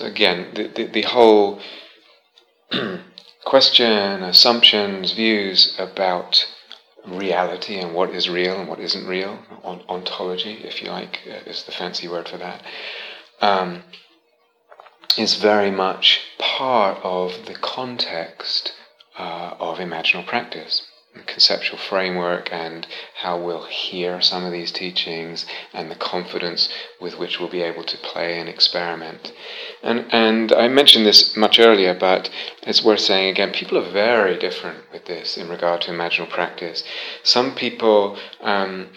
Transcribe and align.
So 0.00 0.06
again, 0.06 0.46
the, 0.54 0.66
the, 0.66 0.84
the 0.86 1.02
whole 1.02 1.60
question, 3.44 4.22
assumptions, 4.22 5.12
views 5.12 5.76
about 5.78 6.46
reality 7.06 7.76
and 7.76 7.92
what 7.92 8.08
is 8.08 8.26
real 8.26 8.58
and 8.58 8.66
what 8.66 8.80
isn't 8.80 9.06
real, 9.06 9.40
on, 9.62 9.82
ontology, 9.90 10.54
if 10.64 10.80
you 10.82 10.88
like, 10.88 11.20
uh, 11.28 11.50
is 11.50 11.64
the 11.64 11.72
fancy 11.72 12.08
word 12.08 12.30
for 12.30 12.38
that, 12.38 12.62
um, 13.42 13.82
is 15.18 15.34
very 15.34 15.70
much 15.70 16.22
part 16.38 16.96
of 17.02 17.44
the 17.44 17.54
context 17.56 18.72
uh, 19.18 19.52
of 19.60 19.76
imaginal 19.80 20.26
practice 20.26 20.80
conceptual 21.26 21.78
framework 21.78 22.48
and 22.52 22.86
how 23.22 23.38
we'll 23.38 23.64
hear 23.64 24.20
some 24.20 24.44
of 24.44 24.52
these 24.52 24.70
teachings 24.70 25.44
and 25.72 25.90
the 25.90 25.96
confidence 25.96 26.68
with 27.00 27.18
which 27.18 27.38
we'll 27.38 27.48
be 27.48 27.62
able 27.62 27.84
to 27.84 27.96
play 27.98 28.38
and 28.38 28.48
experiment. 28.48 29.32
And, 29.82 30.06
and 30.12 30.52
I 30.52 30.68
mentioned 30.68 31.06
this 31.06 31.36
much 31.36 31.58
earlier, 31.58 31.94
but 31.94 32.30
it's 32.62 32.84
worth 32.84 33.00
saying 33.00 33.30
again 33.30 33.52
people 33.52 33.78
are 33.78 33.90
very 33.90 34.38
different 34.38 34.90
with 34.92 35.06
this 35.06 35.36
in 35.36 35.48
regard 35.48 35.80
to 35.82 35.90
imaginal 35.90 36.28
practice. 36.28 36.84
Some 37.22 37.54
people 37.54 38.16
um, 38.40 38.88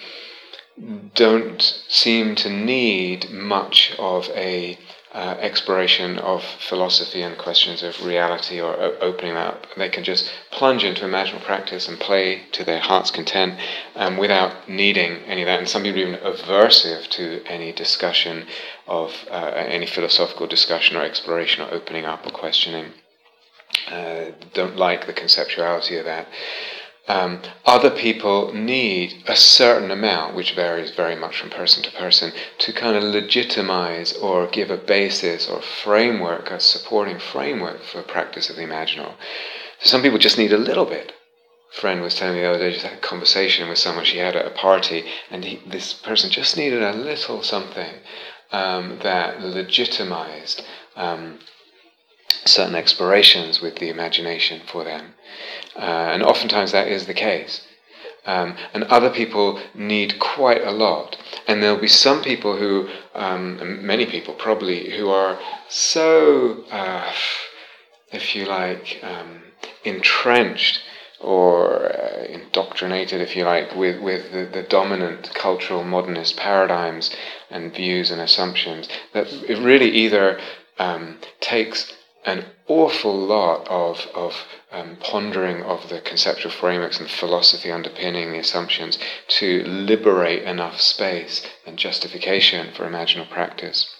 don't 1.15 1.61
seem 1.87 2.35
to 2.35 2.49
need 2.49 3.29
much 3.29 3.95
of 3.97 4.29
a 4.29 4.77
uh, 5.13 5.35
exploration 5.39 6.17
of 6.17 6.43
philosophy 6.43 7.21
and 7.21 7.37
questions 7.37 7.83
of 7.83 8.03
reality 8.03 8.59
or 8.59 8.73
o- 8.75 8.97
opening 8.99 9.35
up. 9.35 9.67
They 9.77 9.89
can 9.89 10.03
just 10.03 10.31
plunge 10.51 10.83
into 10.83 11.05
imaginal 11.05 11.43
practice 11.43 11.87
and 11.87 11.99
play 11.99 12.43
to 12.53 12.63
their 12.63 12.79
heart's 12.79 13.11
content 13.11 13.59
um, 13.95 14.17
without 14.17 14.67
needing 14.67 15.17
any 15.25 15.43
of 15.43 15.47
that. 15.47 15.59
And 15.59 15.69
some 15.69 15.83
people 15.83 16.01
are 16.01 16.07
even 16.07 16.19
aversive 16.19 17.07
to 17.11 17.43
any 17.45 17.71
discussion 17.71 18.47
of 18.87 19.13
uh, 19.29 19.51
any 19.55 19.85
philosophical 19.85 20.47
discussion 20.47 20.97
or 20.97 21.03
exploration 21.03 21.63
or 21.63 21.71
opening 21.71 22.05
up 22.05 22.25
or 22.25 22.31
questioning. 22.31 22.93
Uh, 23.87 24.31
don't 24.53 24.77
like 24.77 25.05
the 25.05 25.13
conceptuality 25.13 25.99
of 25.99 26.05
that. 26.05 26.27
Um, 27.07 27.41
other 27.65 27.89
people 27.89 28.53
need 28.53 29.23
a 29.27 29.35
certain 29.35 29.91
amount, 29.91 30.35
which 30.35 30.55
varies 30.55 30.91
very 30.91 31.17
much 31.17 31.37
from 31.37 31.49
person 31.49 31.83
to 31.83 31.91
person, 31.91 32.31
to 32.59 32.71
kind 32.71 32.95
of 32.95 33.03
legitimize 33.03 34.13
or 34.13 34.47
give 34.47 34.71
a 34.71 34.77
basis 34.77 35.49
or 35.49 35.61
framework, 35.61 36.49
a 36.49 36.61
supporting 36.61 37.19
framework 37.19 37.83
for 37.83 38.01
practice 38.03 38.49
of 38.49 38.55
the 38.55 38.61
imaginal. 38.61 39.15
So 39.79 39.89
some 39.89 40.01
people 40.01 40.17
just 40.17 40.37
need 40.37 40.53
a 40.53 40.57
little 40.57 40.85
bit. 40.85 41.11
A 41.75 41.81
friend 41.81 42.01
was 42.01 42.15
telling 42.15 42.35
me 42.35 42.41
the 42.41 42.49
other 42.49 42.59
day, 42.59 42.71
just 42.71 42.85
had 42.85 42.97
a 42.97 43.01
conversation 43.01 43.67
with 43.67 43.79
someone 43.79 44.05
she 44.05 44.19
had 44.19 44.37
at 44.37 44.45
a 44.45 44.51
party, 44.51 45.03
and 45.29 45.43
he, 45.43 45.61
this 45.67 45.93
person 45.93 46.29
just 46.29 46.55
needed 46.55 46.81
a 46.81 46.93
little 46.93 47.43
something 47.43 47.95
um, 48.53 48.99
that 49.01 49.41
legitimized 49.41 50.63
um, 50.95 51.39
certain 52.45 52.75
explorations 52.75 53.61
with 53.61 53.77
the 53.77 53.89
imagination 53.89 54.61
for 54.65 54.83
them. 54.83 55.13
Uh, 55.75 56.11
and 56.13 56.23
oftentimes 56.23 56.71
that 56.71 56.87
is 56.87 57.05
the 57.05 57.13
case. 57.13 57.67
Um, 58.25 58.55
and 58.73 58.85
other 58.85 59.09
people 59.09 59.59
need 59.73 60.19
quite 60.19 60.65
a 60.65 60.71
lot. 60.71 61.17
And 61.47 61.61
there'll 61.61 61.79
be 61.79 61.87
some 61.87 62.23
people 62.23 62.57
who, 62.57 62.89
um, 63.13 63.85
many 63.85 64.05
people 64.05 64.33
probably, 64.33 64.95
who 64.95 65.09
are 65.09 65.39
so, 65.67 66.63
uh, 66.71 67.11
if 68.11 68.35
you 68.35 68.45
like, 68.45 68.99
um, 69.03 69.43
entrenched 69.83 70.81
or 71.19 71.85
uh, 71.85 72.23
indoctrinated, 72.25 73.21
if 73.21 73.35
you 73.35 73.43
like, 73.43 73.75
with, 73.75 74.01
with 74.01 74.31
the, 74.31 74.45
the, 74.45 74.63
dominant 74.63 75.33
cultural 75.33 75.83
modernist 75.83 76.35
paradigms 76.35 77.15
and 77.49 77.73
views 77.73 78.11
and 78.11 78.19
assumptions 78.21 78.89
that 79.13 79.31
it 79.31 79.57
really 79.63 79.89
either 79.89 80.39
um, 80.79 81.17
takes 81.39 81.93
an 82.25 82.45
awful 82.67 83.15
lot 83.15 83.67
of, 83.67 84.07
of 84.15 84.33
um, 84.71 84.97
pondering 84.99 85.61
of 85.63 85.89
the 85.89 86.01
conceptual 86.01 86.51
frameworks 86.51 86.99
and 86.99 87.09
philosophy 87.09 87.71
underpinning 87.71 88.31
the 88.31 88.39
assumptions 88.39 88.97
to 89.27 89.63
liberate 89.65 90.43
enough 90.43 90.79
space 90.79 91.45
and 91.65 91.77
justification 91.77 92.73
for 92.73 92.87
imaginal 92.87 93.29
practice 93.29 93.93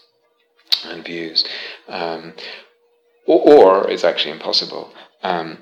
and 0.86 1.04
views. 1.06 1.46
Um, 1.88 2.34
or, 3.26 3.42
or, 3.42 3.90
it's 3.90 4.04
actually 4.04 4.32
impossible. 4.32 4.94
Um, 5.22 5.60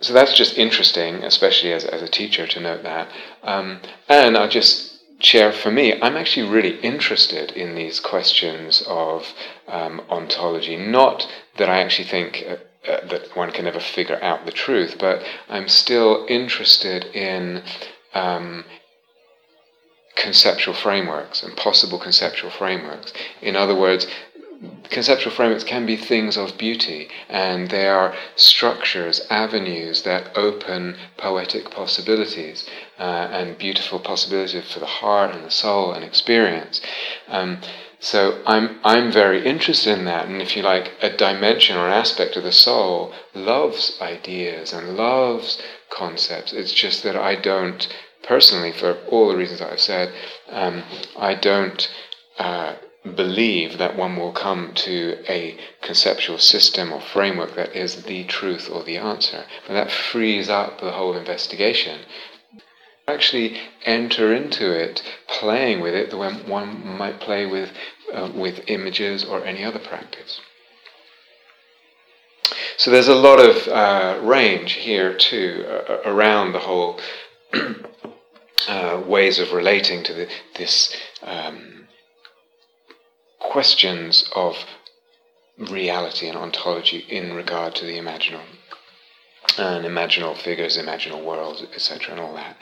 so 0.00 0.12
that's 0.12 0.34
just 0.34 0.58
interesting, 0.58 1.22
especially 1.22 1.72
as, 1.72 1.84
as 1.84 2.02
a 2.02 2.08
teacher, 2.08 2.46
to 2.46 2.60
note 2.60 2.82
that. 2.82 3.08
Um, 3.42 3.80
and 4.08 4.36
I'll 4.36 4.48
just 4.48 4.91
share 5.24 5.52
for 5.52 5.70
me, 5.70 6.00
I'm 6.00 6.16
actually 6.16 6.48
really 6.48 6.78
interested 6.80 7.52
in 7.52 7.74
these 7.74 8.00
questions 8.00 8.82
of 8.86 9.26
um, 9.68 10.02
ontology. 10.10 10.76
Not 10.76 11.26
that 11.58 11.68
I 11.68 11.80
actually 11.80 12.08
think 12.08 12.44
uh, 12.46 12.56
uh, 12.90 13.06
that 13.06 13.36
one 13.36 13.52
can 13.52 13.64
never 13.64 13.80
figure 13.80 14.22
out 14.22 14.44
the 14.44 14.52
truth, 14.52 14.96
but 14.98 15.22
I'm 15.48 15.68
still 15.68 16.26
interested 16.28 17.04
in 17.14 17.62
um, 18.14 18.64
conceptual 20.16 20.74
frameworks 20.74 21.42
and 21.42 21.56
possible 21.56 21.98
conceptual 21.98 22.50
frameworks. 22.50 23.12
In 23.40 23.56
other 23.56 23.74
words, 23.74 24.06
conceptual 24.90 25.32
frameworks 25.32 25.64
can 25.64 25.86
be 25.86 25.96
things 25.96 26.36
of 26.36 26.58
beauty, 26.58 27.08
and 27.28 27.70
they 27.70 27.88
are 27.88 28.14
structures, 28.36 29.26
avenues 29.30 30.02
that 30.02 30.36
open 30.36 30.96
poetic 31.16 31.70
possibilities 31.70 32.68
uh, 32.98 33.28
and 33.32 33.58
beautiful 33.58 33.98
possibilities 33.98 34.72
for 34.72 34.80
the 34.80 34.86
heart 34.86 35.34
and 35.34 35.44
the 35.44 35.50
soul 35.50 35.92
and 35.92 36.04
experience. 36.04 36.80
Um, 37.28 37.58
so 37.98 38.42
I'm 38.46 38.78
I'm 38.84 39.12
very 39.12 39.44
interested 39.46 39.96
in 39.96 40.04
that, 40.06 40.26
and 40.26 40.42
if 40.42 40.56
you 40.56 40.62
like, 40.62 40.92
a 41.00 41.16
dimension 41.16 41.76
or 41.76 41.86
an 41.86 41.92
aspect 41.92 42.36
of 42.36 42.42
the 42.44 42.52
soul 42.52 43.14
loves 43.34 43.96
ideas 44.00 44.72
and 44.72 44.96
loves 44.96 45.60
concepts. 45.90 46.52
It's 46.52 46.72
just 46.72 47.02
that 47.04 47.16
I 47.16 47.36
don't 47.36 47.86
personally, 48.22 48.72
for 48.72 48.98
all 49.08 49.28
the 49.28 49.36
reasons 49.36 49.60
I've 49.60 49.80
said, 49.80 50.12
um, 50.50 50.82
I 51.16 51.34
don't. 51.34 51.88
Uh, 52.38 52.74
believe 53.02 53.78
that 53.78 53.96
one 53.96 54.16
will 54.16 54.32
come 54.32 54.72
to 54.74 55.18
a 55.28 55.58
conceptual 55.80 56.38
system 56.38 56.92
or 56.92 57.00
framework 57.00 57.54
that 57.56 57.74
is 57.74 58.04
the 58.04 58.24
truth 58.24 58.70
or 58.70 58.84
the 58.84 58.96
answer. 58.96 59.44
But 59.66 59.74
that 59.74 59.90
frees 59.90 60.48
up 60.48 60.80
the 60.80 60.92
whole 60.92 61.16
investigation. 61.16 62.00
Actually, 63.08 63.60
enter 63.84 64.32
into 64.32 64.70
it, 64.70 65.02
playing 65.26 65.80
with 65.80 65.94
it 65.94 66.10
the 66.10 66.16
way 66.16 66.32
one 66.32 66.96
might 66.96 67.18
play 67.18 67.44
with, 67.44 67.70
uh, 68.12 68.30
with 68.32 68.60
images 68.68 69.24
or 69.24 69.44
any 69.44 69.64
other 69.64 69.80
practice. 69.80 70.40
So 72.76 72.90
there's 72.90 73.08
a 73.08 73.14
lot 73.14 73.40
of 73.40 73.68
uh, 73.68 74.20
range 74.22 74.72
here 74.72 75.16
too 75.16 75.64
uh, 75.68 75.98
around 76.04 76.52
the 76.52 76.60
whole 76.60 77.00
uh, 78.68 79.02
ways 79.04 79.40
of 79.40 79.52
relating 79.52 80.04
to 80.04 80.14
the, 80.14 80.28
this 80.56 80.96
um, 81.22 81.81
questions 83.50 84.30
of 84.34 84.56
reality 85.58 86.28
and 86.28 86.36
ontology 86.36 86.98
in 87.08 87.34
regard 87.34 87.74
to 87.76 87.84
the 87.84 87.98
imaginal 87.98 88.40
and 89.58 89.84
imaginal 89.84 90.36
figures, 90.36 90.78
imaginal 90.78 91.22
worlds, 91.22 91.62
etc., 91.74 92.12
and 92.12 92.20
all 92.20 92.34
that. 92.34 92.56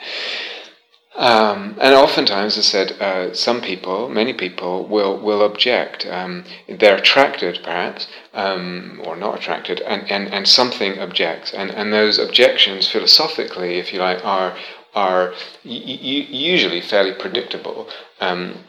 Um, 1.15 1.77
and 1.81 1.93
oftentimes, 1.93 2.57
as 2.57 2.65
I 2.65 2.69
said, 2.69 2.91
uh, 3.01 3.33
some 3.33 3.61
people, 3.61 4.07
many 4.07 4.33
people, 4.33 4.87
will 4.87 5.19
will 5.19 5.43
object. 5.43 6.05
Um, 6.05 6.45
they're 6.69 6.95
attracted, 6.97 7.59
perhaps, 7.63 8.07
um, 8.33 9.01
or 9.03 9.17
not 9.17 9.37
attracted, 9.37 9.81
and, 9.81 10.09
and, 10.09 10.33
and 10.33 10.47
something 10.47 10.99
objects. 10.99 11.53
And, 11.53 11.69
and 11.69 11.91
those 11.91 12.17
objections, 12.17 12.89
philosophically, 12.89 13.77
if 13.77 13.91
you 13.91 13.99
like, 13.99 14.23
are 14.23 14.55
are 14.93 15.33
usually 15.63 16.81
fairly 16.81 17.13
predictable. 17.13 17.87
Um, 18.19 18.63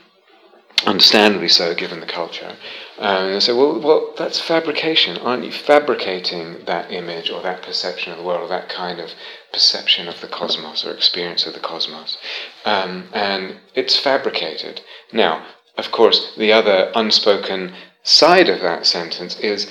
understandably 0.86 1.48
so, 1.48 1.74
given 1.74 2.00
the 2.00 2.06
culture. 2.06 2.56
Um, 2.98 3.28
and 3.28 3.42
say, 3.42 3.52
well, 3.52 3.80
well, 3.80 4.14
that's 4.16 4.40
fabrication. 4.40 5.18
Aren't 5.18 5.44
you 5.44 5.52
fabricating 5.52 6.64
that 6.66 6.90
image 6.90 7.30
or 7.30 7.42
that 7.42 7.62
perception 7.62 8.12
of 8.12 8.18
the 8.18 8.24
world, 8.24 8.42
or 8.42 8.48
that 8.48 8.68
kind 8.68 9.00
of 9.00 9.10
perception 9.52 10.08
of 10.08 10.20
the 10.20 10.28
cosmos 10.28 10.84
or 10.84 10.92
experience 10.92 11.46
of 11.46 11.54
the 11.54 11.60
cosmos? 11.60 12.18
Um, 12.64 13.08
and 13.12 13.58
it's 13.74 13.98
fabricated. 13.98 14.82
Now, 15.12 15.46
of 15.76 15.90
course, 15.90 16.34
the 16.36 16.52
other 16.52 16.92
unspoken 16.94 17.74
side 18.02 18.48
of 18.48 18.60
that 18.60 18.86
sentence 18.86 19.38
is. 19.40 19.70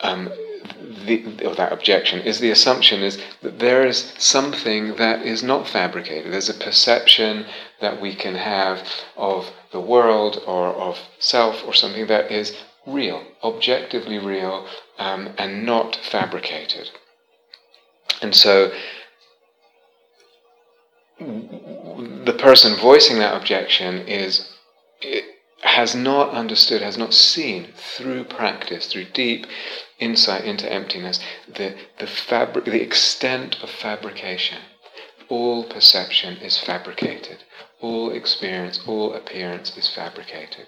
Um, 0.00 0.30
the, 1.06 1.46
or 1.46 1.54
that 1.54 1.72
objection 1.72 2.20
is 2.20 2.38
the 2.38 2.50
assumption 2.50 3.02
is 3.02 3.20
that 3.42 3.58
there 3.58 3.86
is 3.86 4.14
something 4.18 4.96
that 4.96 5.22
is 5.22 5.42
not 5.42 5.68
fabricated. 5.68 6.32
There's 6.32 6.48
a 6.48 6.54
perception 6.54 7.46
that 7.80 8.00
we 8.00 8.14
can 8.14 8.34
have 8.34 8.86
of 9.16 9.50
the 9.72 9.80
world 9.80 10.42
or 10.46 10.68
of 10.68 10.98
self 11.18 11.64
or 11.66 11.74
something 11.74 12.06
that 12.06 12.30
is 12.30 12.56
real, 12.86 13.24
objectively 13.42 14.18
real, 14.18 14.66
um, 14.98 15.30
and 15.38 15.64
not 15.64 15.96
fabricated. 15.96 16.90
And 18.20 18.34
so 18.34 18.72
the 21.18 22.36
person 22.38 22.76
voicing 22.76 23.18
that 23.18 23.36
objection 23.36 24.06
is 24.08 24.48
has 25.62 25.94
not 25.94 26.30
understood, 26.30 26.82
has 26.82 26.98
not 26.98 27.14
seen 27.14 27.68
through 27.76 28.24
practice, 28.24 28.86
through 28.86 29.04
deep 29.06 29.46
insight 29.98 30.44
into 30.44 30.70
emptiness, 30.70 31.20
the, 31.46 31.74
the, 31.98 32.06
fabric, 32.06 32.64
the 32.64 32.82
extent 32.82 33.56
of 33.62 33.70
fabrication. 33.70 34.58
All 35.28 35.64
perception 35.64 36.38
is 36.38 36.58
fabricated. 36.58 37.38
All 37.80 38.10
experience, 38.10 38.80
all 38.86 39.14
appearance 39.14 39.76
is 39.76 39.88
fabricated. 39.88 40.66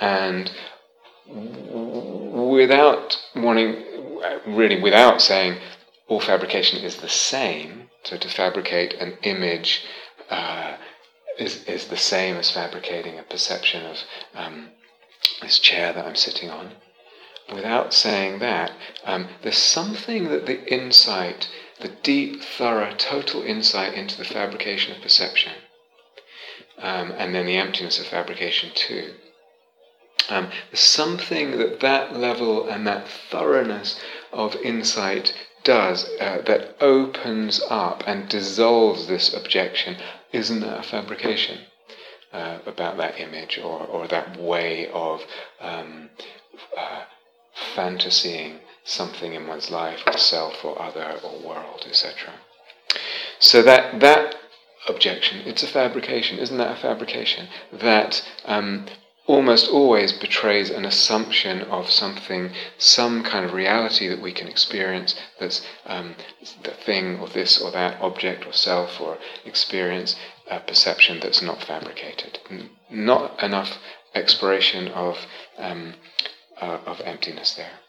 And 0.00 0.50
without 1.26 3.16
wanting, 3.36 3.84
really 4.46 4.80
without 4.80 5.22
saying 5.22 5.58
all 6.08 6.20
fabrication 6.20 6.84
is 6.84 6.96
the 6.96 7.08
same, 7.08 7.90
so 8.02 8.16
to 8.16 8.28
fabricate 8.28 8.94
an 8.94 9.16
image 9.22 9.84
uh, 10.28 10.76
is, 11.38 11.64
is 11.64 11.86
the 11.86 11.96
same 11.96 12.36
as 12.36 12.50
fabricating 12.50 13.18
a 13.18 13.22
perception 13.22 13.84
of 13.86 13.98
um, 14.34 14.70
this 15.40 15.58
chair 15.58 15.92
that 15.92 16.06
I'm 16.06 16.16
sitting 16.16 16.50
on. 16.50 16.72
Without 17.52 17.92
saying 17.92 18.38
that, 18.38 18.72
um, 19.04 19.28
there's 19.42 19.58
something 19.58 20.28
that 20.28 20.46
the 20.46 20.64
insight, 20.72 21.48
the 21.80 21.88
deep, 21.88 22.42
thorough, 22.42 22.94
total 22.96 23.42
insight 23.42 23.94
into 23.94 24.16
the 24.16 24.24
fabrication 24.24 24.94
of 24.94 25.02
perception, 25.02 25.52
um, 26.78 27.12
and 27.12 27.34
then 27.34 27.46
the 27.46 27.56
emptiness 27.56 27.98
of 27.98 28.06
fabrication 28.06 28.70
too. 28.74 29.14
Um, 30.28 30.50
there's 30.70 30.80
something 30.80 31.58
that 31.58 31.80
that 31.80 32.16
level 32.16 32.68
and 32.68 32.86
that 32.86 33.08
thoroughness 33.08 34.00
of 34.32 34.54
insight 34.56 35.34
does 35.64 36.08
uh, 36.20 36.42
that 36.46 36.76
opens 36.80 37.60
up 37.68 38.02
and 38.06 38.28
dissolves 38.28 39.06
this 39.08 39.34
objection 39.34 39.96
isn't 40.32 40.60
that 40.60 40.80
a 40.80 40.82
fabrication 40.82 41.60
uh, 42.32 42.58
about 42.66 42.96
that 42.96 43.20
image 43.20 43.58
or, 43.58 43.80
or 43.80 44.08
that 44.08 44.36
way 44.40 44.88
of 44.88 45.20
um, 45.60 46.10
uh, 46.76 47.02
fantasying 47.74 48.58
something 48.84 49.34
in 49.34 49.46
one's 49.46 49.70
life 49.70 50.00
or 50.06 50.18
self 50.18 50.64
or 50.64 50.80
other 50.80 51.18
or 51.22 51.46
world, 51.46 51.84
etc. 51.86 52.32
So 53.38 53.62
that 53.62 54.00
that 54.00 54.36
objection, 54.88 55.42
it's 55.46 55.62
a 55.62 55.68
fabrication, 55.68 56.38
isn't 56.38 56.58
that 56.58 56.78
a 56.78 56.80
fabrication? 56.80 57.48
That 57.72 58.24
um, 58.44 58.86
almost 59.26 59.68
always 59.68 60.12
betrays 60.12 60.70
an 60.70 60.84
assumption 60.84 61.62
of 61.62 61.88
something, 61.88 62.50
some 62.78 63.22
kind 63.22 63.44
of 63.44 63.52
reality 63.52 64.08
that 64.08 64.20
we 64.20 64.32
can 64.32 64.48
experience 64.48 65.14
that's 65.38 65.64
um, 65.86 66.14
the 66.64 66.72
thing 66.72 67.18
or 67.20 67.28
this 67.28 67.60
or 67.60 67.70
that 67.70 68.00
object 68.00 68.44
or 68.46 68.52
self 68.52 69.00
or 69.00 69.18
experience, 69.44 70.16
a 70.50 70.58
perception 70.60 71.20
that's 71.20 71.40
not 71.40 71.62
fabricated. 71.62 72.38
Not 72.90 73.42
enough 73.42 73.78
exploration 74.14 74.88
of, 74.88 75.18
um, 75.56 75.94
uh, 76.60 76.78
of 76.86 77.00
emptiness 77.02 77.54
there. 77.54 77.81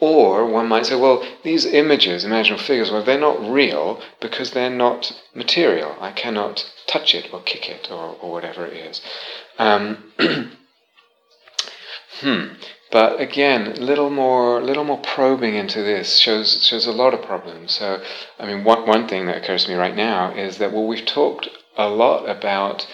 Or 0.00 0.46
one 0.46 0.68
might 0.68 0.86
say, 0.86 0.96
well, 0.96 1.26
these 1.42 1.64
images, 1.64 2.24
imaginal 2.24 2.60
figures, 2.60 2.90
well, 2.90 3.02
they're 3.02 3.18
not 3.18 3.40
real 3.50 4.00
because 4.20 4.50
they're 4.50 4.68
not 4.68 5.12
material. 5.34 5.96
I 6.00 6.12
cannot 6.12 6.70
touch 6.86 7.14
it 7.14 7.32
or 7.32 7.40
kick 7.40 7.68
it 7.68 7.90
or, 7.90 8.16
or 8.20 8.30
whatever 8.30 8.66
it 8.66 8.74
is. 8.74 9.00
Um, 9.58 10.12
hmm. 12.20 12.46
But 12.92 13.20
again, 13.20 13.74
little 13.74 14.10
more, 14.10 14.62
little 14.62 14.84
more 14.84 15.00
probing 15.00 15.54
into 15.54 15.82
this 15.82 16.18
shows 16.18 16.64
shows 16.64 16.86
a 16.86 16.92
lot 16.92 17.14
of 17.14 17.22
problems. 17.22 17.72
So, 17.72 18.00
I 18.38 18.46
mean, 18.46 18.62
one 18.64 18.86
one 18.86 19.08
thing 19.08 19.26
that 19.26 19.38
occurs 19.38 19.64
to 19.64 19.70
me 19.70 19.76
right 19.76 19.96
now 19.96 20.32
is 20.32 20.58
that 20.58 20.72
well, 20.72 20.86
we've 20.86 21.04
talked 21.04 21.48
a 21.76 21.88
lot 21.88 22.28
about 22.28 22.86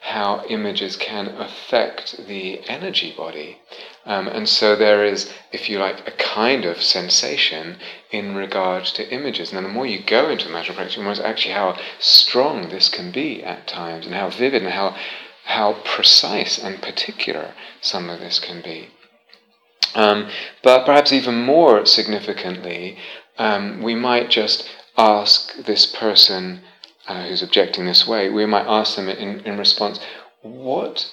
how 0.00 0.44
images 0.48 0.96
can 0.96 1.28
affect 1.28 2.26
the 2.26 2.60
energy 2.68 3.12
body. 3.16 3.58
Um, 4.06 4.28
and 4.28 4.48
so 4.48 4.76
there 4.76 5.04
is, 5.04 5.32
if 5.52 5.68
you 5.68 5.78
like, 5.78 6.06
a 6.08 6.12
kind 6.12 6.64
of 6.64 6.82
sensation 6.82 7.76
in 8.10 8.34
regard 8.34 8.84
to 8.86 9.08
images. 9.12 9.52
And 9.52 9.64
the 9.64 9.68
more 9.68 9.86
you 9.86 10.02
go 10.02 10.30
into 10.30 10.48
magical 10.48 10.76
practice, 10.76 10.96
you 10.96 11.02
realize 11.02 11.20
actually 11.20 11.54
how 11.54 11.78
strong 11.98 12.70
this 12.70 12.88
can 12.88 13.12
be 13.12 13.42
at 13.42 13.66
times, 13.66 14.06
and 14.06 14.14
how 14.14 14.30
vivid 14.30 14.62
and 14.62 14.72
how 14.72 14.96
how 15.44 15.72
precise 15.84 16.58
and 16.58 16.80
particular 16.80 17.54
some 17.80 18.08
of 18.08 18.20
this 18.20 18.38
can 18.38 18.60
be. 18.62 18.88
Um, 19.94 20.28
but 20.62 20.86
perhaps 20.86 21.12
even 21.12 21.44
more 21.44 21.84
significantly, 21.86 22.98
um, 23.36 23.82
we 23.82 23.94
might 23.94 24.30
just 24.30 24.70
ask 24.96 25.56
this 25.64 25.86
person 25.86 26.60
uh, 27.08 27.26
who's 27.26 27.42
objecting 27.42 27.86
this 27.86 28.06
way, 28.06 28.28
we 28.28 28.46
might 28.46 28.66
ask 28.66 28.94
them 28.94 29.08
in, 29.08 29.40
in 29.40 29.58
response, 29.58 29.98
What 30.42 31.10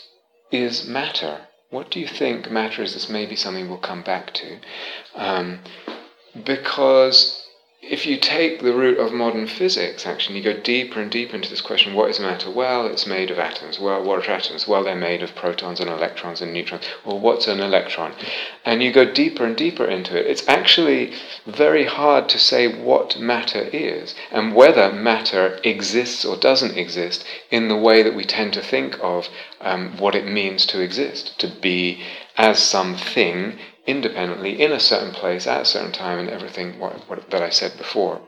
is 0.52 0.86
matter? 0.86 1.47
What 1.70 1.92
do 1.92 2.00
you 2.00 2.08
think 2.08 2.50
matter 2.50 2.82
is? 2.82 2.94
This 2.94 3.10
may 3.10 3.26
be 3.26 3.36
something 3.36 3.68
we'll 3.68 3.78
come 3.78 4.04
back 4.04 4.34
to. 4.36 4.60
Um, 5.16 5.60
because 6.46 7.47
if 7.90 8.06
you 8.06 8.18
take 8.18 8.62
the 8.62 8.74
route 8.74 9.00
of 9.00 9.14
modern 9.14 9.48
physics, 9.48 10.06
actually, 10.06 10.38
you 10.38 10.44
go 10.44 10.60
deeper 10.60 11.00
and 11.00 11.10
deeper 11.10 11.36
into 11.36 11.50
this 11.50 11.62
question 11.62 11.94
what 11.94 12.10
is 12.10 12.20
matter? 12.20 12.52
Well, 12.52 12.86
it's 12.86 13.08
made 13.08 13.32
of 13.32 13.40
atoms. 13.40 13.80
Well, 13.80 14.04
what 14.04 14.28
are 14.28 14.32
atoms? 14.32 14.68
Well, 14.68 14.84
they're 14.84 14.96
made 14.96 15.24
of 15.24 15.36
protons 15.36 15.80
and 15.80 15.90
electrons 15.90 16.42
and 16.42 16.52
neutrons. 16.52 16.84
Well, 17.06 17.20
what's 17.20 17.48
an 17.48 17.62
electron? 17.62 18.14
And 18.66 18.84
you 18.84 18.92
go 18.92 19.06
deeper 19.06 19.46
and 19.46 19.56
deeper 19.56 19.86
into 19.86 20.18
it. 20.20 20.26
It's 20.28 20.48
actually 20.50 21.14
very 21.46 21.86
hard 21.86 22.28
to 22.30 22.40
say 22.40 22.68
what 22.68 23.18
matter 23.20 23.62
is 23.72 24.14
and 24.32 24.54
whether 24.54 24.92
matter 24.92 25.60
exists 25.64 26.26
or 26.26 26.36
doesn't 26.36 26.78
exist 26.78 27.24
in 27.50 27.70
the 27.70 27.78
way 27.78 28.04
that 28.04 28.16
we 28.16 28.26
tend 28.26 28.54
to 28.54 28.62
think 28.62 28.98
of 29.02 29.30
um, 29.62 29.98
what 29.98 30.14
it 30.14 30.26
means 30.28 30.66
to 30.68 30.82
exist, 30.82 31.40
to 31.40 31.48
be 31.48 32.04
as 32.38 32.60
something 32.60 33.58
independently 33.88 34.62
in 34.62 34.72
a 34.72 34.80
certain 34.80 35.14
place 35.14 35.48
at 35.48 35.62
a 35.62 35.66
certain 35.66 35.92
time 35.92 36.20
and 36.20 36.30
everything 36.30 36.78
what, 36.78 37.10
what, 37.10 37.30
that 37.32 37.42
I 37.42 37.50
said 37.50 37.78
before. 37.78 38.22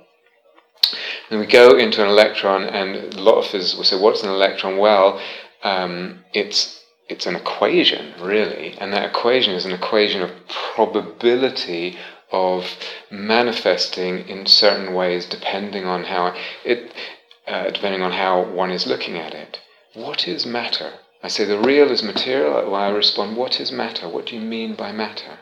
Then 1.29 1.39
we 1.39 1.45
go 1.45 1.77
into 1.77 2.01
an 2.01 2.09
electron, 2.09 2.63
and 2.63 3.13
a 3.13 3.21
lot 3.21 3.37
of 3.37 3.45
physicists 3.45 3.77
will 3.77 3.83
say, 3.83 3.99
"What's 3.99 4.23
an 4.23 4.29
electron?" 4.29 4.77
Well, 4.77 5.21
um, 5.63 6.23
it's 6.33 6.83
it's 7.07 7.25
an 7.25 7.35
equation, 7.35 8.13
really, 8.19 8.75
and 8.79 8.93
that 8.93 9.05
equation 9.09 9.53
is 9.53 9.65
an 9.65 9.73
equation 9.73 10.21
of 10.21 10.31
probability 10.47 11.97
of 12.31 12.65
manifesting 13.11 14.27
in 14.29 14.45
certain 14.45 14.93
ways, 14.93 15.25
depending 15.25 15.85
on 15.85 16.05
how 16.05 16.35
it, 16.63 16.93
uh, 17.47 17.69
depending 17.71 18.01
on 18.01 18.13
how 18.13 18.41
one 18.41 18.71
is 18.71 18.87
looking 18.87 19.17
at 19.17 19.33
it. 19.33 19.59
What 19.93 20.27
is 20.27 20.45
matter? 20.45 20.93
I 21.21 21.27
say 21.27 21.43
the 21.45 21.59
real 21.59 21.91
is 21.91 22.01
material. 22.01 22.71
Well, 22.71 22.75
I 22.75 22.89
respond, 22.89 23.35
what 23.35 23.59
is 23.59 23.71
matter? 23.71 24.07
What 24.07 24.27
do 24.27 24.35
you 24.35 24.41
mean 24.41 24.75
by 24.75 24.91
matter? 24.91 25.39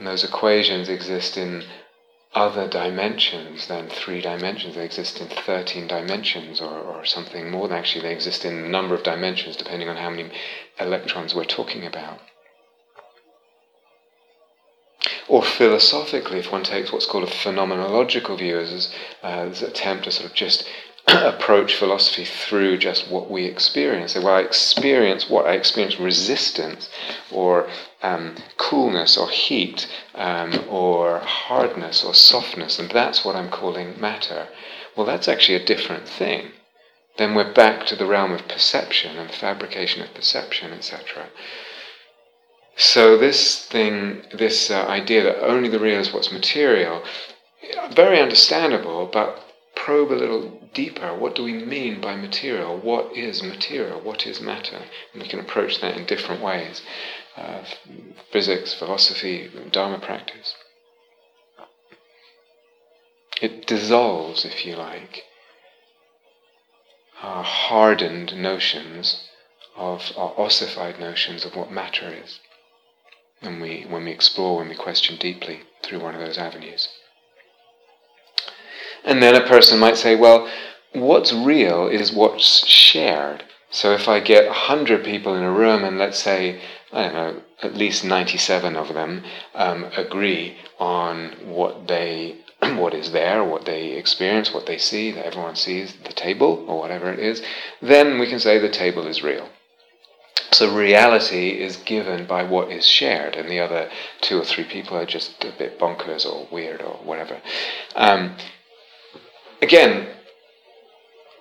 And 0.00 0.08
those 0.08 0.24
equations 0.24 0.88
exist 0.88 1.36
in 1.36 1.62
other 2.34 2.66
dimensions 2.66 3.66
than 3.66 3.90
three 3.90 4.22
dimensions. 4.22 4.74
They 4.74 4.84
exist 4.86 5.20
in 5.20 5.28
13 5.28 5.88
dimensions 5.88 6.58
or, 6.58 6.70
or 6.70 7.04
something 7.04 7.50
more 7.50 7.68
than 7.68 7.76
actually. 7.76 8.00
They 8.00 8.14
exist 8.14 8.46
in 8.46 8.64
a 8.64 8.68
number 8.68 8.94
of 8.94 9.02
dimensions 9.02 9.56
depending 9.56 9.90
on 9.90 9.98
how 9.98 10.08
many 10.08 10.30
electrons 10.78 11.34
we're 11.34 11.44
talking 11.44 11.84
about. 11.84 12.18
Or 15.28 15.42
philosophically, 15.42 16.38
if 16.38 16.50
one 16.50 16.64
takes 16.64 16.90
what's 16.90 17.04
called 17.04 17.24
a 17.24 17.30
phenomenological 17.30 18.38
view 18.38 18.58
as, 18.58 18.90
uh, 19.22 19.26
an 19.26 19.64
attempt 19.64 20.04
to 20.04 20.12
sort 20.12 20.30
of 20.30 20.34
just 20.34 20.66
approach 21.08 21.76
philosophy 21.76 22.24
through 22.24 22.78
just 22.78 23.10
what 23.10 23.30
we 23.30 23.44
experience. 23.44 24.14
So, 24.14 24.22
well, 24.22 24.36
I 24.36 24.40
experience 24.40 25.28
what 25.28 25.44
I 25.44 25.52
experience 25.52 26.00
resistance 26.00 26.88
or 27.30 27.68
um, 28.02 28.36
coolness 28.56 29.16
or 29.16 29.28
heat 29.28 29.88
um, 30.14 30.64
or 30.68 31.18
hardness 31.18 32.04
or 32.04 32.14
softness, 32.14 32.78
and 32.78 32.90
that's 32.90 33.24
what 33.24 33.36
I'm 33.36 33.50
calling 33.50 34.00
matter. 34.00 34.48
Well, 34.96 35.06
that's 35.06 35.28
actually 35.28 35.56
a 35.56 35.64
different 35.64 36.08
thing. 36.08 36.52
Then 37.18 37.34
we're 37.34 37.52
back 37.52 37.86
to 37.86 37.96
the 37.96 38.06
realm 38.06 38.32
of 38.32 38.48
perception 38.48 39.18
and 39.18 39.30
fabrication 39.30 40.02
of 40.02 40.14
perception, 40.14 40.72
etc. 40.72 41.28
So, 42.76 43.18
this 43.18 43.66
thing, 43.66 44.22
this 44.32 44.70
uh, 44.70 44.86
idea 44.86 45.24
that 45.24 45.44
only 45.44 45.68
the 45.68 45.78
real 45.78 46.00
is 46.00 46.12
what's 46.12 46.32
material, 46.32 47.02
very 47.92 48.20
understandable, 48.20 49.06
but 49.12 49.42
probe 49.74 50.12
a 50.12 50.14
little 50.14 50.60
deeper. 50.72 51.14
What 51.14 51.34
do 51.34 51.42
we 51.42 51.52
mean 51.52 52.00
by 52.00 52.16
material? 52.16 52.78
What 52.78 53.14
is 53.16 53.42
material? 53.42 54.00
What 54.00 54.26
is 54.26 54.40
matter? 54.40 54.80
And 55.12 55.22
we 55.22 55.28
can 55.28 55.40
approach 55.40 55.80
that 55.80 55.96
in 55.96 56.06
different 56.06 56.42
ways 56.42 56.82
uh, 57.40 57.64
physics, 58.30 58.74
philosophy, 58.74 59.50
Dharma 59.72 59.98
practice. 59.98 60.54
It 63.40 63.66
dissolves, 63.66 64.44
if 64.44 64.66
you 64.66 64.76
like, 64.76 65.22
our 67.22 67.42
hardened 67.42 68.36
notions 68.36 69.28
of 69.76 70.12
our 70.16 70.34
ossified 70.36 71.00
notions 71.00 71.44
of 71.44 71.56
what 71.56 71.70
matter 71.70 72.12
is 72.12 72.40
when 73.40 73.60
we, 73.60 73.86
when 73.88 74.04
we 74.04 74.10
explore, 74.10 74.58
when 74.58 74.68
we 74.68 74.74
question 74.74 75.16
deeply 75.16 75.60
through 75.82 76.00
one 76.00 76.14
of 76.14 76.20
those 76.20 76.36
avenues. 76.36 76.88
And 79.04 79.22
then 79.22 79.34
a 79.34 79.46
person 79.46 79.78
might 79.78 79.96
say, 79.96 80.14
well, 80.14 80.50
what's 80.92 81.32
real 81.32 81.88
is 81.88 82.12
what's 82.12 82.66
shared. 82.66 83.44
So 83.70 83.92
if 83.92 84.08
I 84.08 84.20
get 84.20 84.46
100 84.46 85.04
people 85.04 85.34
in 85.34 85.42
a 85.42 85.50
room 85.50 85.84
and 85.84 85.98
let's 85.98 86.18
say, 86.18 86.60
I 86.92 87.02
don't 87.04 87.14
know, 87.14 87.42
at 87.62 87.76
least 87.76 88.04
97 88.04 88.76
of 88.76 88.94
them 88.94 89.22
um, 89.54 89.84
agree 89.96 90.56
on 90.78 91.32
what 91.44 91.86
they 91.86 92.38
what 92.60 92.94
is 92.94 93.12
there, 93.12 93.42
what 93.44 93.64
they 93.64 93.92
experience, 93.92 94.52
what 94.52 94.66
they 94.66 94.78
see, 94.78 95.12
that 95.12 95.24
everyone 95.24 95.56
sees, 95.56 95.94
the 96.04 96.12
table 96.12 96.64
or 96.68 96.78
whatever 96.78 97.12
it 97.12 97.18
is, 97.18 97.42
then 97.80 98.18
we 98.18 98.28
can 98.28 98.38
say 98.38 98.58
the 98.58 98.68
table 98.68 99.06
is 99.06 99.22
real. 99.22 99.48
So 100.52 100.74
reality 100.74 101.50
is 101.50 101.76
given 101.76 102.26
by 102.26 102.42
what 102.42 102.70
is 102.70 102.86
shared, 102.86 103.36
and 103.36 103.48
the 103.48 103.60
other 103.60 103.88
two 104.20 104.40
or 104.40 104.44
three 104.44 104.64
people 104.64 104.96
are 104.96 105.06
just 105.06 105.44
a 105.44 105.52
bit 105.56 105.78
bonkers 105.78 106.26
or 106.26 106.48
weird 106.50 106.82
or 106.82 106.94
whatever. 107.04 107.40
Um, 107.94 108.34
again, 109.62 110.08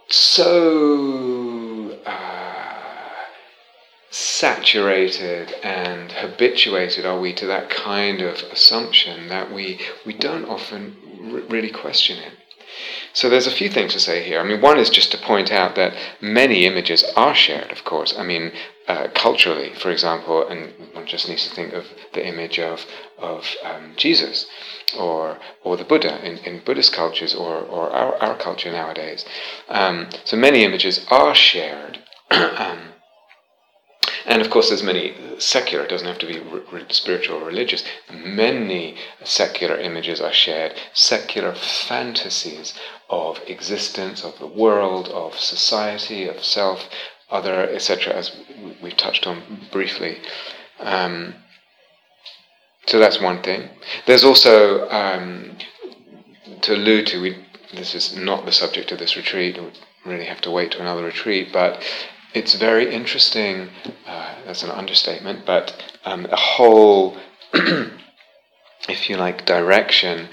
so 0.10 1.98
uh, 2.06 2.39
saturated 4.10 5.52
and 5.64 6.12
habituated 6.12 7.06
are 7.06 7.20
we 7.20 7.34
to 7.34 7.46
that 7.46 7.70
kind 7.70 8.22
of 8.22 8.42
assumption 8.52 9.28
that 9.28 9.52
we, 9.52 9.80
we 10.06 10.14
don't 10.14 10.46
often 10.46 10.96
r- 11.34 11.42
really 11.50 11.70
question 11.70 12.18
it. 12.18 12.34
So 13.14 13.30
there's 13.30 13.48
a 13.48 13.52
few 13.52 13.70
things 13.70 13.94
to 13.94 14.00
say 14.00 14.24
here. 14.24 14.40
I 14.40 14.44
mean, 14.44 14.62
one 14.62 14.80
is 14.80 14.90
just 14.90 15.12
to 15.12 15.18
point 15.18 15.52
out 15.52 15.76
that 15.76 15.94
many 16.22 16.66
images 16.66 17.04
are 17.16 17.36
shared, 17.36 17.72
of 17.72 17.84
course. 17.84 18.16
I 18.18 18.24
mean, 18.24 18.52
uh, 18.88 19.08
culturally, 19.14 19.74
for 19.74 19.90
example, 19.90 20.48
and 20.48 20.74
one 20.94 21.06
just 21.06 21.28
needs 21.28 21.48
to 21.48 21.54
think 21.54 21.74
of 21.74 21.86
the 22.14 22.26
image 22.26 22.60
of, 22.60 22.86
of 23.18 23.56
um, 23.64 23.94
Jesus 23.98 24.46
or, 24.98 25.40
or 25.64 25.78
the 25.78 25.84
Buddha 25.84 26.24
in, 26.26 26.38
in 26.40 26.64
Buddhist 26.64 26.94
cultures 26.94 27.36
or, 27.36 27.58
or 27.58 27.90
our, 27.90 28.16
our 28.18 28.38
culture 28.38 28.72
nowadays. 28.72 29.26
Um, 29.68 30.08
so 30.24 30.38
many 30.38 30.64
images 30.64 31.06
are 31.10 31.36
shared. 31.36 32.00
um, 32.32 32.89
and 34.26 34.42
of 34.42 34.50
course, 34.50 34.70
there's 34.70 34.84
many 34.84 35.16
secular, 35.38 35.86
it 35.86 35.90
doesn't 35.90 36.08
have 36.08 36.20
to 36.20 36.28
be 36.28 36.42
spiritual 36.94 37.38
or 37.38 37.46
religious. 37.46 37.84
Many 38.12 38.98
secular 39.24 39.78
images 39.78 40.22
are 40.22 40.34
shared, 40.34 40.74
secular 40.94 41.56
fantasies 41.56 42.74
of 43.10 43.40
existence, 43.48 44.24
of 44.24 44.38
the 44.40 44.48
world, 44.48 45.10
of 45.10 45.40
society, 45.40 46.28
of 46.28 46.44
self, 46.44 46.90
other, 47.30 47.70
etc., 47.70 48.14
as 48.14 48.36
we've 48.82 48.98
touched 48.98 49.28
on 49.28 49.68
briefly. 49.72 50.18
Um, 50.80 51.36
so 52.88 53.00
that's 53.00 53.22
one 53.22 53.42
thing. 53.44 53.70
There's 54.08 54.24
also, 54.24 54.90
um, 54.90 55.58
to 56.62 56.74
allude 56.74 57.08
to, 57.08 57.22
we, 57.22 57.46
this 57.74 57.94
is 57.94 58.16
not 58.16 58.46
the 58.46 58.52
subject 58.52 58.92
of 58.92 59.00
this 59.00 59.16
retreat, 59.16 59.60
we 60.06 60.12
really 60.12 60.26
have 60.26 60.42
to 60.42 60.52
wait 60.52 60.72
to 60.72 60.82
another 60.82 61.04
retreat, 61.04 61.50
but 61.54 61.84
it's 62.34 62.54
very 62.54 62.94
interesting, 62.94 63.70
uh, 64.08 64.36
an 64.64 64.72
understatement, 64.72 65.46
but 65.46 65.74
um, 66.06 66.26
a 66.26 66.36
whole, 66.36 67.18
if 67.54 69.10
you 69.10 69.18
like, 69.18 69.46
direction 69.46 70.30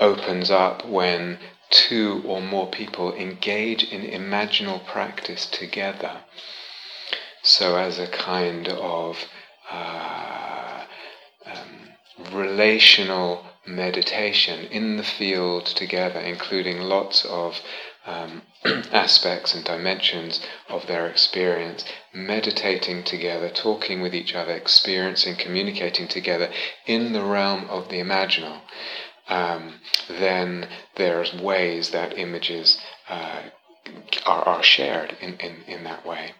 opens 0.00 0.50
up 0.50 0.86
when 0.86 1.38
two 1.70 2.22
or 2.26 2.40
more 2.40 2.68
people 2.70 3.12
engage 3.14 3.84
in 3.84 4.02
imaginal 4.02 4.84
practice 4.86 5.46
together. 5.46 6.22
So, 7.42 7.76
as 7.76 7.98
a 7.98 8.06
kind 8.06 8.68
of 8.68 9.16
uh, 9.70 10.84
um, 11.46 12.32
relational 12.32 13.44
meditation 13.66 14.66
in 14.66 14.96
the 14.96 15.02
field 15.02 15.66
together, 15.66 16.20
including 16.20 16.80
lots 16.80 17.24
of 17.24 17.60
um, 18.08 18.42
aspects 18.92 19.54
and 19.54 19.64
dimensions 19.64 20.40
of 20.68 20.86
their 20.86 21.06
experience, 21.06 21.84
meditating 22.14 23.04
together, 23.04 23.50
talking 23.50 24.00
with 24.00 24.14
each 24.14 24.34
other, 24.34 24.52
experiencing, 24.52 25.36
communicating 25.36 26.08
together 26.08 26.50
in 26.86 27.12
the 27.12 27.22
realm 27.22 27.68
of 27.68 27.88
the 27.90 28.00
imaginal, 28.00 28.60
um, 29.28 29.74
then 30.08 30.68
there's 30.96 31.34
ways 31.34 31.90
that 31.90 32.18
images 32.18 32.80
uh, 33.08 33.42
are, 34.24 34.42
are 34.42 34.62
shared 34.62 35.16
in, 35.20 35.34
in, 35.34 35.62
in 35.66 35.84
that 35.84 36.06
way. 36.06 36.32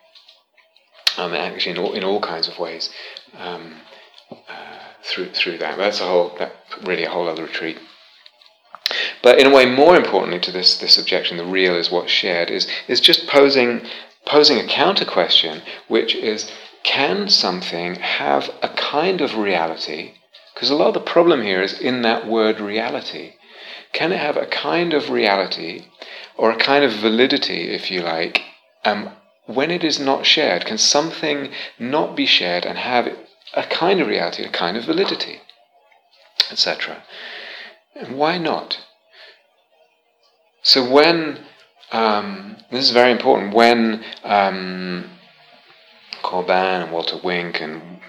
Um, 1.18 1.34
actually, 1.34 1.72
in 1.72 1.78
all, 1.78 1.92
in 1.92 2.04
all 2.04 2.20
kinds 2.20 2.48
of 2.48 2.58
ways 2.58 2.90
um, 3.37 3.75
uh, 4.30 4.78
through 5.02 5.32
through 5.32 5.58
that. 5.58 5.76
That's 5.76 6.00
a 6.00 6.06
whole, 6.06 6.37
that 6.38 6.52
really 6.84 7.04
a 7.04 7.10
whole 7.10 7.28
other 7.28 7.42
retreat. 7.42 7.78
But 9.22 9.40
in 9.40 9.46
a 9.46 9.54
way, 9.54 9.66
more 9.66 9.96
importantly 9.96 10.38
to 10.40 10.52
this, 10.52 10.76
this 10.76 10.98
objection, 10.98 11.37
the 11.37 11.44
real 11.44 11.75
is 11.75 11.90
what's 11.90 12.12
shared, 12.12 12.50
is, 12.50 12.66
is 12.87 13.00
just 13.00 13.26
posing, 13.26 13.87
posing 14.25 14.58
a 14.58 14.66
counter 14.66 15.04
question, 15.04 15.62
which 15.88 16.14
is 16.14 16.50
can 16.82 17.28
something 17.28 17.96
have 17.96 18.50
a 18.62 18.68
kind 18.68 19.20
of 19.20 19.37
reality? 19.37 20.14
Because 20.54 20.70
a 20.70 20.75
lot 20.75 20.88
of 20.88 20.94
the 20.94 21.00
problem 21.00 21.42
here 21.42 21.62
is 21.62 21.78
in 21.78 22.02
that 22.02 22.26
word 22.26 22.60
reality. 22.60 23.34
Can 23.92 24.12
it 24.12 24.20
have 24.20 24.37
a 24.37 24.46
kind 24.46 24.94
of 24.94 25.10
reality 25.10 25.87
or 26.37 26.50
a 26.50 26.56
kind 26.56 26.84
of 26.84 26.92
validity, 26.92 27.70
if 27.70 27.90
you 27.90 28.00
like, 28.00 28.42
um, 28.84 29.10
when 29.46 29.70
it 29.70 29.82
is 29.82 29.98
not 29.98 30.26
shared? 30.26 30.64
Can 30.64 30.78
something 30.78 31.50
not 31.78 32.14
be 32.14 32.26
shared 32.26 32.64
and 32.64 32.78
have 32.78 33.08
a 33.54 33.62
kind 33.64 34.00
of 34.00 34.08
reality, 34.08 34.44
a 34.44 34.50
kind 34.50 34.76
of 34.76 34.84
validity, 34.84 35.40
etc.? 36.50 37.02
Why 38.08 38.38
not? 38.38 38.84
So 40.62 40.91
when 40.91 41.38
um, 41.93 42.57
this 42.71 42.85
is 42.85 42.91
very 42.91 43.12
important, 43.12 43.55
when 43.55 44.05
um, 44.25 45.11
Corbin 46.23 46.83
and 46.83 46.93
Walter 46.93 47.19
Wink 47.23 47.61
and 47.61 48.00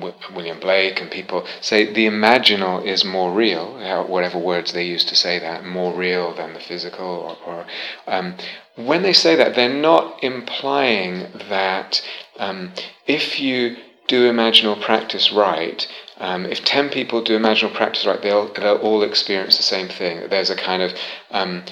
w- 0.00 0.14
William 0.34 0.58
Blake 0.58 1.00
and 1.00 1.10
people 1.10 1.46
say 1.60 1.92
the 1.92 2.06
imaginal 2.06 2.84
is 2.84 3.04
more 3.04 3.32
real, 3.32 3.78
whatever 4.06 4.38
words 4.38 4.72
they 4.72 4.84
use 4.84 5.04
to 5.04 5.14
say 5.14 5.38
that, 5.38 5.64
more 5.64 5.94
real 5.94 6.34
than 6.34 6.54
the 6.54 6.60
physical, 6.60 7.06
or, 7.06 7.36
or 7.46 7.66
um, 8.06 8.34
when 8.76 9.02
they 9.02 9.12
say 9.12 9.36
that, 9.36 9.54
they're 9.54 9.72
not 9.72 10.22
implying 10.24 11.28
that 11.48 12.02
um, 12.38 12.72
if 13.06 13.38
you 13.38 13.76
do 14.08 14.30
imaginal 14.30 14.80
practice 14.80 15.32
right, 15.32 15.86
um, 16.18 16.44
if 16.46 16.64
10 16.64 16.90
people 16.90 17.22
do 17.22 17.38
imaginal 17.38 17.72
practice 17.72 18.04
right, 18.04 18.20
they'll, 18.22 18.52
they'll 18.54 18.76
all 18.76 19.02
experience 19.02 19.56
the 19.56 19.62
same 19.62 19.88
thing. 19.88 20.28
There's 20.28 20.50
a 20.50 20.56
kind 20.56 20.82
of 20.82 20.92
um, 21.30 21.62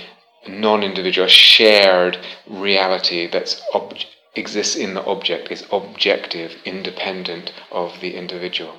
non 0.49 0.83
individual, 0.83 1.29
shared 1.29 2.19
reality 2.47 3.27
that 3.27 3.61
ob- 3.75 3.97
exists 4.35 4.77
in 4.77 4.95
the 4.95 5.05
object, 5.05 5.51
is 5.51 5.67
objective, 5.71 6.57
independent 6.65 7.53
of 7.71 8.01
the 8.01 8.15
individual. 8.15 8.75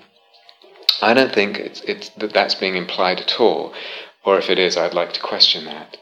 I 1.02 1.14
don't 1.14 1.34
think 1.34 1.58
it's, 1.58 1.82
it's, 1.82 2.10
that 2.10 2.34
that's 2.34 2.56
being 2.56 2.76
implied 2.76 3.20
at 3.20 3.40
all, 3.40 3.74
or 4.26 4.38
if 4.38 4.50
it 4.50 4.60
is, 4.60 4.76
I'd 4.76 4.94
like 4.94 5.14
to 5.14 5.22
question 5.22 5.66
that. 5.66 5.98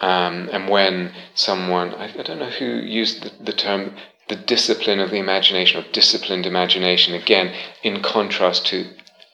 Um, 0.00 0.48
and 0.52 0.68
when 0.68 1.12
someone, 1.34 1.92
I, 1.94 2.12
I, 2.18 2.22
don't 2.22 2.38
know 2.38 2.50
who 2.50 2.66
used 2.66 3.22
the, 3.22 3.44
the 3.44 3.52
term 3.52 3.96
the 4.28 4.36
discipline 4.36 5.00
of 5.00 5.10
the 5.10 5.18
imagination 5.18 5.80
or 5.80 5.92
disciplined 5.92 6.46
imagination, 6.46 7.14
again, 7.14 7.52
in 7.82 8.02
contrast 8.02 8.66
to 8.66 8.86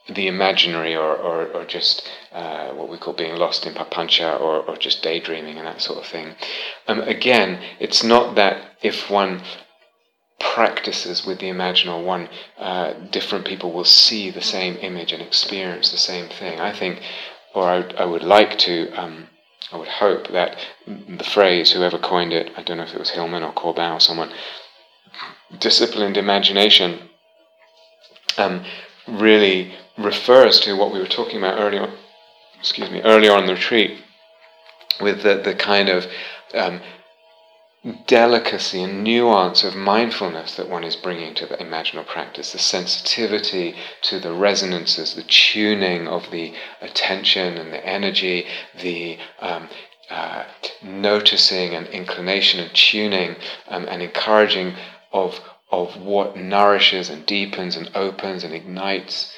the 0.08 0.26
imaginary 0.26 0.94
or, 0.94 1.14
or, 1.14 1.46
or 1.48 1.64
just 1.64 2.08
uh, 2.34 2.72
what 2.72 2.88
we 2.88 2.98
call 2.98 3.14
being 3.14 3.36
lost 3.36 3.64
in 3.64 3.74
papancha 3.74 4.40
or, 4.40 4.62
or 4.62 4.76
just 4.76 5.02
daydreaming 5.02 5.56
and 5.56 5.66
that 5.66 5.80
sort 5.80 5.98
of 5.98 6.06
thing. 6.06 6.34
Um, 6.88 7.00
again, 7.02 7.62
it's 7.78 8.02
not 8.02 8.34
that 8.34 8.72
if 8.82 9.08
one 9.08 9.42
practices 10.40 11.24
with 11.24 11.38
the 11.38 11.46
imaginal, 11.46 12.04
one 12.04 12.28
uh, 12.58 12.92
different 13.10 13.44
people 13.44 13.72
will 13.72 13.84
see 13.84 14.30
the 14.30 14.42
same 14.42 14.76
image 14.78 15.12
and 15.12 15.22
experience 15.22 15.90
the 15.90 15.96
same 15.96 16.28
thing. 16.28 16.60
I 16.60 16.76
think, 16.76 17.00
or 17.54 17.64
I, 17.64 17.82
I 17.96 18.04
would 18.04 18.24
like 18.24 18.58
to. 18.58 18.90
Um, 18.92 19.28
I 19.72 19.76
would 19.76 19.88
hope 19.88 20.28
that 20.28 20.58
the 20.86 21.24
phrase, 21.24 21.72
whoever 21.72 21.98
coined 21.98 22.32
it, 22.32 22.52
I 22.56 22.62
don't 22.62 22.76
know 22.76 22.84
if 22.84 22.94
it 22.94 22.98
was 22.98 23.10
Hillman 23.10 23.42
or 23.42 23.52
Corbin 23.52 23.92
or 23.92 23.98
someone, 23.98 24.30
disciplined 25.58 26.16
imagination, 26.16 27.08
um, 28.36 28.64
really 29.08 29.74
refers 29.96 30.60
to 30.60 30.76
what 30.76 30.92
we 30.92 30.98
were 30.98 31.06
talking 31.06 31.38
about 31.38 31.58
earlier, 31.58 31.90
excuse 32.64 32.90
me, 32.90 33.02
earlier 33.02 33.32
on 33.32 33.44
the 33.44 33.52
retreat, 33.52 34.02
with 34.98 35.22
the, 35.22 35.34
the 35.36 35.54
kind 35.54 35.90
of 35.90 36.06
um, 36.54 36.80
delicacy 38.06 38.82
and 38.82 39.04
nuance 39.04 39.62
of 39.62 39.76
mindfulness 39.76 40.56
that 40.56 40.70
one 40.70 40.82
is 40.82 40.96
bringing 40.96 41.34
to 41.34 41.44
the 41.44 41.58
imaginal 41.58 42.06
practice, 42.06 42.52
the 42.52 42.58
sensitivity 42.58 43.76
to 44.00 44.18
the 44.18 44.32
resonances, 44.32 45.14
the 45.14 45.22
tuning 45.24 46.08
of 46.08 46.30
the 46.30 46.54
attention 46.80 47.58
and 47.58 47.70
the 47.70 47.86
energy, 47.86 48.46
the 48.80 49.18
um, 49.40 49.68
uh, 50.08 50.44
noticing 50.82 51.74
and 51.74 51.86
inclination 51.88 52.60
and 52.60 52.74
tuning 52.74 53.36
um, 53.68 53.86
and 53.90 54.00
encouraging 54.00 54.74
of, 55.12 55.38
of 55.70 56.00
what 56.00 56.34
nourishes 56.34 57.10
and 57.10 57.26
deepens 57.26 57.76
and 57.76 57.90
opens 57.94 58.42
and 58.42 58.54
ignites 58.54 59.34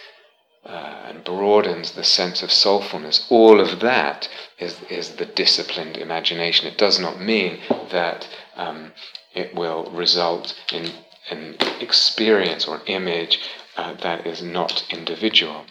uh, 0.67 1.05
and 1.09 1.25
broadens 1.25 1.93
the 1.93 2.05
sense 2.05 2.43
of 2.43 2.51
soulfulness. 2.51 3.27
All 3.31 3.61
of 3.61 3.81
that 3.81 4.29
is, 4.59 4.81
is 4.91 5.17
the 5.17 5.27
disciplined 5.27 5.97
imagination. 5.97 6.67
It 6.67 6.79
does 6.79 6.99
not 6.99 7.21
mean 7.21 7.61
that 7.91 8.29
um, 8.57 8.93
it 9.35 9.55
will 9.55 9.91
result 9.91 10.55
in 10.73 10.93
an 11.31 11.57
experience 11.81 12.67
or 12.67 12.77
an 12.77 12.87
image 12.87 13.41
uh, 13.77 13.95
that 14.03 14.27
is 14.27 14.43
not 14.43 14.85
individual. 14.91 15.67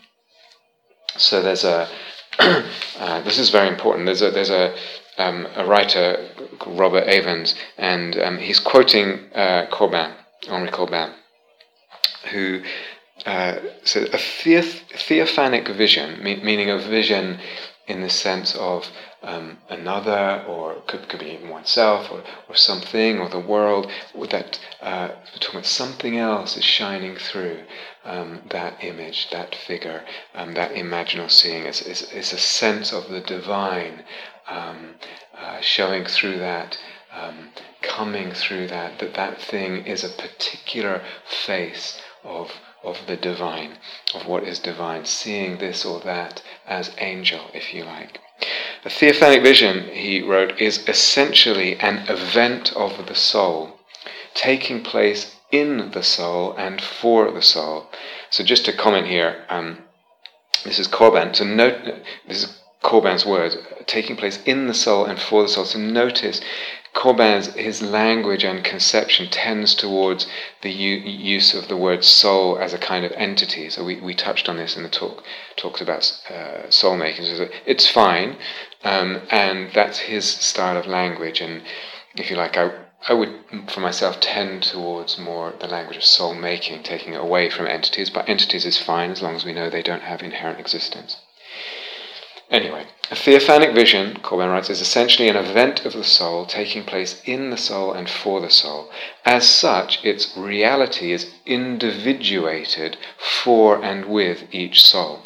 So 1.18 1.42
there's 1.42 1.64
a 1.64 1.90
uh, 2.40 3.22
this 3.22 3.38
is 3.40 3.50
very 3.50 3.70
important. 3.70 4.06
There's 4.06 4.22
a 4.22 4.32
there's 4.32 4.50
a 4.50 4.76
um, 5.18 5.48
a 5.56 5.66
writer 5.66 6.30
Robert 6.66 7.08
Avens, 7.08 7.56
and 7.78 8.18
um, 8.20 8.38
he's 8.38 8.60
quoting 8.60 9.32
uh, 9.34 9.68
Corbin, 9.72 10.12
Henri 10.50 10.70
Corbin, 10.70 11.14
who 12.32 12.62
uh, 13.26 13.60
said 13.84 14.14
a 14.14 14.18
theophanic 14.18 15.68
vision, 15.76 16.24
me- 16.24 16.42
meaning 16.44 16.70
a 16.70 16.78
vision 16.78 17.40
in 17.88 18.02
the 18.02 18.10
sense 18.10 18.56
of 18.56 18.88
um, 19.24 19.58
another, 19.70 20.44
or 20.48 20.76
could, 20.88 21.08
could 21.10 21.20
be 21.20 21.32
even 21.32 21.50
oneself, 21.50 22.12
or, 22.12 22.24
or 22.48 22.56
something, 22.56 23.20
or 23.20 23.30
the 23.30 23.40
world, 23.40 23.92
that 24.30 24.60
uh, 24.82 25.10
we're 25.12 25.40
talking 25.40 25.56
about 25.56 25.66
something 25.66 26.18
else 26.18 26.58
is 26.58 26.64
shining 26.64 27.16
through 27.16 27.60
um, 28.04 28.42
that 28.52 28.84
image, 28.84 29.30
that 29.32 29.56
figure, 29.56 30.04
um, 30.36 30.54
that 30.54 30.72
imaginal 30.72 31.30
seeing. 31.30 31.64
It's, 31.64 31.82
it's, 31.82 32.04
it's, 32.12 32.34
a 32.34 32.38
sense 32.38 32.94
of 32.94 33.10
the 33.10 33.22
divine 33.22 34.04
um, 34.48 34.96
uh, 35.36 35.60
showing 35.62 36.06
through 36.06 36.38
that, 36.38 36.78
um, 37.12 37.50
coming 37.82 38.32
through 38.32 38.68
that, 38.68 39.00
that 39.00 39.16
that 39.16 39.42
thing 39.42 39.86
is 39.86 40.04
a 40.04 40.10
particular 40.10 41.02
face 41.26 42.00
of 42.24 42.52
of 42.86 43.08
the 43.08 43.18
divine, 43.18 43.78
of 44.14 44.26
what 44.28 44.44
is 44.44 44.60
divine, 44.60 45.06
seeing 45.06 45.58
this 45.58 45.84
or 45.84 46.00
that 46.02 46.42
as 46.68 46.96
angel, 47.00 47.50
if 47.54 47.74
you 47.74 47.84
like. 47.84 48.20
A 48.84 48.90
theophanic 48.90 49.42
vision, 49.42 49.90
he 49.90 50.22
wrote, 50.22 50.60
is 50.60 50.88
essentially 50.88 51.80
an 51.80 52.06
event 52.08 52.74
of 52.74 53.08
the 53.08 53.16
soul, 53.16 53.80
taking 54.34 54.84
place 54.84 55.36
in 55.52 55.92
the 55.92 56.04
soul 56.04 56.54
and 56.58 56.82
for 56.82 57.32
the 57.32 57.42
soul. 57.42 57.88
So 58.30 58.44
just 58.44 58.66
to 58.66 58.74
comment 58.74 59.08
here, 59.08 59.46
um, 59.50 59.84
this 60.64 60.80
is 60.80 60.88
Corbin. 60.88 61.34
So 61.34 61.44
note, 61.46 61.82
this 62.28 62.44
is 62.44 62.62
Corbin's 62.86 63.26
words, 63.26 63.58
taking 63.88 64.16
place 64.16 64.40
in 64.46 64.68
the 64.68 64.74
soul 64.76 65.06
and 65.06 65.20
for 65.20 65.42
the 65.42 65.50
soul. 65.50 65.66
So 65.66 65.80
notice 65.80 66.40
Corbin's 66.94 67.48
his 67.56 67.82
language 67.82 68.44
and 68.44 68.64
conception 68.64 69.28
tends 69.28 69.74
towards 69.74 70.28
the 70.62 70.72
u- 70.72 70.98
use 71.36 71.56
of 71.56 71.68
the 71.68 71.78
word 71.78 72.04
soul 72.06 72.60
as 72.60 72.76
a 72.76 72.78
kind 72.78 73.04
of 73.04 73.12
entity. 73.14 73.72
So 73.72 73.84
we, 73.84 74.00
we 74.00 74.14
touched 74.14 74.48
on 74.48 74.58
this 74.58 74.78
in 74.78 74.84
the 74.84 74.90
talk 74.90 75.24
talks 75.56 75.82
about 75.82 76.04
uh, 76.30 76.70
soul 76.70 76.96
making. 76.96 77.26
So 77.26 77.50
it's 77.66 77.90
fine, 77.90 78.38
um, 78.84 79.24
and 79.32 79.72
that's 79.74 80.00
his 80.14 80.26
style 80.26 80.78
of 80.78 80.86
language. 80.86 81.42
And 81.42 81.64
if 82.16 82.30
you 82.30 82.36
like, 82.36 82.56
I 82.56 82.70
I 83.10 83.14
would 83.14 83.34
for 83.68 83.80
myself 83.80 84.20
tend 84.20 84.62
towards 84.62 85.18
more 85.18 85.54
the 85.60 85.68
language 85.68 85.98
of 85.98 86.04
soul 86.04 86.36
making, 86.36 86.84
taking 86.84 87.14
it 87.14 87.20
away 87.20 87.50
from 87.50 87.66
entities. 87.66 88.12
But 88.12 88.30
entities 88.30 88.66
is 88.66 88.78
fine 88.78 89.10
as 89.10 89.24
long 89.24 89.36
as 89.36 89.44
we 89.44 89.54
know 89.54 89.72
they 89.72 89.82
don't 89.82 90.04
have 90.04 90.22
inherent 90.22 90.60
existence. 90.60 91.18
Anyway, 92.52 92.86
a 93.10 93.16
theophanic 93.16 93.74
vision, 93.74 94.20
Corbin 94.22 94.50
writes, 94.50 94.70
is 94.70 94.82
essentially 94.82 95.28
an 95.28 95.36
event 95.36 95.86
of 95.86 95.94
the 95.94 96.04
soul 96.04 96.46
taking 96.46 96.84
place 96.84 97.22
in 97.26 97.50
the 97.50 97.58
soul 97.58 97.92
and 97.92 98.10
for 98.10 98.40
the 98.40 98.50
soul. 98.50 98.92
As 99.26 99.50
such, 99.50 100.04
its 100.06 100.36
reality 100.38 101.12
is 101.12 101.32
individuated 101.46 102.98
for 103.18 103.84
and 103.84 104.06
with 104.06 104.44
each 104.52 104.84
soul. 104.84 105.24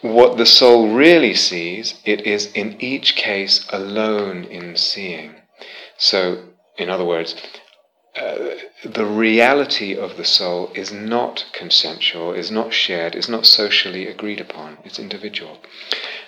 What 0.00 0.36
the 0.36 0.46
soul 0.46 0.88
really 0.90 1.34
sees, 1.34 2.00
it 2.04 2.20
is 2.26 2.52
in 2.52 2.80
each 2.80 3.16
case 3.16 3.66
alone 3.70 4.44
in 4.44 4.76
seeing. 4.76 5.36
So, 5.98 6.44
in 6.78 6.88
other 6.90 7.04
words, 7.04 7.34
uh, 8.16 8.54
the 8.84 9.04
reality 9.04 9.94
of 9.94 10.16
the 10.16 10.24
soul 10.24 10.70
is 10.74 10.90
not 10.90 11.44
consensual, 11.52 12.32
is 12.32 12.50
not 12.50 12.72
shared, 12.72 13.14
is 13.14 13.28
not 13.28 13.44
socially 13.44 14.06
agreed 14.06 14.40
upon, 14.40 14.78
it's 14.84 14.98
individual. 14.98 15.58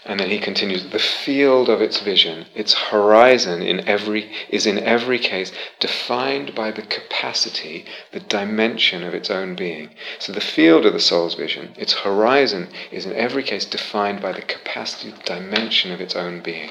And 0.05 0.21
then 0.21 0.31
he 0.31 0.39
continues, 0.39 0.91
the 0.91 0.99
field 0.99 1.69
of 1.69 1.81
its 1.81 2.01
vision, 2.01 2.47
its 2.55 2.73
horizon 2.75 3.63
in 3.63 3.87
every, 3.89 4.31
is 4.49 4.67
in 4.67 4.79
every 4.79 5.19
case 5.19 5.53
defined 5.81 6.55
by 6.55 6.71
the 6.71 6.83
capacity, 6.83 7.85
the 8.13 8.21
dimension 8.21 9.03
of 9.03 9.15
its 9.15 9.31
own 9.31 9.55
being. 9.55 9.91
So 10.19 10.33
the 10.33 10.41
field 10.41 10.87
of 10.87 10.93
the 10.93 11.01
soul's 11.01 11.35
vision, 11.35 11.75
its 11.77 11.93
horizon, 11.93 12.69
is 12.91 13.07
in 13.07 13.13
every 13.13 13.43
case 13.43 13.65
defined 13.65 14.21
by 14.21 14.33
the 14.33 14.43
capacity, 14.43 15.11
the 15.11 15.23
dimension 15.25 15.93
of 15.93 16.01
its 16.01 16.17
own 16.17 16.41
being. 16.41 16.71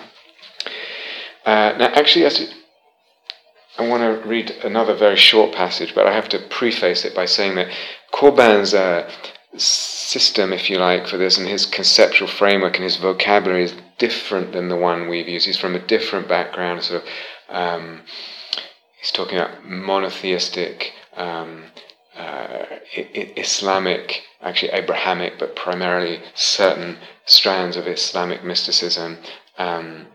Uh, 1.46 1.74
now, 1.78 1.92
actually, 1.94 2.26
as 2.26 2.54
I 3.78 3.88
want 3.88 4.02
to 4.02 4.28
read 4.28 4.52
another 4.64 4.96
very 4.96 5.16
short 5.16 5.54
passage, 5.54 5.94
but 5.94 6.08
I 6.08 6.14
have 6.14 6.30
to 6.30 6.40
preface 6.40 7.06
it 7.06 7.14
by 7.14 7.26
saying 7.26 7.56
that 7.56 7.72
Corbin's 8.12 8.74
uh, 8.74 9.10
system, 9.56 10.52
if 10.52 10.70
you 10.70 10.78
like, 10.78 11.08
for 11.08 11.18
this 11.18 11.38
and 11.38 11.48
his 11.48 11.66
conceptual 11.66 12.28
framework 12.28 12.76
and 12.76 12.84
his 12.84 12.98
vocabulary 12.98 13.64
is 13.64 13.76
different 13.98 14.52
than 14.54 14.70
the 14.70 14.76
one 14.76 15.08
we've 15.08 15.28
used. 15.28 15.46
He's 15.46 15.60
from 15.60 15.76
a 15.76 15.80
different 15.80 16.28
background, 16.28 16.84
sort 16.84 17.04
of. 17.04 17.10
Um, 17.50 18.02
he's 19.00 19.12
talking 19.12 19.38
about 19.38 19.64
monotheistic, 19.66 20.94
um, 21.16 21.66
uh, 22.18 22.66
Islamic, 22.96 24.24
actually 24.42 24.72
Abrahamic, 24.72 25.38
but 25.38 25.56
primarily 25.56 26.22
certain 26.34 26.98
strands 27.26 27.78
of 27.78 27.88
Islamic 27.88 28.44
mysticism. 28.44 29.18
Um, 29.58 30.08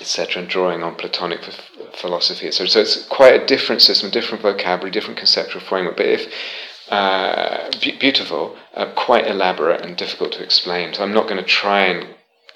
etc., 0.00 0.42
and 0.42 0.50
drawing 0.50 0.82
on 0.82 0.94
Platonic 0.94 1.40
philosophy, 1.94 2.46
etc. 2.46 2.68
So 2.68 2.80
it's 2.80 3.04
quite 3.06 3.40
a 3.40 3.46
different 3.46 3.82
system, 3.82 4.10
different 4.10 4.42
vocabulary, 4.42 4.90
different 4.90 5.18
conceptual 5.18 5.60
framework. 5.60 5.96
But 5.96 6.06
if 6.06 6.32
uh, 6.90 7.70
beautiful, 7.80 8.56
uh, 8.74 8.92
quite 8.96 9.26
elaborate 9.26 9.84
and 9.84 9.96
difficult 9.96 10.32
to 10.32 10.42
explain. 10.42 10.92
So 10.92 11.02
I'm 11.02 11.14
not 11.14 11.28
going 11.28 11.36
to 11.36 11.48
try 11.48 11.84
and 11.84 12.08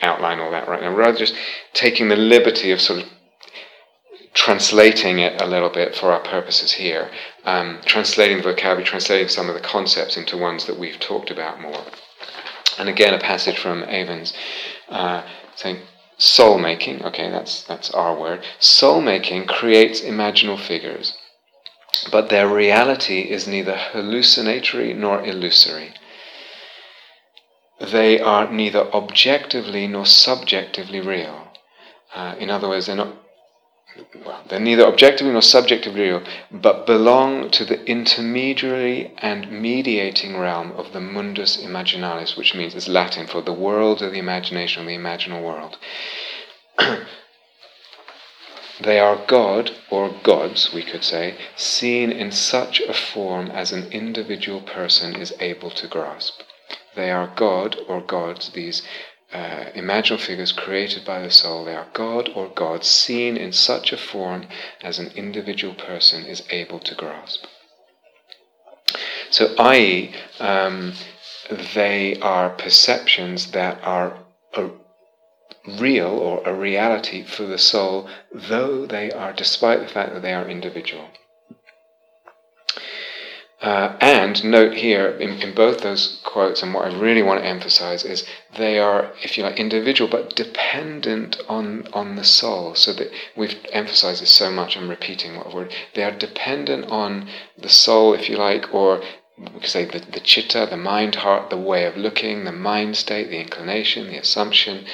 outline 0.02 0.40
all 0.40 0.50
that 0.50 0.68
right 0.68 0.80
now. 0.80 0.94
Rather, 0.94 1.16
just 1.16 1.34
taking 1.72 2.08
the 2.08 2.16
liberty 2.16 2.72
of 2.72 2.80
sort 2.80 3.02
of 3.02 3.08
translating 4.34 5.20
it 5.20 5.40
a 5.40 5.46
little 5.46 5.70
bit 5.70 5.94
for 5.94 6.10
our 6.10 6.20
purposes 6.20 6.72
here, 6.72 7.08
um, 7.44 7.78
translating 7.86 8.38
the 8.38 8.42
vocabulary, 8.42 8.84
translating 8.84 9.28
some 9.28 9.48
of 9.48 9.54
the 9.54 9.60
concepts 9.60 10.16
into 10.16 10.36
ones 10.36 10.66
that 10.66 10.78
we've 10.78 10.98
talked 10.98 11.30
about 11.30 11.60
more. 11.60 11.84
And 12.76 12.88
again, 12.88 13.14
a 13.14 13.20
passage 13.20 13.58
from 13.58 13.82
Avens 13.84 14.34
uh, 14.88 15.22
saying, 15.54 15.78
soul 16.24 16.58
making, 16.58 17.04
okay, 17.04 17.30
that's, 17.30 17.62
that's 17.62 17.90
our 17.90 18.18
word, 18.18 18.44
soul 18.58 19.00
making 19.00 19.46
creates 19.46 20.00
imaginal 20.00 20.58
figures, 20.58 21.16
but 22.10 22.30
their 22.30 22.48
reality 22.48 23.20
is 23.20 23.46
neither 23.46 23.76
hallucinatory 23.76 24.94
nor 24.94 25.22
illusory. 25.24 25.92
They 27.80 28.20
are 28.20 28.50
neither 28.50 28.90
objectively 28.92 29.86
nor 29.86 30.06
subjectively 30.06 31.00
real. 31.00 31.48
Uh, 32.14 32.34
in 32.38 32.48
other 32.48 32.68
words, 32.68 32.86
they're 32.86 32.96
not 32.96 33.23
they're 34.48 34.58
neither 34.58 34.84
objectively 34.84 35.32
nor 35.32 35.42
subjectively 35.42 36.00
real, 36.00 36.22
but 36.50 36.86
belong 36.86 37.50
to 37.50 37.64
the 37.64 37.84
intermediary 37.84 39.12
and 39.18 39.50
mediating 39.50 40.36
realm 40.36 40.72
of 40.72 40.92
the 40.92 41.00
mundus 41.00 41.56
imaginalis, 41.56 42.36
which 42.36 42.54
means 42.54 42.74
it's 42.74 42.88
Latin 42.88 43.26
for 43.26 43.40
the 43.40 43.52
world 43.52 44.02
of 44.02 44.12
the 44.12 44.18
imagination, 44.18 44.82
or 44.82 44.86
the 44.86 44.96
imaginal 44.96 45.42
world. 45.42 45.78
they 48.80 48.98
are 48.98 49.24
God, 49.26 49.70
or 49.90 50.10
gods, 50.22 50.72
we 50.72 50.82
could 50.82 51.04
say, 51.04 51.36
seen 51.54 52.10
in 52.10 52.32
such 52.32 52.80
a 52.80 52.94
form 52.94 53.48
as 53.50 53.70
an 53.70 53.92
individual 53.92 54.60
person 54.60 55.14
is 55.14 55.32
able 55.38 55.70
to 55.70 55.86
grasp. 55.86 56.40
They 56.96 57.10
are 57.10 57.32
God, 57.34 57.76
or 57.88 58.00
gods, 58.00 58.50
these 58.50 58.82
uh, 59.34 59.72
imaginal 59.74 60.20
figures 60.20 60.52
created 60.52 61.04
by 61.04 61.20
the 61.20 61.30
soul. 61.30 61.64
They 61.64 61.74
are 61.74 61.88
God 61.92 62.30
or 62.36 62.48
gods 62.48 62.86
seen 62.88 63.36
in 63.36 63.52
such 63.52 63.92
a 63.92 63.96
form 63.96 64.46
as 64.80 65.00
an 65.00 65.10
individual 65.16 65.74
person 65.74 66.24
is 66.24 66.44
able 66.50 66.78
to 66.78 66.94
grasp. 66.94 67.44
So, 69.30 69.52
i.e., 69.58 70.14
um, 70.38 70.92
they 71.74 72.16
are 72.20 72.50
perceptions 72.50 73.50
that 73.50 73.82
are 73.82 74.18
a 74.54 74.70
real 75.66 76.10
or 76.10 76.46
a 76.46 76.54
reality 76.54 77.24
for 77.24 77.44
the 77.44 77.58
soul, 77.58 78.08
though 78.32 78.86
they 78.86 79.10
are, 79.10 79.32
despite 79.32 79.80
the 79.80 79.88
fact 79.88 80.12
that 80.14 80.22
they 80.22 80.32
are 80.32 80.48
individual. 80.48 81.08
Uh, 83.64 83.96
and 83.98 84.44
note 84.44 84.74
here, 84.74 85.08
in, 85.08 85.40
in, 85.40 85.54
both 85.54 85.80
those 85.80 86.20
quotes, 86.22 86.62
and 86.62 86.74
what 86.74 86.84
I 86.84 87.00
really 87.00 87.22
want 87.22 87.40
to 87.40 87.48
emphasize 87.48 88.04
is 88.04 88.22
they 88.58 88.78
are, 88.78 89.14
if 89.22 89.38
you 89.38 89.42
like, 89.42 89.58
individual 89.58 90.10
but 90.10 90.36
dependent 90.36 91.38
on, 91.48 91.88
on 91.94 92.16
the 92.16 92.24
soul. 92.24 92.74
So 92.74 92.92
that 92.92 93.10
we've 93.34 93.56
emphasized 93.72 94.20
this 94.20 94.28
so 94.28 94.50
much, 94.50 94.76
I'm 94.76 94.90
repeating 94.90 95.36
what 95.36 95.54
word. 95.54 95.72
They 95.94 96.04
are 96.04 96.10
dependent 96.14 96.90
on 96.90 97.30
the 97.56 97.70
soul, 97.70 98.12
if 98.12 98.28
you 98.28 98.36
like, 98.36 98.74
or 98.74 99.02
we 99.38 99.60
could 99.60 99.70
say 99.70 99.86
the, 99.86 100.00
the 100.00 100.20
chitta, 100.20 100.66
the 100.68 100.76
mind 100.76 101.14
heart, 101.14 101.48
the 101.48 101.56
way 101.56 101.86
of 101.86 101.96
looking, 101.96 102.44
the 102.44 102.52
mind 102.52 102.98
state, 102.98 103.30
the 103.30 103.40
inclination, 103.40 104.08
the 104.08 104.18
assumption, 104.18 104.84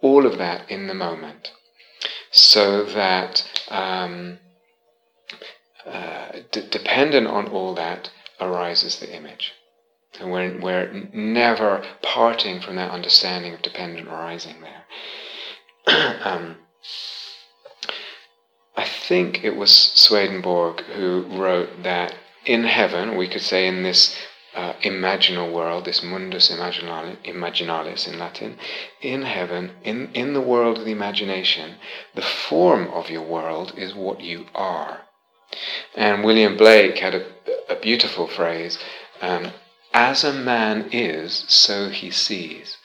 all 0.00 0.24
of 0.24 0.38
that 0.38 0.70
in 0.70 0.86
the 0.86 0.94
moment. 0.94 1.50
So 2.30 2.84
that 2.84 3.46
um, 3.68 4.38
uh, 5.86 6.32
d- 6.50 6.68
dependent 6.70 7.26
on 7.26 7.48
all 7.48 7.74
that 7.74 8.10
arises 8.40 8.98
the 8.98 9.14
image. 9.14 9.52
And 10.20 10.30
we're, 10.30 10.58
we're 10.60 11.08
never 11.12 11.84
parting 12.02 12.60
from 12.60 12.76
that 12.76 12.90
understanding 12.90 13.54
of 13.54 13.62
dependent 13.62 14.08
arising 14.08 14.56
there. 14.60 14.84
um, 16.24 16.56
I 18.76 18.84
think 18.84 19.44
it 19.44 19.56
was 19.56 19.72
Swedenborg 19.72 20.80
who 20.82 21.22
wrote 21.22 21.82
that 21.82 22.14
in 22.44 22.64
heaven, 22.64 23.16
we 23.16 23.28
could 23.28 23.42
say 23.42 23.66
in 23.66 23.82
this 23.82 24.16
uh, 24.54 24.74
imaginal 24.82 25.52
world, 25.52 25.84
this 25.84 26.02
mundus 26.02 26.50
imaginalis 26.50 28.06
in 28.06 28.18
Latin, 28.18 28.58
in 29.00 29.22
heaven, 29.22 29.72
in, 29.82 30.10
in 30.14 30.32
the 30.32 30.40
world 30.40 30.78
of 30.78 30.84
the 30.84 30.92
imagination, 30.92 31.76
the 32.14 32.22
form 32.22 32.88
of 32.88 33.10
your 33.10 33.22
world 33.22 33.74
is 33.76 33.94
what 33.94 34.20
you 34.20 34.46
are. 34.54 35.02
And 35.94 36.24
William 36.24 36.56
Blake 36.56 36.98
had 36.98 37.14
a, 37.14 37.24
a 37.68 37.76
beautiful 37.76 38.26
phrase 38.26 38.78
um, 39.20 39.52
as 39.92 40.24
a 40.24 40.32
man 40.32 40.88
is, 40.90 41.44
so 41.48 41.88
he 41.88 42.10
sees. 42.10 42.76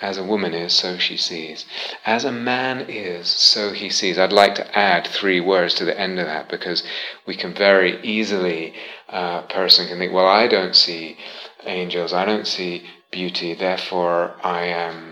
As 0.00 0.18
a 0.18 0.24
woman 0.24 0.54
is, 0.54 0.72
so 0.72 0.98
she 0.98 1.16
sees. 1.16 1.66
As 2.04 2.24
a 2.24 2.32
man 2.32 2.86
is, 2.88 3.28
so 3.28 3.72
he 3.72 3.88
sees. 3.88 4.18
I'd 4.18 4.32
like 4.32 4.54
to 4.56 4.76
add 4.76 5.06
three 5.06 5.40
words 5.40 5.74
to 5.74 5.84
the 5.84 5.98
end 5.98 6.18
of 6.18 6.26
that 6.26 6.48
because 6.48 6.82
we 7.26 7.36
can 7.36 7.54
very 7.54 8.02
easily, 8.02 8.74
a 9.08 9.14
uh, 9.14 9.42
person 9.42 9.86
can 9.86 9.98
think, 9.98 10.12
well, 10.12 10.26
I 10.26 10.48
don't 10.48 10.74
see 10.74 11.18
angels, 11.64 12.12
I 12.12 12.24
don't 12.24 12.46
see 12.46 12.88
beauty, 13.12 13.54
therefore 13.54 14.34
I 14.42 14.64
am 14.64 15.11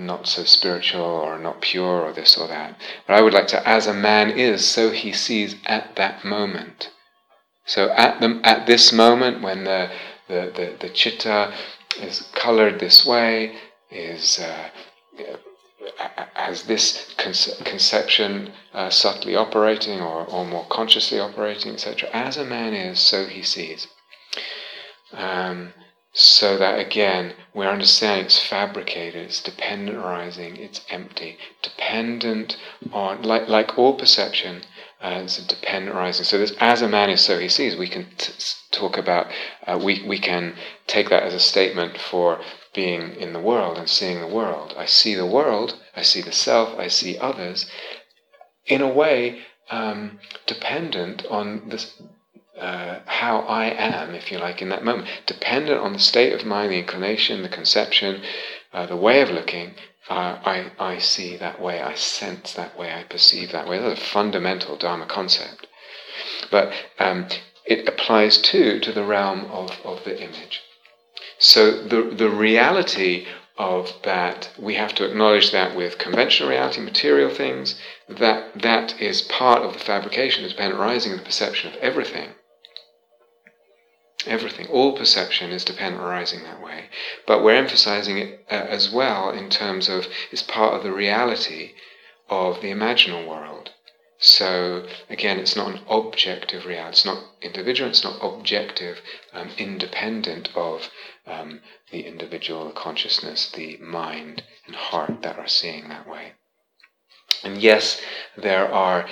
not 0.00 0.26
so 0.26 0.44
spiritual 0.44 1.02
or 1.02 1.38
not 1.38 1.60
pure 1.60 2.02
or 2.02 2.12
this 2.12 2.36
or 2.36 2.48
that. 2.48 2.80
But 3.06 3.14
I 3.14 3.22
would 3.22 3.34
like 3.34 3.48
to, 3.48 3.68
as 3.68 3.86
a 3.86 3.94
man 3.94 4.30
is, 4.30 4.66
so 4.66 4.90
he 4.90 5.12
sees 5.12 5.56
at 5.66 5.96
that 5.96 6.24
moment. 6.24 6.90
So 7.66 7.90
at 7.90 8.20
the 8.20 8.40
at 8.42 8.66
this 8.66 8.92
moment 8.92 9.42
when 9.42 9.64
the 9.64 9.90
the, 10.28 10.52
the, 10.54 10.76
the 10.80 10.88
chitta 10.88 11.52
is 12.00 12.28
colored 12.34 12.80
this 12.80 13.04
way, 13.04 13.56
is 13.90 14.38
uh, 14.38 14.70
has 16.34 16.64
this 16.64 17.14
conce- 17.16 17.64
conception 17.64 18.52
uh, 18.72 18.90
subtly 18.90 19.34
operating 19.36 20.00
or, 20.00 20.24
or 20.26 20.44
more 20.44 20.66
consciously 20.68 21.18
operating, 21.18 21.72
etc. 21.72 22.08
As 22.12 22.36
a 22.36 22.44
man 22.44 22.74
is, 22.74 22.98
so 22.98 23.26
he 23.26 23.42
sees. 23.42 23.88
Um, 25.12 25.72
so 26.12 26.56
that 26.58 26.78
again, 26.78 27.34
we're 27.54 27.68
understanding 27.68 28.26
it's 28.26 28.38
fabricated, 28.38 29.26
it's 29.26 29.42
dependent 29.42 29.96
arising, 29.96 30.56
it's 30.56 30.80
empty, 30.90 31.38
dependent 31.62 32.56
on, 32.92 33.22
like, 33.22 33.48
like 33.48 33.78
all 33.78 33.96
perception, 33.96 34.62
uh, 35.00 35.20
it's 35.24 35.38
a 35.38 35.46
dependent 35.46 35.96
arising. 35.96 36.24
So 36.24 36.38
this, 36.38 36.52
as 36.58 36.82
a 36.82 36.88
man 36.88 37.10
is, 37.10 37.20
so 37.20 37.38
he 37.38 37.48
sees. 37.48 37.76
We 37.76 37.88
can 37.88 38.06
t- 38.18 38.32
talk 38.70 38.98
about, 38.98 39.28
uh, 39.66 39.78
we, 39.82 40.02
we 40.06 40.18
can 40.18 40.56
take 40.86 41.08
that 41.10 41.22
as 41.22 41.32
a 41.32 41.40
statement 41.40 41.96
for 41.96 42.40
being 42.74 43.14
in 43.14 43.32
the 43.32 43.40
world 43.40 43.78
and 43.78 43.88
seeing 43.88 44.20
the 44.20 44.26
world. 44.26 44.74
I 44.76 44.86
see 44.86 45.14
the 45.14 45.26
world, 45.26 45.78
I 45.96 46.02
see 46.02 46.22
the 46.22 46.32
self, 46.32 46.78
I 46.78 46.88
see 46.88 47.18
others, 47.18 47.66
in 48.66 48.82
a 48.82 48.88
way 48.88 49.42
um, 49.70 50.18
dependent 50.46 51.24
on 51.26 51.68
this, 51.68 52.00
uh, 52.60 53.00
how 53.06 53.40
I 53.40 53.66
am, 53.66 54.14
if 54.14 54.30
you 54.30 54.38
like, 54.38 54.60
in 54.60 54.68
that 54.68 54.84
moment, 54.84 55.08
dependent 55.26 55.80
on 55.80 55.92
the 55.92 55.98
state 55.98 56.32
of 56.32 56.46
mind, 56.46 56.72
the 56.72 56.78
inclination, 56.78 57.42
the 57.42 57.48
conception, 57.48 58.22
uh, 58.72 58.86
the 58.86 58.96
way 58.96 59.22
of 59.22 59.30
looking. 59.30 59.74
Uh, 60.08 60.38
I, 60.44 60.72
I 60.78 60.98
see 60.98 61.36
that 61.36 61.60
way, 61.60 61.80
I 61.80 61.94
sense 61.94 62.52
that 62.54 62.78
way, 62.78 62.92
I 62.92 63.04
perceive 63.04 63.52
that 63.52 63.68
way. 63.68 63.78
That's 63.78 64.00
a 64.00 64.04
fundamental 64.04 64.76
Dharma 64.76 65.06
concept. 65.06 65.66
But 66.50 66.72
um, 66.98 67.26
it 67.64 67.88
applies 67.88 68.38
too 68.38 68.80
to 68.80 68.92
the 68.92 69.04
realm 69.04 69.46
of, 69.46 69.78
of 69.84 70.04
the 70.04 70.20
image. 70.20 70.60
So 71.38 71.82
the, 71.82 72.02
the 72.02 72.28
reality 72.28 73.26
of 73.56 73.92
that, 74.02 74.50
we 74.58 74.74
have 74.74 74.94
to 74.96 75.04
acknowledge 75.04 75.52
that 75.52 75.76
with 75.76 75.98
conventional 75.98 76.50
reality, 76.50 76.80
material 76.80 77.30
things, 77.30 77.80
that 78.08 78.62
that 78.62 79.00
is 79.00 79.22
part 79.22 79.62
of 79.62 79.72
the 79.74 79.78
fabrication, 79.78 80.42
the 80.42 80.48
dependent 80.48 80.80
arising, 80.80 81.16
the 81.16 81.22
perception 81.22 81.72
of 81.72 81.78
everything. 81.80 82.30
Everything, 84.26 84.66
all 84.68 84.96
perception 84.96 85.50
is 85.50 85.64
dependent 85.64 86.02
arising 86.04 86.42
that 86.44 86.62
way. 86.62 86.90
But 87.26 87.42
we're 87.42 87.54
emphasizing 87.54 88.18
it 88.18 88.44
uh, 88.50 88.54
as 88.54 88.90
well 88.90 89.30
in 89.30 89.48
terms 89.48 89.88
of 89.88 90.08
it's 90.30 90.42
part 90.42 90.74
of 90.74 90.82
the 90.82 90.92
reality 90.92 91.72
of 92.28 92.60
the 92.60 92.70
imaginal 92.70 93.26
world. 93.26 93.70
So 94.18 94.86
again, 95.08 95.38
it's 95.38 95.56
not 95.56 95.72
an 95.72 95.80
objective 95.88 96.66
reality. 96.66 96.90
It's 96.90 97.04
not 97.06 97.24
individual. 97.40 97.88
It's 97.88 98.04
not 98.04 98.18
objective, 98.20 99.00
um, 99.32 99.50
independent 99.56 100.50
of 100.54 100.90
um, 101.26 101.62
the 101.90 102.06
individual, 102.06 102.66
the 102.66 102.72
consciousness, 102.72 103.50
the 103.50 103.78
mind 103.78 104.42
and 104.66 104.76
heart 104.76 105.22
that 105.22 105.38
are 105.38 105.48
seeing 105.48 105.88
that 105.88 106.06
way. 106.06 106.34
And 107.42 107.62
yes, 107.62 108.00
there 108.36 108.70
are 108.70 109.08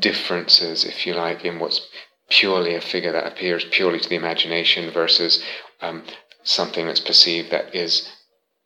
differences, 0.00 0.84
if 0.84 1.06
you 1.06 1.14
like, 1.14 1.44
in 1.44 1.60
what's 1.60 1.86
purely 2.28 2.74
a 2.74 2.80
figure 2.80 3.12
that 3.12 3.26
appears 3.26 3.64
purely 3.70 4.00
to 4.00 4.08
the 4.08 4.16
imagination 4.16 4.90
versus 4.90 5.42
um, 5.80 6.02
something 6.42 6.86
that's 6.86 7.00
perceived 7.00 7.50
that 7.50 7.74
is 7.74 8.08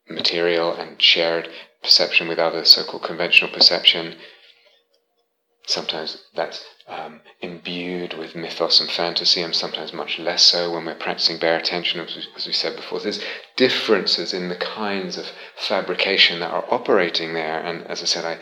material 0.09 0.75
and 0.75 1.01
shared 1.01 1.48
perception 1.83 2.29
with 2.29 2.38
others, 2.38 2.70
so 2.70 2.85
called 2.85 3.03
conventional 3.03 3.53
perception. 3.53 4.16
Sometimes 5.66 6.25
that's 6.35 6.64
um, 6.88 7.20
imbued 7.40 8.14
with 8.14 8.35
mythos 8.35 8.81
and 8.81 8.90
fantasy, 8.90 9.40
and 9.42 9.55
sometimes 9.55 9.92
much 9.92 10.18
less 10.18 10.42
so 10.42 10.72
when 10.72 10.85
we're 10.85 10.94
practicing 10.94 11.38
bare 11.38 11.57
attention, 11.57 12.01
as 12.01 12.16
we, 12.16 12.25
as 12.37 12.46
we 12.46 12.53
said 12.53 12.75
before. 12.75 12.98
There's 12.98 13.25
differences 13.57 14.35
in 14.35 14.48
the 14.48 14.57
kinds 14.57 15.16
of 15.16 15.27
fabrication 15.57 16.40
that 16.40 16.51
are 16.51 16.64
operating 16.68 17.35
there, 17.35 17.61
and 17.61 17.87
as 17.87 18.03
I 18.03 18.07
said, 18.07 18.25
I 18.25 18.38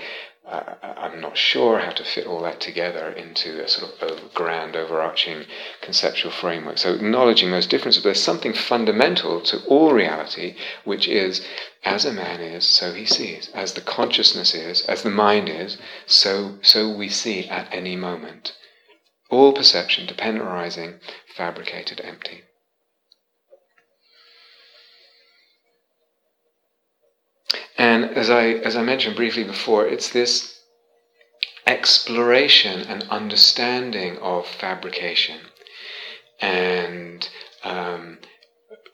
uh, 0.51 0.75
I'm 0.83 1.21
not 1.21 1.37
sure 1.37 1.79
how 1.79 1.93
to 1.93 2.05
fit 2.05 2.27
all 2.27 2.43
that 2.43 2.61
together 2.61 3.09
into 3.09 3.63
a 3.63 3.69
sort 3.69 3.93
of 3.93 4.11
over, 4.11 4.29
grand, 4.35 4.75
overarching 4.75 5.47
conceptual 5.81 6.33
framework. 6.33 6.79
So, 6.79 6.93
acknowledging 6.93 7.53
those 7.53 7.67
differences, 7.69 8.03
but 8.03 8.09
there's 8.09 8.23
something 8.23 8.53
fundamental 8.53 9.41
to 9.43 9.65
all 9.67 9.93
reality, 9.93 10.57
which 10.85 11.07
is 11.07 11.47
as 11.85 12.05
a 12.05 12.13
man 12.13 12.41
is, 12.41 12.67
so 12.67 12.93
he 12.93 13.07
sees. 13.07 13.49
As 13.55 13.75
the 13.75 13.81
consciousness 13.81 14.55
is, 14.55 14.83
as 14.83 15.03
the 15.03 15.11
mind 15.11 15.49
is, 15.49 15.79
so, 16.07 16.59
so 16.63 16.91
we 16.91 17.09
see 17.09 17.49
at 17.49 17.73
any 17.73 17.95
moment. 17.95 18.55
All 19.31 19.53
perception, 19.53 20.07
dependent 20.07 20.45
arising, 20.45 20.99
fabricated, 21.37 22.01
empty. 22.03 22.43
And 27.81 28.11
as 28.11 28.29
I, 28.29 28.49
as 28.49 28.77
I 28.77 28.83
mentioned 28.83 29.17
briefly 29.17 29.43
before, 29.43 29.87
it's 29.87 30.11
this 30.11 30.61
exploration 31.67 32.83
and 32.83 33.05
understanding 33.05 34.19
of 34.19 34.47
fabrication, 34.47 35.41
and 36.43 37.27
um, 37.65 38.19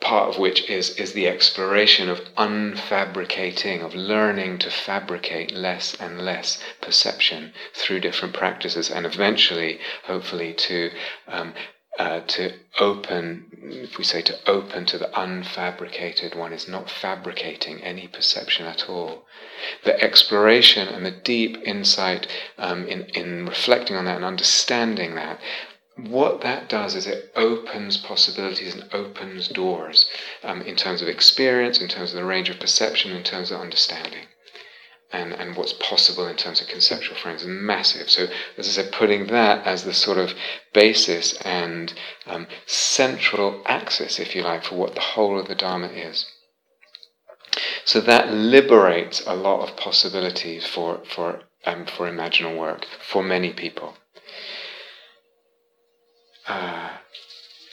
part 0.01 0.29
of 0.29 0.38
which 0.38 0.70
is, 0.70 0.90
is 1.01 1.14
the 1.14 1.27
exploration 1.27 2.09
of 2.09 2.20
unfabricating, 2.37 3.83
of 3.85 3.96
learning 3.96 4.59
to 4.59 4.70
fabricate 4.70 5.51
less 5.51 5.96
and 5.99 6.25
less 6.25 6.62
perception 6.81 7.55
through 7.75 7.99
different 7.99 8.35
practices, 8.35 8.88
and 8.88 9.05
eventually, 9.05 9.81
hopefully, 10.05 10.55
to 10.55 10.92
um, 11.27 11.55
uh, 11.98 12.20
to 12.20 12.52
open, 12.78 13.46
if 13.62 13.96
we 13.96 14.04
say 14.04 14.22
to 14.22 14.38
open 14.48 14.85
to 14.87 14.98
the 14.98 15.11
unfabricated, 15.14 16.37
one 16.37 16.52
is 16.52 16.68
not 16.68 16.90
fabricating 16.90 17.82
any 17.82 18.06
perception 18.06 18.66
at 18.66 18.88
all. 18.88 19.24
The 19.85 20.00
exploration 20.02 20.88
and 20.88 21.06
the 21.06 21.11
deep 21.11 21.56
insight 21.64 22.26
um, 22.59 22.87
in, 22.87 23.04
in 23.06 23.46
reflecting 23.46 23.96
on 23.96 24.04
that 24.04 24.16
and 24.16 24.24
understanding 24.24 25.14
that, 25.14 25.40
what 25.96 26.42
that 26.42 26.68
does 26.68 26.94
is 26.94 27.06
it 27.06 27.32
opens 27.35 27.96
possibilities 27.96 28.74
and 28.74 28.92
opens 28.92 29.48
doors 29.48 30.06
um, 30.44 30.61
in 30.62 30.76
terms 30.76 31.00
of 31.00 31.09
experience, 31.09 31.80
in 31.80 31.88
terms 31.88 32.11
of 32.11 32.16
the 32.16 32.24
range 32.24 32.50
of 32.50 32.61
perception, 32.61 33.12
in 33.12 33.22
terms 33.22 33.50
of 33.50 33.61
understanding 33.61 34.26
and, 35.12 35.32
and 35.32 35.56
what's 35.56 35.72
possible 35.74 36.26
in 36.26 36.36
terms 36.36 36.60
of 36.60 36.68
conceptual 36.68 37.16
frames 37.16 37.42
is 37.42 37.48
massive. 37.48 38.10
So, 38.10 38.26
as 38.58 38.68
I 38.68 38.82
said, 38.82 38.92
putting 38.92 39.28
that 39.28 39.66
as 39.66 39.84
the 39.84 39.94
sort 39.94 40.18
of 40.18 40.34
basis 40.72 41.34
and 41.42 41.92
um, 42.26 42.46
central 42.66 43.62
axis, 43.66 44.18
if 44.18 44.34
you 44.34 44.42
like, 44.42 44.64
for 44.64 44.74
what 44.74 44.94
the 44.94 45.00
whole 45.00 45.38
of 45.38 45.48
the 45.48 45.54
Dharma 45.54 45.88
is. 45.88 46.26
So 47.84 48.00
that 48.00 48.32
liberates 48.32 49.22
a 49.26 49.34
lot 49.34 49.66
of 49.66 49.76
possibilities 49.76 50.66
for, 50.66 51.00
for, 51.08 51.42
um, 51.64 51.86
for 51.86 52.10
imaginal 52.10 52.58
work 52.58 52.84
for 53.00 53.22
many 53.22 53.52
people. 53.52 53.96
uh, 56.48 56.90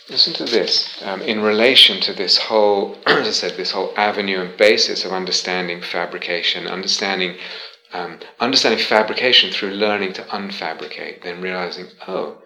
listen 0.10 0.34
to 0.34 0.46
this 0.46 1.02
um, 1.04 1.22
in 1.22 1.42
relation 1.42 2.02
to 2.02 2.14
this 2.14 2.38
whole, 2.38 2.98
as 3.06 3.28
I 3.28 3.32
said, 3.32 3.58
this 3.58 3.72
whole 3.72 3.94
avenue 3.98 4.42
and 4.42 4.58
basis 4.58 5.06
of 5.06 5.12
understanding 5.12 5.82
fabrication, 5.82 6.68
understanding. 6.68 7.38
Um, 7.94 8.18
understanding 8.40 8.84
fabrication 8.84 9.52
through 9.52 9.70
learning 9.70 10.14
to 10.14 10.24
unfabricate, 10.24 11.22
then 11.22 11.42
realizing, 11.42 11.90
oh, 12.08 12.42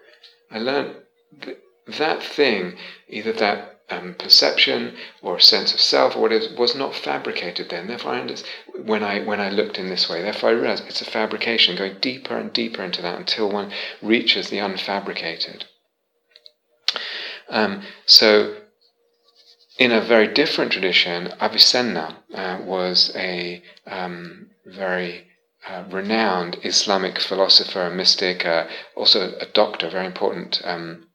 I 0.51 0.59
learned 0.59 0.97
th- 1.41 1.59
that 1.87 2.21
thing, 2.21 2.75
either 3.07 3.31
that 3.31 3.79
um, 3.89 4.15
perception 4.15 4.95
or 5.21 5.39
sense 5.39 5.73
of 5.73 5.79
self 5.79 6.15
or 6.15 6.21
whatever 6.21 6.53
was 6.57 6.75
not 6.75 6.93
fabricated 6.93 7.69
then. 7.69 7.87
Therefore, 7.87 8.11
I 8.11 8.35
when 8.75 9.03
I 9.03 9.23
when 9.23 9.39
I 9.39 9.49
looked 9.49 9.77
in 9.79 9.87
this 9.87 10.09
way, 10.09 10.21
therefore 10.21 10.49
I 10.49 10.53
realized 10.53 10.83
it's 10.87 11.01
a 11.01 11.05
fabrication, 11.05 11.77
going 11.77 11.97
deeper 12.01 12.37
and 12.37 12.51
deeper 12.51 12.83
into 12.83 13.01
that 13.01 13.17
until 13.17 13.49
one 13.49 13.71
reaches 14.01 14.49
the 14.49 14.57
unfabricated. 14.57 15.63
Um, 17.49 17.83
so, 18.05 18.57
in 19.77 19.91
a 19.91 20.01
very 20.01 20.27
different 20.27 20.71
tradition, 20.71 21.33
Avicenna 21.39 22.23
uh, 22.33 22.59
was 22.63 23.11
a 23.15 23.61
um, 23.85 24.49
very 24.65 25.27
uh, 25.67 25.83
renowned 25.89 26.57
Islamic 26.63 27.19
philosopher, 27.19 27.89
mystic, 27.89 28.45
uh, 28.45 28.67
also 28.95 29.33
a 29.39 29.45
doctor, 29.45 29.89
very 29.89 30.05
important 30.05 30.61
um, 30.63 31.07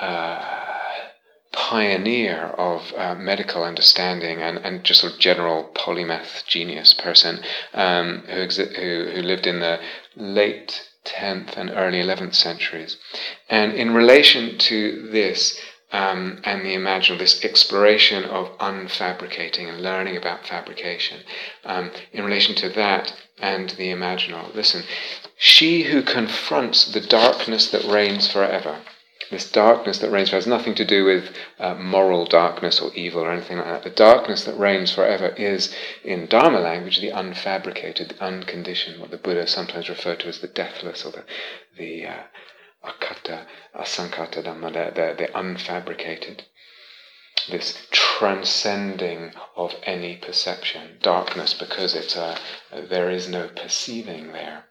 uh, 0.00 0.64
pioneer 1.52 2.46
of 2.58 2.92
uh, 2.96 3.14
medical 3.14 3.62
understanding 3.62 4.42
and, 4.42 4.58
and 4.58 4.84
just 4.84 5.00
sort 5.00 5.12
of 5.12 5.18
general 5.20 5.70
polymath 5.74 6.44
genius 6.46 6.92
person 6.92 7.40
um, 7.74 8.24
who, 8.26 8.36
exi- 8.36 8.74
who, 8.74 9.10
who 9.14 9.22
lived 9.22 9.46
in 9.46 9.60
the 9.60 9.78
late 10.16 10.88
10th 11.04 11.56
and 11.56 11.70
early 11.70 12.02
11th 12.02 12.34
centuries. 12.34 12.96
And 13.48 13.72
in 13.72 13.94
relation 13.94 14.58
to 14.58 15.08
this, 15.10 15.60
um, 15.92 16.40
and 16.42 16.62
the 16.62 16.74
imaginal, 16.74 17.18
this 17.18 17.44
exploration 17.44 18.24
of 18.24 18.56
unfabricating 18.58 19.68
and 19.68 19.80
learning 19.80 20.16
about 20.16 20.46
fabrication. 20.46 21.20
Um, 21.64 21.92
in 22.12 22.24
relation 22.24 22.56
to 22.56 22.68
that 22.70 23.14
and 23.38 23.70
the 23.70 23.90
imaginal, 23.90 24.52
listen, 24.54 24.82
she 25.36 25.84
who 25.84 26.02
confronts 26.02 26.84
the 26.86 27.00
darkness 27.00 27.70
that 27.70 27.84
reigns 27.84 28.26
forever 28.26 28.80
this 29.30 29.50
darkness 29.50 29.98
that 29.98 30.10
reigns 30.10 30.30
has 30.30 30.46
nothing 30.46 30.74
to 30.74 30.84
do 30.84 31.04
with 31.04 31.34
uh, 31.58 31.74
moral 31.74 32.26
darkness 32.26 32.80
or 32.80 32.92
evil 32.94 33.22
or 33.22 33.32
anything 33.32 33.56
like 33.56 33.66
that. 33.66 33.82
The 33.82 33.90
darkness 33.90 34.44
that 34.44 34.58
reigns 34.58 34.92
forever 34.92 35.28
is, 35.28 35.74
in 36.02 36.26
Dharma 36.26 36.60
language, 36.60 37.00
the 37.00 37.10
unfabricated, 37.10 38.08
the 38.08 38.22
unconditioned, 38.22 39.00
what 39.00 39.10
the 39.10 39.16
Buddha 39.16 39.46
sometimes 39.46 39.88
referred 39.88 40.20
to 40.20 40.28
as 40.28 40.40
the 40.40 40.48
deathless 40.48 41.04
or 41.04 41.12
the, 41.12 41.24
the 41.76 42.06
uh, 42.06 42.22
akata, 42.84 43.46
asankata 43.74 44.42
dhamma, 44.44 44.72
the, 44.72 44.92
the, 44.94 45.14
the 45.18 45.32
unfabricated. 45.32 46.42
This 47.50 47.86
transcending 47.90 49.32
of 49.56 49.74
any 49.82 50.16
perception, 50.16 50.98
darkness, 51.02 51.52
because 51.52 51.94
it's 51.94 52.16
a, 52.16 52.38
there 52.72 53.10
is 53.10 53.28
no 53.28 53.48
perceiving 53.48 54.32
there 54.32 54.64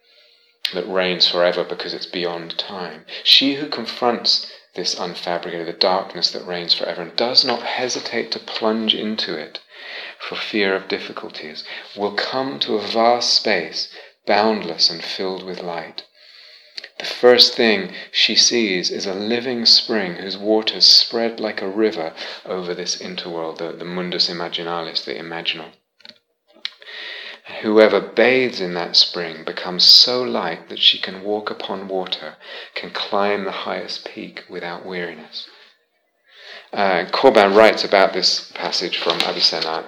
that 0.73 0.87
reigns 0.87 1.27
forever 1.27 1.63
because 1.63 1.93
it's 1.93 2.05
beyond 2.05 2.57
time. 2.57 3.05
She 3.23 3.55
who 3.55 3.67
confronts 3.67 4.51
this 4.75 4.95
unfabricated, 4.95 5.65
the 5.65 5.73
darkness 5.73 6.31
that 6.31 6.47
reigns 6.47 6.73
forever, 6.73 7.01
and 7.01 7.15
does 7.15 7.45
not 7.45 7.61
hesitate 7.63 8.31
to 8.31 8.39
plunge 8.39 8.95
into 8.95 9.37
it 9.37 9.59
for 10.19 10.35
fear 10.35 10.75
of 10.75 10.87
difficulties, 10.87 11.63
will 11.95 12.13
come 12.13 12.59
to 12.59 12.75
a 12.75 12.81
vast 12.81 13.33
space, 13.33 13.89
boundless 14.25 14.89
and 14.89 15.03
filled 15.03 15.43
with 15.43 15.61
light. 15.61 16.03
The 16.97 17.05
first 17.05 17.55
thing 17.55 17.93
she 18.11 18.35
sees 18.35 18.89
is 18.89 19.05
a 19.05 19.13
living 19.13 19.65
spring 19.65 20.15
whose 20.15 20.37
waters 20.37 20.85
spread 20.85 21.39
like 21.39 21.61
a 21.61 21.67
river 21.67 22.13
over 22.45 22.73
this 22.73 22.95
interworld, 22.95 23.57
the, 23.57 23.73
the 23.73 23.85
mundus 23.85 24.29
imaginalis, 24.29 25.03
the 25.03 25.15
imaginal. 25.15 25.73
Whoever 27.61 27.99
bathes 27.99 28.61
in 28.61 28.73
that 28.75 28.95
spring 28.95 29.43
becomes 29.43 29.83
so 29.83 30.21
light 30.21 30.69
that 30.69 30.79
she 30.79 30.97
can 30.97 31.23
walk 31.23 31.49
upon 31.49 31.89
water, 31.89 32.37
can 32.73 32.91
climb 32.91 33.43
the 33.43 33.51
highest 33.51 34.05
peak 34.05 34.43
without 34.49 34.85
weariness. 34.85 35.47
Uh, 36.71 37.05
Corbin 37.11 37.53
writes 37.53 37.83
about 37.83 38.13
this 38.13 38.51
passage 38.53 38.97
from 38.97 39.19
Avicenna. 39.21 39.85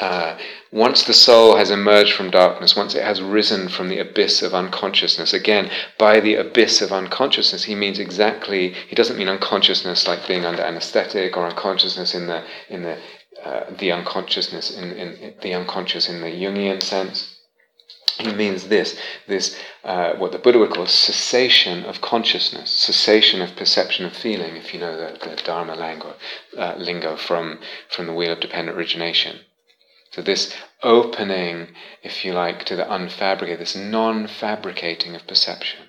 Uh, 0.00 0.36
once 0.70 1.02
the 1.02 1.14
soul 1.14 1.56
has 1.56 1.70
emerged 1.70 2.12
from 2.12 2.30
darkness, 2.30 2.76
once 2.76 2.94
it 2.94 3.02
has 3.02 3.22
risen 3.22 3.68
from 3.68 3.88
the 3.88 3.98
abyss 3.98 4.42
of 4.42 4.54
unconsciousness, 4.54 5.32
again, 5.32 5.70
by 5.96 6.20
the 6.20 6.34
abyss 6.34 6.82
of 6.82 6.92
unconsciousness, 6.92 7.64
he 7.64 7.74
means 7.74 7.98
exactly, 7.98 8.74
he 8.88 8.94
doesn't 8.94 9.16
mean 9.16 9.28
unconsciousness 9.28 10.06
like 10.06 10.26
being 10.28 10.44
under 10.44 10.62
anesthetic 10.62 11.36
or 11.36 11.46
unconsciousness 11.46 12.14
in 12.14 12.26
the, 12.26 12.44
in 12.68 12.82
the, 12.82 12.98
uh, 13.48 13.64
the 13.78 13.90
unconsciousness 13.90 14.76
in, 14.76 14.92
in, 14.92 15.08
in, 15.14 15.34
the 15.40 15.54
unconscious 15.54 16.06
in 16.06 16.20
the 16.20 16.28
Jungian 16.28 16.82
sense. 16.82 17.34
He 18.18 18.32
means 18.32 18.68
this, 18.68 19.00
this 19.26 19.58
uh, 19.84 20.14
what 20.14 20.32
the 20.32 20.38
Buddha 20.38 20.58
would 20.58 20.74
call 20.74 20.86
cessation 20.86 21.84
of 21.84 22.02
consciousness, 22.02 22.70
cessation 22.70 23.40
of 23.40 23.56
perception 23.56 24.04
of 24.04 24.14
feeling, 24.14 24.56
if 24.56 24.74
you 24.74 24.80
know 24.80 24.96
the, 24.96 25.18
the 25.26 25.36
Dharma 25.36 25.76
lingo, 25.76 26.16
uh, 26.58 26.74
lingo 26.76 27.16
from, 27.16 27.60
from 27.88 28.06
the 28.06 28.12
wheel 28.12 28.32
of 28.32 28.40
dependent 28.40 28.76
origination. 28.76 29.40
So 30.10 30.20
this 30.20 30.54
opening, 30.82 31.68
if 32.02 32.24
you 32.24 32.34
like, 32.34 32.64
to 32.66 32.76
the 32.76 32.84
unfabricated, 32.84 33.60
this 33.60 33.76
non-fabricating 33.76 35.14
of 35.14 35.26
perception. 35.26 35.88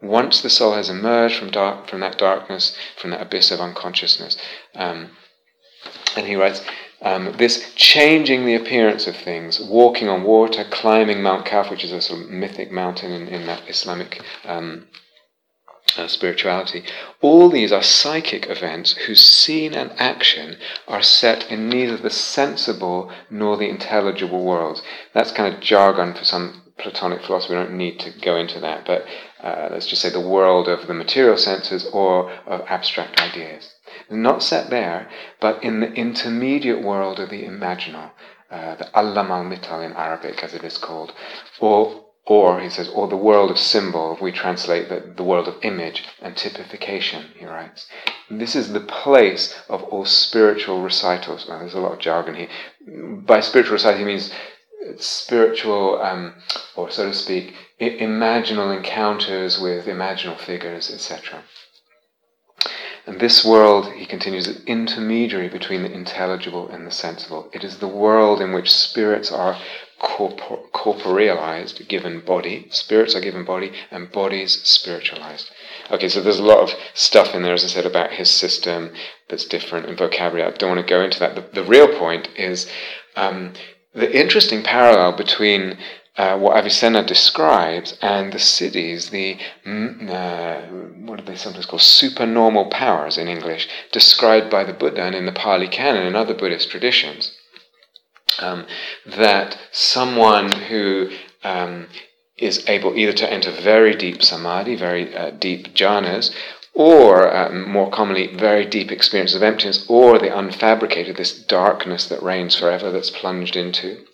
Once 0.00 0.40
the 0.40 0.50
soul 0.50 0.74
has 0.74 0.88
emerged 0.88 1.36
from 1.36 1.50
dark, 1.50 1.88
from 1.88 2.00
that 2.00 2.18
darkness, 2.18 2.76
from 2.96 3.10
that 3.10 3.22
abyss 3.22 3.50
of 3.50 3.60
unconsciousness, 3.60 4.36
um, 4.76 5.16
and 6.16 6.26
he 6.26 6.36
writes, 6.36 6.62
um, 7.02 7.34
this 7.36 7.74
changing 7.74 8.46
the 8.46 8.54
appearance 8.54 9.06
of 9.06 9.16
things, 9.16 9.60
walking 9.60 10.08
on 10.08 10.22
water, 10.22 10.64
climbing 10.70 11.22
Mount 11.22 11.44
Kaf, 11.44 11.70
which 11.70 11.84
is 11.84 11.92
a 11.92 12.00
sort 12.00 12.22
of 12.22 12.30
mythic 12.30 12.70
mountain 12.70 13.10
in, 13.10 13.28
in 13.28 13.46
that 13.46 13.68
Islamic 13.68 14.22
um, 14.44 14.86
uh, 15.96 16.06
spirituality, 16.06 16.84
all 17.20 17.50
these 17.50 17.72
are 17.72 17.82
psychic 17.82 18.48
events 18.48 18.92
whose 19.06 19.20
scene 19.20 19.74
and 19.74 19.92
action 19.98 20.56
are 20.86 21.02
set 21.02 21.50
in 21.50 21.68
neither 21.68 21.96
the 21.96 22.10
sensible 22.10 23.10
nor 23.28 23.56
the 23.56 23.68
intelligible 23.68 24.44
world. 24.44 24.80
That's 25.12 25.32
kind 25.32 25.52
of 25.52 25.60
jargon 25.60 26.14
for 26.14 26.24
some 26.24 26.62
Platonic 26.78 27.22
philosophy. 27.22 27.54
We 27.54 27.60
don't 27.60 27.76
need 27.76 28.00
to 28.00 28.10
go 28.10 28.36
into 28.36 28.58
that, 28.60 28.86
but 28.86 29.04
uh, 29.42 29.68
let's 29.70 29.86
just 29.86 30.02
say 30.02 30.08
the 30.08 30.20
world 30.20 30.68
of 30.68 30.86
the 30.86 30.94
material 30.94 31.36
senses 31.36 31.86
or 31.92 32.30
of 32.46 32.62
abstract 32.68 33.20
ideas 33.20 33.68
not 34.10 34.42
set 34.42 34.70
there, 34.70 35.08
but 35.40 35.62
in 35.62 35.80
the 35.80 35.92
intermediate 35.92 36.82
world 36.82 37.18
of 37.20 37.30
the 37.30 37.44
imaginal, 37.44 38.10
uh, 38.50 38.74
the 38.76 38.90
Alam 38.94 39.30
al 39.30 39.44
Mithal 39.44 39.80
in 39.80 39.92
Arabic, 39.92 40.42
as 40.42 40.54
it 40.54 40.64
is 40.64 40.78
called, 40.78 41.12
or 41.60 42.04
or 42.24 42.60
he 42.60 42.70
says, 42.70 42.88
or 42.88 43.08
the 43.08 43.16
world 43.16 43.50
of 43.50 43.58
symbol, 43.58 44.16
we 44.20 44.30
translate 44.30 44.88
the, 44.88 45.12
the 45.16 45.24
world 45.24 45.48
of 45.48 45.56
image 45.62 46.04
and 46.20 46.36
typification, 46.36 47.30
he 47.36 47.44
writes. 47.44 47.88
This 48.30 48.54
is 48.54 48.72
the 48.72 48.80
place 48.80 49.60
of 49.68 49.82
all 49.84 50.04
spiritual 50.04 50.82
recitals. 50.82 51.48
Well, 51.48 51.58
there's 51.58 51.74
a 51.74 51.80
lot 51.80 51.94
of 51.94 51.98
jargon 51.98 52.36
here. 52.36 52.48
By 53.26 53.40
spiritual 53.40 53.72
recital, 53.72 53.98
he 53.98 54.04
means 54.04 54.32
spiritual, 54.98 56.00
um, 56.00 56.34
or 56.76 56.90
so 56.90 57.06
to 57.06 57.14
speak, 57.14 57.54
imaginal 57.80 58.76
encounters 58.76 59.58
with 59.58 59.86
imaginal 59.86 60.38
figures, 60.38 60.92
etc. 60.92 61.42
And 63.06 63.18
this 63.18 63.44
world, 63.44 63.92
he 63.92 64.06
continues, 64.06 64.46
is 64.46 64.64
intermediary 64.64 65.48
between 65.48 65.82
the 65.82 65.92
intelligible 65.92 66.68
and 66.68 66.86
the 66.86 66.92
sensible. 66.92 67.50
It 67.52 67.64
is 67.64 67.78
the 67.78 67.88
world 67.88 68.40
in 68.40 68.52
which 68.52 68.70
spirits 68.70 69.32
are 69.32 69.58
corpor- 70.00 70.70
corporealized, 70.72 71.88
given 71.88 72.20
body. 72.20 72.68
Spirits 72.70 73.16
are 73.16 73.20
given 73.20 73.44
body, 73.44 73.72
and 73.90 74.12
bodies 74.12 74.60
spiritualized. 74.62 75.50
Okay, 75.90 76.08
so 76.08 76.20
there's 76.20 76.38
a 76.38 76.44
lot 76.44 76.58
of 76.60 76.74
stuff 76.94 77.34
in 77.34 77.42
there, 77.42 77.54
as 77.54 77.64
I 77.64 77.68
said, 77.68 77.86
about 77.86 78.12
his 78.12 78.30
system 78.30 78.92
that's 79.28 79.46
different 79.46 79.86
in 79.86 79.96
vocabulary. 79.96 80.48
I 80.48 80.56
don't 80.56 80.76
want 80.76 80.86
to 80.86 80.94
go 80.94 81.02
into 81.02 81.18
that. 81.20 81.34
The, 81.34 81.62
the 81.62 81.68
real 81.68 81.88
point 81.98 82.28
is 82.36 82.70
um, 83.16 83.54
the 83.94 84.16
interesting 84.16 84.62
parallel 84.62 85.16
between 85.16 85.76
uh, 86.16 86.38
what 86.38 86.56
Avicenna 86.56 87.02
describes 87.02 87.96
and 88.02 88.32
the 88.32 88.38
siddhis, 88.38 89.10
the 89.10 89.38
uh, 89.64 90.60
what 91.06 91.18
do 91.18 91.24
they 91.24 91.36
sometimes 91.36 91.64
call 91.64 91.78
supernormal 91.78 92.66
powers 92.66 93.16
in 93.16 93.28
English, 93.28 93.66
described 93.92 94.50
by 94.50 94.62
the 94.62 94.74
Buddha 94.74 95.02
and 95.02 95.14
in 95.14 95.24
the 95.24 95.32
Pali 95.32 95.68
Canon 95.68 96.06
and 96.06 96.14
other 96.14 96.34
Buddhist 96.34 96.70
traditions. 96.70 97.34
Um, 98.38 98.66
that 99.06 99.56
someone 99.72 100.52
who 100.52 101.10
um, 101.44 101.88
is 102.36 102.68
able 102.68 102.96
either 102.96 103.12
to 103.12 103.30
enter 103.30 103.50
very 103.50 103.94
deep 103.94 104.22
samadhi, 104.22 104.74
very 104.74 105.16
uh, 105.16 105.30
deep 105.30 105.74
jhanas, 105.74 106.34
or 106.74 107.34
uh, 107.34 107.50
more 107.50 107.90
commonly, 107.90 108.34
very 108.34 108.66
deep 108.66 108.92
experience 108.92 109.34
of 109.34 109.42
emptiness, 109.42 109.86
or 109.88 110.18
the 110.18 110.28
unfabricated, 110.28 111.16
this 111.16 111.38
darkness 111.38 112.06
that 112.06 112.22
reigns 112.22 112.54
forever 112.54 112.90
that's 112.90 113.10
plunged 113.10 113.56
into 113.56 114.04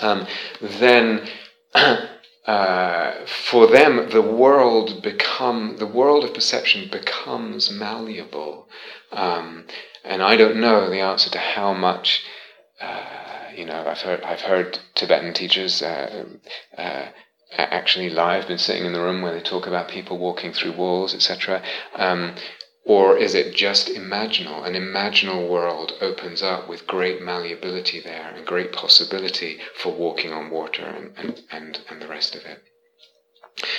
um, 0.00 0.26
then 0.60 1.28
uh, 2.46 3.12
for 3.26 3.66
them, 3.66 4.08
the 4.10 4.22
world 4.22 5.02
become 5.02 5.76
the 5.78 5.86
world 5.86 6.24
of 6.24 6.34
perception 6.34 6.88
becomes 6.90 7.70
malleable, 7.70 8.68
um, 9.12 9.64
and 10.04 10.22
I 10.22 10.36
don't 10.36 10.60
know 10.60 10.88
the 10.88 11.00
answer 11.00 11.30
to 11.30 11.38
how 11.38 11.74
much. 11.74 12.24
Uh, 12.80 13.04
you 13.56 13.64
know, 13.64 13.84
I've 13.86 14.00
heard 14.00 14.22
I've 14.22 14.40
heard 14.40 14.78
Tibetan 14.94 15.34
teachers 15.34 15.82
uh, 15.82 16.26
uh, 16.76 17.06
actually 17.56 18.10
live 18.10 18.46
been 18.46 18.58
sitting 18.58 18.84
in 18.84 18.92
the 18.92 19.00
room 19.00 19.22
where 19.22 19.32
they 19.32 19.40
talk 19.40 19.66
about 19.66 19.88
people 19.88 20.18
walking 20.18 20.52
through 20.52 20.72
walls, 20.72 21.14
etc. 21.14 21.62
Um, 21.94 22.34
or 22.88 23.18
is 23.18 23.34
it 23.34 23.54
just 23.54 23.88
imaginal? 23.88 24.66
An 24.66 24.72
imaginal 24.72 25.46
world 25.46 25.92
opens 26.00 26.42
up 26.42 26.66
with 26.66 26.86
great 26.86 27.20
malleability 27.20 28.00
there 28.00 28.32
and 28.34 28.46
great 28.46 28.72
possibility 28.72 29.60
for 29.74 29.92
walking 29.92 30.32
on 30.32 30.48
water 30.48 30.86
and, 30.86 31.12
and, 31.18 31.42
and, 31.50 31.80
and 31.90 32.00
the 32.00 32.08
rest 32.08 32.34
of 32.34 32.46
it. 32.46 32.62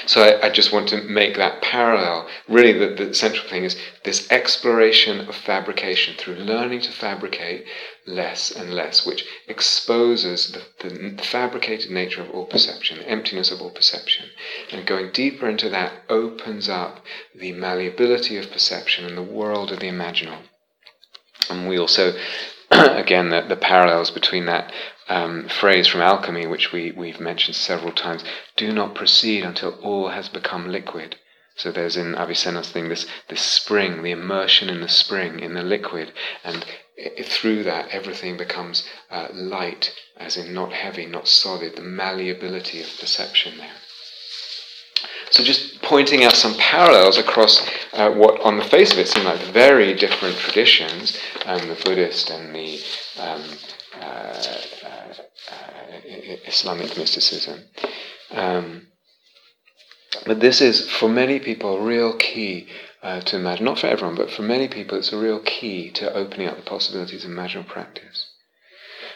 So 0.06 0.22
I, 0.22 0.48
I, 0.48 0.50
just 0.50 0.74
want 0.74 0.89
to 0.89 1.02
make 1.02 1.38
that 1.38 1.62
parallel. 1.62 2.28
Really, 2.50 2.74
the, 2.74 3.06
the 3.06 3.13
central 3.13 3.48
thing 3.48 3.63
is 3.63 3.78
this 4.04 4.30
exploration 4.30 5.22
of 5.30 5.36
fabrication 5.36 6.15
through 6.18 6.36
learning 6.36 6.82
to 6.82 6.92
fabricate 6.92 7.65
less 8.06 8.52
and 8.52 8.74
less, 8.74 9.06
which 9.06 9.26
exposes 9.48 10.52
the, 10.52 10.89
the, 10.89 11.24
fabricated 11.24 11.92
nature 11.92 12.22
of 12.22 12.30
all 12.32 12.46
perception, 12.46 12.98
the 12.98 13.10
emptiness 13.10 13.52
of 13.52 13.62
all 13.62 13.70
perception. 13.70 14.26
And 14.72 14.86
going 14.86 15.12
deeper 15.12 15.48
into 15.48 15.70
that 15.70 15.94
opens 16.10 16.68
up 16.68 17.06
the 17.34 17.54
malleability 17.54 18.38
of 18.38 18.52
perception 18.52 19.06
and 19.06 19.18
the 19.18 19.24
world 19.24 19.72
of 19.72 19.80
the 19.80 19.88
imaginal. 19.88 20.39
And 21.50 21.70
we 21.70 21.78
also, 21.78 22.18
again, 22.72 23.30
the, 23.30 23.46
the 23.48 23.56
parallels 23.56 24.12
between 24.12 24.46
that 24.48 24.74
um, 25.10 25.48
phrase 25.50 25.88
from 25.88 26.02
alchemy, 26.02 26.45
which 26.45 26.72
we, 26.72 26.91
we've 26.91 27.19
mentioned 27.19 27.56
several 27.56 27.91
times 27.91 28.24
do 28.56 28.72
not 28.72 28.95
proceed 28.95 29.43
until 29.43 29.72
all 29.82 30.10
has 30.10 30.30
become 30.30 30.72
liquid. 30.72 31.17
So 31.56 31.72
there's 31.72 31.98
in 31.98 32.15
Avicenna's 32.15 32.69
thing 32.69 32.88
this, 32.88 33.06
this 33.28 33.41
spring, 33.41 34.02
the 34.02 34.12
immersion 34.12 34.69
in 34.69 34.80
the 34.80 34.88
spring, 34.88 35.39
in 35.39 35.56
the 35.56 35.63
liquid, 35.63 36.13
and 36.43 36.65
it, 36.95 37.26
through 37.26 37.63
that 37.63 37.89
everything 37.89 38.38
becomes 38.38 38.88
uh, 39.12 39.28
light, 39.34 39.93
as 40.15 40.38
in 40.38 40.54
not 40.54 40.72
heavy, 40.72 41.06
not 41.06 41.28
solid, 41.28 41.76
the 41.76 41.82
malleability 41.82 42.82
of 42.82 42.88
perception 43.00 43.58
there. 43.58 43.76
So 45.32 45.43
just 45.43 45.82
pointing 45.82 46.24
out 46.24 46.36
some 46.36 46.56
parallels 46.56 47.17
across 47.17 47.65
uh, 47.93 48.10
what 48.12 48.39
on 48.41 48.58
the 48.58 48.63
face 48.63 48.93
of 48.93 49.00
it 49.00 49.08
seem 49.08 49.26
like 49.26 49.39
very 49.39 49.93
different 49.93 50.38
traditions, 50.38 51.17
um, 51.45 51.67
the 51.67 51.80
Buddhist 51.84 52.30
and 52.30 52.56
the 52.56 52.82
um, 53.19 53.43
uh, 54.02 54.62
Islamic 56.47 56.97
mysticism. 56.97 57.63
Um, 58.31 58.88
but 60.25 60.39
this 60.39 60.62
is, 60.62 60.89
for 60.89 61.07
many 61.07 61.39
people, 61.39 61.77
a 61.77 61.81
real 61.81 62.17
key 62.17 62.67
uh, 63.01 63.21
to 63.21 63.38
imagine. 63.38 63.65
Not 63.65 63.79
for 63.79 63.88
everyone, 63.88 64.15
but 64.15 64.31
for 64.31 64.41
many 64.41 64.67
people, 64.67 64.97
it's 64.97 65.13
a 65.13 65.17
real 65.17 65.39
key 65.39 65.91
to 65.91 66.13
opening 66.13 66.47
up 66.47 66.57
the 66.57 66.63
possibilities 66.63 67.23
of 67.23 67.31
imaginal 67.31 67.67
practice. 67.67 68.29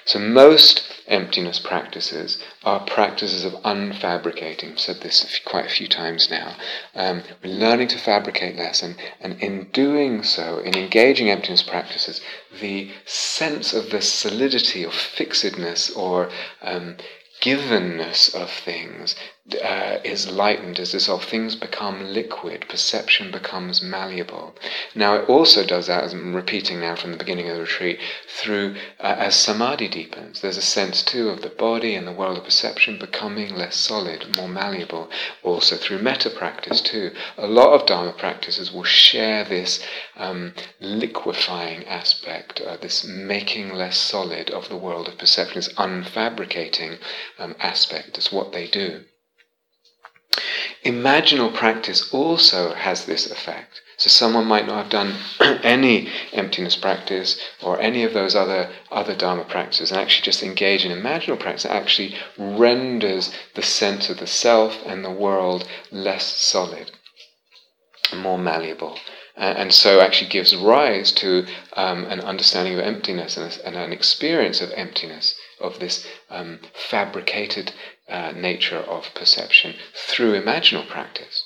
So 0.05 0.19
most 0.19 0.83
emptiness 1.07 1.59
practices 1.59 2.37
are 2.63 2.85
practices 2.85 3.45
of 3.45 3.53
unfabricating. 3.63 4.71
I've 4.71 4.79
said 4.79 5.01
this 5.01 5.39
quite 5.45 5.65
a 5.65 5.69
few 5.69 5.87
times 5.87 6.29
now. 6.29 6.55
Um, 6.95 7.23
we're 7.43 7.53
learning 7.53 7.89
to 7.89 7.97
fabricate 7.97 8.55
less, 8.57 8.83
and, 8.83 8.95
and 9.19 9.41
in 9.41 9.69
doing 9.71 10.23
so, 10.23 10.59
in 10.59 10.77
engaging 10.77 11.29
emptiness 11.29 11.63
practices, 11.63 12.21
the 12.59 12.91
sense 13.05 13.73
of 13.73 13.89
the 13.91 14.01
solidity 14.01 14.85
or 14.85 14.91
fixedness 14.91 15.89
or 15.89 16.29
um, 16.61 16.97
givenness 17.41 18.33
of 18.33 18.49
things 18.49 19.15
uh, 19.62 19.99
is 20.06 20.32
lightened, 20.32 20.79
is 20.79 20.93
dissolved. 20.93 21.25
Things 21.25 21.58
become 21.58 22.13
liquid, 22.13 22.65
perception 22.69 23.29
becomes 23.29 23.82
malleable. 23.82 24.56
Now, 24.95 25.15
it 25.15 25.27
also 25.27 25.65
does 25.65 25.88
that, 25.88 26.06
as 26.06 26.13
I'm 26.13 26.34
repeating 26.34 26.79
now 26.79 26.95
from 26.95 27.12
the 27.12 27.17
beginning 27.17 27.49
of 27.49 27.56
the 27.56 27.63
retreat, 27.63 27.99
through 28.25 28.75
uh, 29.01 29.15
as 29.19 29.36
samadhi 29.36 29.89
deepens. 29.89 30.39
There's 30.39 30.56
a 30.56 30.62
sense 30.62 31.03
too 31.03 31.29
of 31.29 31.41
the 31.41 31.49
body 31.49 31.93
and 31.93 32.08
the 32.08 32.13
world 32.13 32.38
of 32.38 32.45
perception 32.45 32.97
becoming 32.97 33.53
less 33.53 33.75
solid, 33.75 34.38
more 34.38 34.47
malleable. 34.47 35.10
Also 35.43 35.75
through 35.75 35.99
metta 35.99 36.29
practice 36.29 36.79
too. 36.79 37.12
A 37.38 37.45
lot 37.45 37.73
of 37.73 37.86
Dharma 37.86 38.13
practices 38.13 38.71
will 38.71 38.86
share 38.86 39.43
this 39.43 39.86
um, 40.15 40.53
liquefying 40.79 41.86
aspect, 41.86 42.62
uh, 42.62 42.77
this 42.77 43.03
making 43.03 43.73
less 43.73 43.97
solid 43.97 44.49
of 44.51 44.69
the 44.69 44.77
world 44.77 45.10
of 45.10 45.17
perception, 45.17 45.56
this 45.56 45.73
unfabricating 45.73 46.97
um, 47.38 47.56
aspect. 47.60 48.17
It's 48.17 48.32
what 48.32 48.53
they 48.53 48.67
do. 48.67 49.03
Imaginal 50.83 51.53
practice 51.53 52.13
also 52.13 52.73
has 52.73 53.05
this 53.05 53.29
effect. 53.29 53.81
So 53.97 54.09
someone 54.09 54.47
might 54.47 54.65
not 54.65 54.83
have 54.83 54.89
done 54.89 55.15
any 55.63 56.09
emptiness 56.33 56.75
practice 56.75 57.39
or 57.61 57.79
any 57.79 58.03
of 58.03 58.13
those 58.13 58.35
other 58.35 58.69
other 58.91 59.15
Dharma 59.15 59.45
practices 59.45 59.91
and 59.91 60.01
actually 60.01 60.23
just 60.23 60.43
engage 60.43 60.83
in 60.83 60.91
imaginal 60.91 61.39
practice 61.39 61.65
actually 61.65 62.15
renders 62.37 63.31
the 63.53 63.61
sense 63.61 64.09
of 64.09 64.17
the 64.17 64.27
self 64.27 64.79
and 64.85 65.05
the 65.05 65.11
world 65.11 65.67
less 65.91 66.25
solid, 66.25 66.91
more 68.13 68.37
malleable. 68.37 68.99
and 69.37 69.73
so 69.73 70.01
actually 70.01 70.29
gives 70.29 70.55
rise 70.55 71.11
to 71.11 71.45
um, 71.73 72.05
an 72.05 72.19
understanding 72.19 72.73
of 72.73 72.79
emptiness 72.79 73.37
and, 73.37 73.51
a, 73.51 73.67
and, 73.67 73.75
an 73.75 73.93
experience 73.93 74.59
of 74.59 74.71
emptiness, 74.71 75.35
of 75.59 75.79
this 75.79 76.05
um, 76.29 76.59
fabricated 76.73 77.71
uh, 78.09 78.31
nature 78.35 78.77
of 78.77 79.13
perception 79.15 79.75
through 79.93 80.39
imaginal 80.39 80.87
practice. 80.87 81.43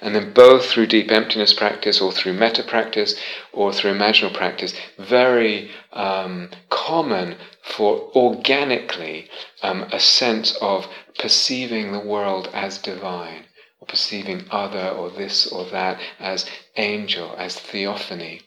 And 0.00 0.14
then 0.14 0.32
both 0.32 0.66
through 0.66 0.88
deep 0.88 1.12
emptiness 1.12 1.52
practice 1.52 2.00
or 2.00 2.10
through 2.10 2.32
metta 2.32 2.62
practice 2.64 3.14
or 3.52 3.72
through 3.72 3.94
imaginal 3.94 4.34
practice, 4.34 4.74
very 4.98 5.70
um, 5.92 6.50
common 6.70 7.36
for 7.62 8.10
organically 8.16 9.28
um, 9.62 9.82
a 9.92 10.00
sense 10.00 10.56
of 10.60 10.88
perceiving 11.18 11.92
the 11.92 12.00
world 12.00 12.48
as 12.52 12.78
divine 12.78 13.44
or 13.78 13.86
perceiving 13.86 14.44
other 14.50 14.88
or 14.88 15.10
this 15.10 15.46
or 15.46 15.64
that 15.66 16.00
as 16.18 16.46
angel, 16.76 17.34
as 17.38 17.56
theophany 17.56 18.42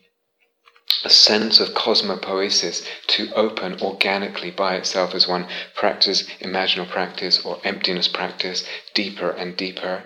a 1.04 1.10
sense 1.10 1.60
of 1.60 1.70
cosmopoesis 1.70 2.86
to 3.08 3.34
open 3.34 3.82
organically 3.82 4.52
by 4.52 4.76
itself 4.76 5.14
as 5.16 5.28
one 5.28 5.48
practices 5.76 6.28
imaginal 6.42 6.90
practice 6.90 7.46
or 7.46 7.60
emptiness 7.64 8.08
practice 8.08 8.66
deeper 8.94 9.30
and 9.30 9.56
deeper. 9.56 10.04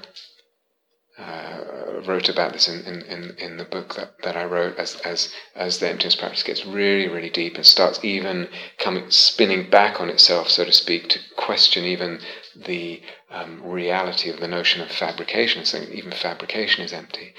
Uh, 1.18 2.02
wrote 2.06 2.28
about 2.28 2.54
this 2.54 2.68
in, 2.68 3.02
in, 3.04 3.36
in, 3.38 3.58
the 3.58 3.66
book 3.66 3.94
that, 3.96 4.12
that 4.24 4.36
I 4.36 4.46
wrote 4.46 4.78
as, 4.78 4.96
as, 5.02 5.32
as 5.56 5.78
the 5.78 5.88
emptiness 5.88 6.16
practice 6.16 6.42
gets 6.42 6.66
really, 6.66 7.08
really 7.08 7.30
deep 7.30 7.56
and 7.56 7.66
starts 7.66 8.04
even 8.04 8.50
coming, 8.80 9.10
spinning 9.12 9.70
back 9.70 10.02
on 10.02 10.10
itself, 10.10 10.50
so 10.50 10.66
to 10.66 10.72
speak, 10.72 11.10
to 11.10 11.20
question 11.38 11.86
even 11.86 12.20
the 12.56 13.02
um, 13.30 13.62
reality 13.64 14.32
of 14.32 14.40
the 14.40 14.48
notion 14.48 14.82
of 14.82 14.92
fabrication, 14.92 15.64
saying 15.66 15.94
even 15.94 16.12
fabrication 16.12 16.84
is 16.84 16.92
empty 16.92 17.34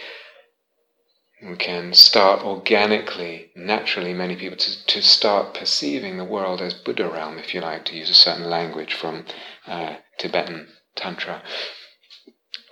we 1.48 1.56
can 1.56 1.92
start 1.92 2.42
organically, 2.42 3.50
naturally, 3.54 4.14
many 4.14 4.34
people 4.34 4.56
to, 4.56 4.86
to 4.86 5.02
start 5.02 5.52
perceiving 5.52 6.16
the 6.16 6.24
world 6.24 6.62
as 6.62 6.72
Buddha 6.72 7.06
realm, 7.08 7.38
if 7.38 7.54
you 7.54 7.60
like, 7.60 7.84
to 7.86 7.96
use 7.96 8.08
a 8.08 8.14
certain 8.14 8.48
language 8.48 8.94
from 8.94 9.26
uh, 9.66 9.96
Tibetan 10.18 10.68
Tantra. 10.96 11.42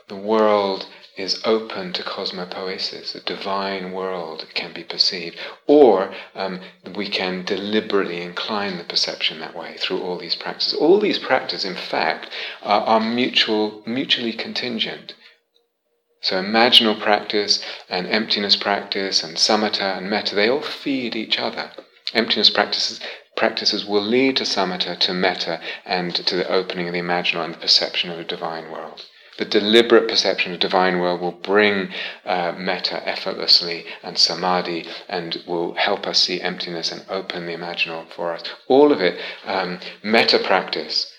The 0.09 0.17
world 0.17 0.87
is 1.17 1.43
open 1.45 1.93
to 1.93 2.03
cosmopoesis, 2.03 3.13
the 3.13 3.21
divine 3.21 3.93
world 3.93 4.47
can 4.55 4.73
be 4.73 4.83
perceived. 4.83 5.37
Or 5.67 6.15
um, 6.35 6.61
we 6.97 7.09
can 7.09 7.45
deliberately 7.45 8.23
incline 8.23 8.79
the 8.79 8.85
perception 8.85 9.39
that 9.41 9.55
way 9.55 9.77
through 9.77 10.01
all 10.01 10.19
these 10.19 10.35
practices. 10.37 10.73
All 10.73 10.99
these 10.99 11.19
practices, 11.19 11.67
in 11.67 11.77
fact, 11.77 12.31
are, 12.63 12.81
are 12.83 13.01
mutual, 13.01 13.83
mutually 13.85 14.33
contingent. 14.33 15.15
So 16.23 16.41
imaginal 16.41 17.01
practice 17.01 17.65
and 17.89 18.07
emptiness 18.07 18.55
practice 18.55 19.25
and 19.25 19.37
samatha 19.37 19.97
and 19.99 20.09
metta, 20.09 20.37
they 20.37 20.49
all 20.49 20.63
feed 20.63 21.17
each 21.17 21.37
other. 21.37 21.73
Emptiness 22.15 22.49
practices 22.49 23.01
practices 23.37 23.85
will 23.85 24.03
lead 24.03 24.37
to 24.37 24.45
samatha, 24.45 24.97
to 25.01 25.13
metta, 25.13 25.61
and 25.85 26.15
to 26.15 26.37
the 26.37 26.49
opening 26.49 26.87
of 26.87 26.93
the 26.93 27.01
imaginal 27.01 27.45
and 27.45 27.55
the 27.55 27.59
perception 27.59 28.09
of 28.09 28.21
a 28.21 28.25
divine 28.25 28.71
world. 28.71 29.05
The 29.39 29.45
deliberate 29.45 30.09
perception 30.09 30.53
of 30.53 30.61
the 30.61 30.69
divine 30.69 31.01
world 31.01 31.21
will 31.21 31.33
bring 31.33 31.93
uh, 32.25 32.53
metta 32.57 33.03
effortlessly 33.09 33.87
and 34.03 34.17
samadhi 34.17 34.87
and 35.09 35.43
will 35.47 35.75
help 35.75 36.07
us 36.07 36.21
see 36.21 36.41
emptiness 36.41 36.93
and 36.93 37.05
open 37.09 37.47
the 37.47 37.57
imaginal 37.57 38.09
for 38.09 38.33
us. 38.33 38.45
All 38.69 38.93
of 38.93 39.01
it, 39.01 39.19
um, 39.45 39.81
metta 40.05 40.39
practice 40.39 41.12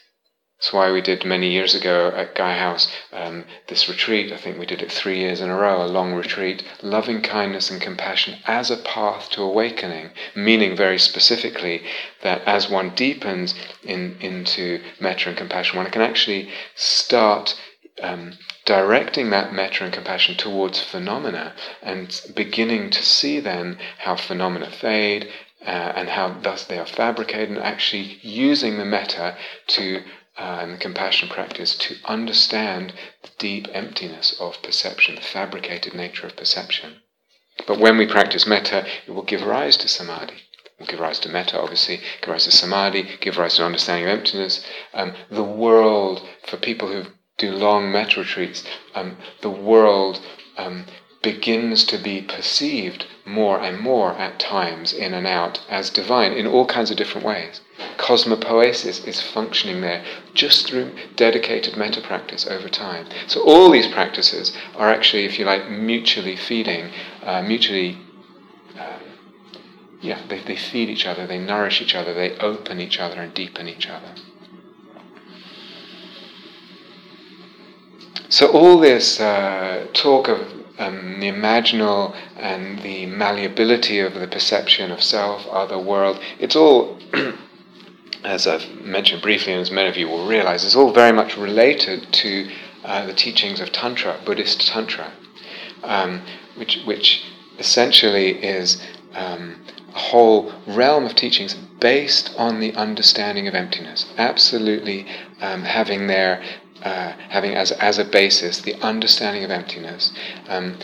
That's 0.64 0.72
why 0.72 0.94
we 0.94 1.02
did 1.02 1.26
many 1.26 1.52
years 1.52 1.76
ago 1.76 2.14
at 2.16 2.36
Gaia 2.36 2.58
House 2.58 2.88
um, 3.12 3.44
this 3.68 3.90
retreat. 3.90 4.32
I 4.32 4.38
think 4.38 4.58
we 4.58 4.66
did 4.66 4.82
it 4.82 4.94
three 4.94 5.20
years 5.20 5.42
in 5.42 5.50
a 5.50 5.58
row, 5.58 5.84
a 5.84 5.92
long 5.92 6.14
retreat. 6.14 6.64
Loving 6.82 7.22
kindness 7.22 7.70
and 7.70 7.82
compassion 7.82 8.38
as 8.46 8.72
a 8.72 8.78
path 8.78 9.30
to 9.32 9.42
awakening, 9.42 10.12
meaning 10.34 10.74
very 10.74 10.98
specifically 10.98 11.84
that 12.22 12.44
as 12.46 12.70
one 12.70 12.92
deepens 12.92 13.54
in, 13.84 14.16
into 14.22 14.82
metta 15.02 15.28
and 15.28 15.38
compassion, 15.38 15.76
one 15.76 15.92
can 15.92 16.02
actually 16.02 16.50
start 16.76 17.60
um, 18.02 18.38
directing 18.64 19.32
that 19.32 19.52
metta 19.52 19.84
and 19.84 19.92
compassion 19.92 20.38
towards 20.38 20.80
phenomena 20.80 21.54
and 21.82 22.22
beginning 22.38 22.90
to 22.92 23.04
see 23.04 23.42
then 23.42 23.78
how 23.98 24.16
phenomena 24.16 24.72
fade 24.72 25.28
uh, 25.66 25.92
and 25.98 26.08
how 26.08 26.30
thus 26.42 26.64
they 26.64 26.80
are 26.80 26.86
fabricated 26.86 27.50
and 27.50 27.60
actually 27.60 28.18
using 28.22 28.78
the 28.78 28.86
metta 28.86 29.36
to 29.68 30.02
uh, 30.38 30.60
and 30.62 30.74
the 30.74 30.78
compassion 30.78 31.30
practice 31.30 31.76
to 31.76 31.96
understand 32.06 32.94
the 33.22 33.30
deep 33.38 33.68
emptiness 33.72 34.36
of 34.40 34.62
perception, 34.64 35.16
the 35.16 35.22
fabricated 35.22 35.94
nature 35.94 36.26
of 36.28 36.36
perception. 36.36 37.02
But 37.68 37.80
when 37.80 37.98
we 37.98 38.08
practice 38.08 38.48
metta, 38.48 38.86
it 39.06 39.12
will 39.12 39.24
give 39.24 39.44
rise 39.44 39.78
to 39.78 39.88
samadhi. 39.88 40.34
It 40.34 40.80
will 40.80 40.88
give 40.88 41.00
rise 41.00 41.20
to 41.20 41.30
metta, 41.30 41.60
obviously, 41.60 42.02
give 42.22 42.30
rise 42.30 42.46
to 42.46 42.52
samadhi, 42.52 43.18
give 43.22 43.38
rise 43.38 43.56
to 43.56 43.62
an 43.62 43.68
understanding 43.68 44.06
of 44.06 44.18
emptiness. 44.18 44.66
Um, 44.94 45.14
the 45.30 45.44
world, 45.44 46.28
for 46.48 46.58
people 46.58 46.88
who 46.88 47.12
do 47.38 47.52
long 47.52 47.92
metta 47.92 48.22
retreats, 48.22 48.64
um, 48.96 49.18
the 49.42 49.52
world 49.52 50.20
um, 50.58 50.86
begins 51.22 51.84
to 51.86 51.98
be 51.98 52.22
perceived 52.22 53.06
more 53.26 53.60
and 53.60 53.80
more 53.80 54.12
at 54.14 54.38
times 54.38 54.92
in 54.92 55.14
and 55.14 55.26
out 55.26 55.62
as 55.70 55.90
divine 55.90 56.34
in 56.34 56.46
all 56.46 56.66
kinds 56.66 56.92
of 56.92 56.98
different 56.98 57.26
ways. 57.26 57.62
Cosmopoesis 57.98 59.08
is 59.08 59.22
functioning 59.22 59.82
there 59.82 60.04
just 60.34 60.68
through 60.68 60.92
dedicated 61.16 61.78
metta 61.78 62.02
practice 62.02 62.46
over 62.46 62.68
time. 62.68 63.08
So 63.28 63.42
all 63.44 63.72
these 63.72 63.88
practices 63.88 64.56
are 64.76 64.90
actually, 64.90 65.26
if 65.26 65.40
you 65.40 65.46
like, 65.46 65.70
mutually 65.70 66.36
feeding, 66.36 66.92
uh, 67.24 67.42
mutually. 67.42 67.98
Uh, 68.78 69.00
yeah, 70.02 70.20
they, 70.28 70.40
they 70.40 70.58
feed 70.58 70.90
each 70.90 71.06
other, 71.06 71.26
they 71.26 71.40
nourish 71.40 71.82
each 71.82 71.96
other, 71.96 72.14
they 72.14 72.38
open 72.40 72.82
each 72.82 73.00
other 73.00 73.22
and 73.22 73.34
deepen 73.34 73.70
each 73.70 73.88
other. 73.88 74.14
So, 78.28 78.48
all 78.48 78.80
this 78.80 79.20
uh, 79.22 79.88
talk 79.94 80.28
of 80.28 80.63
um, 80.84 81.20
the 81.20 81.28
imaginal 81.30 82.16
and 82.38 82.80
the 82.80 83.06
malleability 83.06 84.00
of 84.00 84.14
the 84.14 84.28
perception 84.28 84.92
of 84.92 85.02
self, 85.02 85.46
other, 85.48 85.80
world, 85.80 86.20
it's 86.40 86.56
all, 86.56 87.00
as 88.24 88.48
I've 88.48 88.70
mentioned 88.82 89.22
briefly, 89.22 89.54
and 89.54 89.62
as 89.62 89.72
many 89.72 89.90
of 89.90 89.98
you 89.98 90.08
will 90.08 90.28
realize, 90.28 90.66
it's 90.66 90.76
all 90.76 90.92
very 90.92 91.12
much 91.12 91.38
related 91.38 92.12
to 92.12 92.50
uh, 92.84 93.06
the 93.06 93.14
teachings 93.14 93.60
of 93.60 93.72
Tantra, 93.72 94.20
Buddhist 94.26 94.68
Tantra, 94.68 95.12
um, 95.84 96.22
which, 96.56 96.82
which 96.86 97.24
essentially 97.60 98.44
is 98.44 98.82
um, 99.14 99.64
a 99.96 100.00
whole 100.00 100.52
realm 100.68 101.06
of 101.06 101.16
teachings 101.16 101.56
based 101.80 102.34
on 102.38 102.60
the 102.60 102.74
understanding 102.74 103.48
of 103.48 103.54
emptiness, 103.54 104.06
absolutely 104.18 105.06
um, 105.42 105.64
having 105.64 106.08
their 106.08 106.44
uh, 106.84 107.14
having 107.30 107.56
as, 107.56 107.72
as 107.74 107.98
a 107.98 108.06
basis 108.06 108.62
the 108.62 108.76
understanding 108.82 109.44
of 109.44 109.52
emptiness, 109.52 110.12
um, 110.48 110.78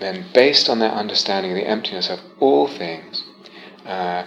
then 0.00 0.26
based 0.34 0.68
on 0.68 0.78
that 0.80 0.92
understanding 0.92 1.52
of 1.52 1.56
the 1.56 1.66
emptiness 1.66 2.10
of 2.10 2.20
all 2.40 2.68
things, 2.68 3.24
uh, 3.86 4.24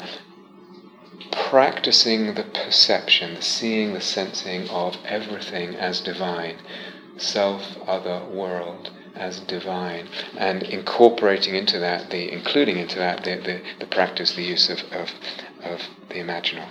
practicing 1.31 2.33
the 2.35 2.43
perception, 2.43 3.35
the 3.35 3.41
seeing, 3.41 3.93
the 3.93 4.01
sensing 4.01 4.69
of 4.69 4.97
everything 5.05 5.75
as 5.75 6.01
divine, 6.01 6.57
self, 7.17 7.77
other, 7.87 8.25
world 8.25 8.91
as 9.15 9.39
divine, 9.41 10.07
and 10.37 10.63
incorporating 10.63 11.55
into 11.55 11.79
that, 11.79 12.09
the 12.09 12.31
including 12.31 12.77
into 12.77 12.97
that 12.97 13.23
the, 13.23 13.35
the, 13.35 13.61
the 13.79 13.85
practice, 13.85 14.33
the 14.33 14.43
use 14.43 14.69
of, 14.69 14.79
of, 14.91 15.09
of 15.63 15.81
the 16.09 16.15
imaginal. 16.15 16.67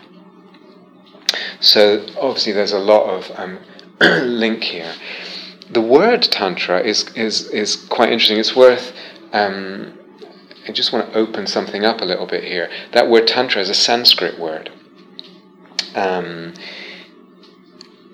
So 1.60 2.06
obviously, 2.18 2.52
there's 2.52 2.72
a 2.72 2.78
lot 2.78 3.04
of 3.08 3.30
um, 3.38 3.60
link 4.24 4.64
here. 4.64 4.94
The 5.70 5.80
word 5.80 6.22
tantra 6.22 6.80
is 6.80 7.08
is 7.14 7.48
is 7.50 7.76
quite 7.76 8.10
interesting. 8.12 8.38
It's 8.38 8.56
worth. 8.56 8.92
Um, 9.32 9.98
I 10.66 10.72
just 10.72 10.92
want 10.92 11.10
to 11.12 11.18
open 11.18 11.46
something 11.46 11.84
up 11.84 12.00
a 12.00 12.04
little 12.04 12.26
bit 12.26 12.44
here. 12.44 12.70
That 12.92 13.08
word 13.08 13.26
tantra 13.26 13.60
is 13.60 13.68
a 13.68 13.74
Sanskrit 13.74 14.38
word. 14.38 14.70
Um, 15.94 16.54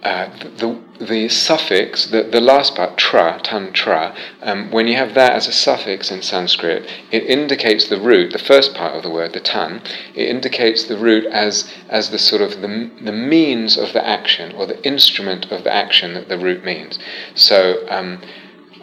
the, 0.06 0.80
the 1.00 1.28
suffix, 1.28 2.06
the, 2.06 2.22
the 2.22 2.40
last 2.40 2.76
part, 2.76 2.96
tra, 2.96 3.40
tantra, 3.42 4.14
um, 4.42 4.70
when 4.70 4.86
you 4.86 4.94
have 4.94 5.14
that 5.14 5.32
as 5.32 5.48
a 5.48 5.52
suffix 5.52 6.10
in 6.10 6.22
Sanskrit, 6.22 6.88
it 7.10 7.24
indicates 7.24 7.88
the 7.88 8.00
root, 8.00 8.32
the 8.32 8.38
first 8.38 8.74
part 8.74 8.94
of 8.94 9.02
the 9.02 9.10
word, 9.10 9.32
the 9.32 9.40
tan, 9.40 9.82
it 10.14 10.28
indicates 10.28 10.84
the 10.84 10.96
root 10.96 11.24
as, 11.26 11.72
as 11.88 12.10
the 12.10 12.18
sort 12.18 12.40
of 12.40 12.60
the, 12.60 12.90
the 13.02 13.12
means 13.12 13.76
of 13.76 13.92
the 13.92 14.06
action 14.06 14.54
or 14.54 14.66
the 14.66 14.80
instrument 14.86 15.50
of 15.50 15.64
the 15.64 15.74
action 15.74 16.14
that 16.14 16.28
the 16.28 16.38
root 16.38 16.64
means. 16.64 16.98
So, 17.34 17.84
um, 17.88 18.22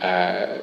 uh, 0.01 0.57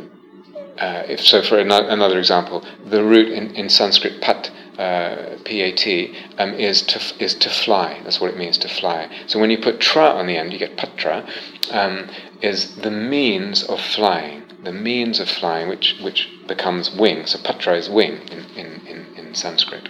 uh, 0.78 1.04
if 1.08 1.20
so, 1.20 1.42
for 1.42 1.58
another 1.58 2.18
example, 2.18 2.64
the 2.84 3.04
root 3.04 3.28
in, 3.28 3.54
in 3.54 3.68
Sanskrit 3.68 4.20
pat 4.20 4.50
uh, 4.80 5.36
pat 5.44 6.14
um, 6.38 6.54
is 6.54 6.80
to 6.82 6.98
is 7.22 7.34
to 7.34 7.50
fly. 7.50 8.00
That's 8.02 8.20
what 8.20 8.30
it 8.30 8.38
means 8.38 8.56
to 8.58 8.68
fly. 8.68 9.10
So 9.26 9.38
when 9.38 9.50
you 9.50 9.58
put 9.58 9.78
tra 9.78 10.04
on 10.04 10.26
the 10.26 10.36
end, 10.36 10.52
you 10.52 10.58
get 10.58 10.76
patra. 10.78 11.28
Um, 11.70 12.08
is 12.40 12.76
the 12.76 12.90
means 12.90 13.62
of 13.64 13.78
flying, 13.78 14.42
the 14.64 14.72
means 14.72 15.20
of 15.20 15.28
flying, 15.28 15.68
which 15.68 15.98
which 16.00 16.28
becomes 16.48 16.90
wing. 16.90 17.26
So 17.26 17.38
patra 17.38 17.76
is 17.76 17.90
wing 17.90 18.14
in 18.32 18.40
in, 18.56 18.86
in, 18.86 19.06
in 19.16 19.34
Sanskrit. 19.34 19.88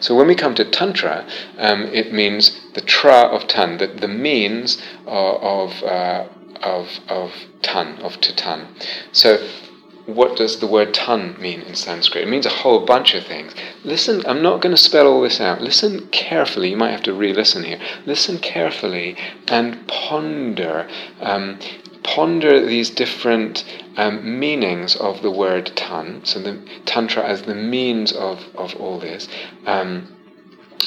So 0.00 0.14
when 0.14 0.26
we 0.26 0.34
come 0.34 0.54
to 0.56 0.64
tantra, 0.64 1.26
um, 1.58 1.84
it 1.84 2.12
means 2.12 2.60
the 2.74 2.80
tra 2.80 3.20
of 3.34 3.48
tan, 3.48 3.78
the, 3.78 3.86
the 3.86 4.08
means 4.08 4.78
of 5.06 5.42
of, 5.42 5.82
uh, 5.82 6.28
of 6.62 7.00
of 7.08 7.32
tan 7.62 7.98
of 8.00 8.20
to 8.20 8.36
tan. 8.36 8.68
So 9.12 9.38
what 10.08 10.36
does 10.36 10.58
the 10.58 10.66
word 10.66 10.94
tan 10.94 11.36
mean 11.38 11.60
in 11.60 11.74
Sanskrit? 11.74 12.24
It 12.24 12.30
means 12.30 12.46
a 12.46 12.60
whole 12.64 12.86
bunch 12.86 13.12
of 13.12 13.26
things. 13.26 13.52
Listen, 13.84 14.24
I'm 14.26 14.42
not 14.42 14.62
going 14.62 14.74
to 14.74 14.80
spell 14.80 15.06
all 15.06 15.20
this 15.20 15.38
out. 15.38 15.60
Listen 15.60 16.06
carefully. 16.08 16.70
You 16.70 16.78
might 16.78 16.92
have 16.92 17.02
to 17.02 17.12
re 17.12 17.34
listen 17.34 17.62
here. 17.62 17.78
Listen 18.06 18.38
carefully 18.38 19.18
and 19.48 19.86
ponder. 19.86 20.88
Um, 21.20 21.58
ponder 22.02 22.64
these 22.64 22.88
different 22.88 23.64
um, 23.98 24.40
meanings 24.40 24.96
of 24.96 25.20
the 25.20 25.30
word 25.30 25.72
tan. 25.76 26.24
So, 26.24 26.40
the 26.40 26.58
Tantra 26.86 27.22
as 27.22 27.42
the 27.42 27.54
means 27.54 28.12
of, 28.12 28.46
of 28.54 28.74
all 28.76 28.98
this. 28.98 29.28
Um, 29.66 30.16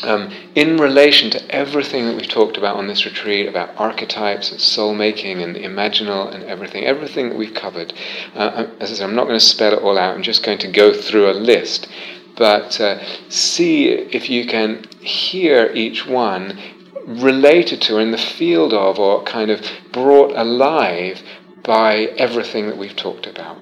um, 0.03 0.31
in 0.55 0.77
relation 0.77 1.29
to 1.31 1.55
everything 1.55 2.05
that 2.05 2.15
we've 2.15 2.27
talked 2.27 2.57
about 2.57 2.77
on 2.77 2.87
this 2.87 3.05
retreat 3.05 3.47
about 3.47 3.75
archetypes 3.77 4.51
and 4.51 4.59
soul 4.59 4.93
making 4.93 5.41
and 5.41 5.55
the 5.55 5.61
imaginal 5.61 6.33
and 6.33 6.43
everything, 6.43 6.85
everything 6.85 7.29
that 7.29 7.37
we've 7.37 7.53
covered. 7.53 7.93
Uh, 8.35 8.67
as 8.79 8.91
I 8.91 8.95
said, 8.95 9.03
I'm 9.03 9.15
not 9.15 9.27
going 9.27 9.39
to 9.39 9.45
spell 9.45 9.73
it 9.73 9.81
all 9.81 9.97
out, 9.97 10.15
I'm 10.15 10.23
just 10.23 10.43
going 10.43 10.59
to 10.59 10.71
go 10.71 10.93
through 10.93 11.29
a 11.29 11.33
list. 11.33 11.87
But 12.35 12.79
uh, 12.79 13.03
see 13.29 13.89
if 13.89 14.29
you 14.29 14.47
can 14.47 14.85
hear 15.01 15.71
each 15.73 16.05
one 16.07 16.57
related 17.05 17.81
to, 17.83 17.97
or 17.97 18.01
in 18.01 18.11
the 18.11 18.17
field 18.17 18.73
of, 18.73 18.97
or 18.99 19.23
kind 19.23 19.51
of 19.51 19.61
brought 19.91 20.35
alive 20.35 21.21
by 21.63 22.05
everything 22.17 22.67
that 22.67 22.77
we've 22.77 22.95
talked 22.95 23.27
about. 23.27 23.57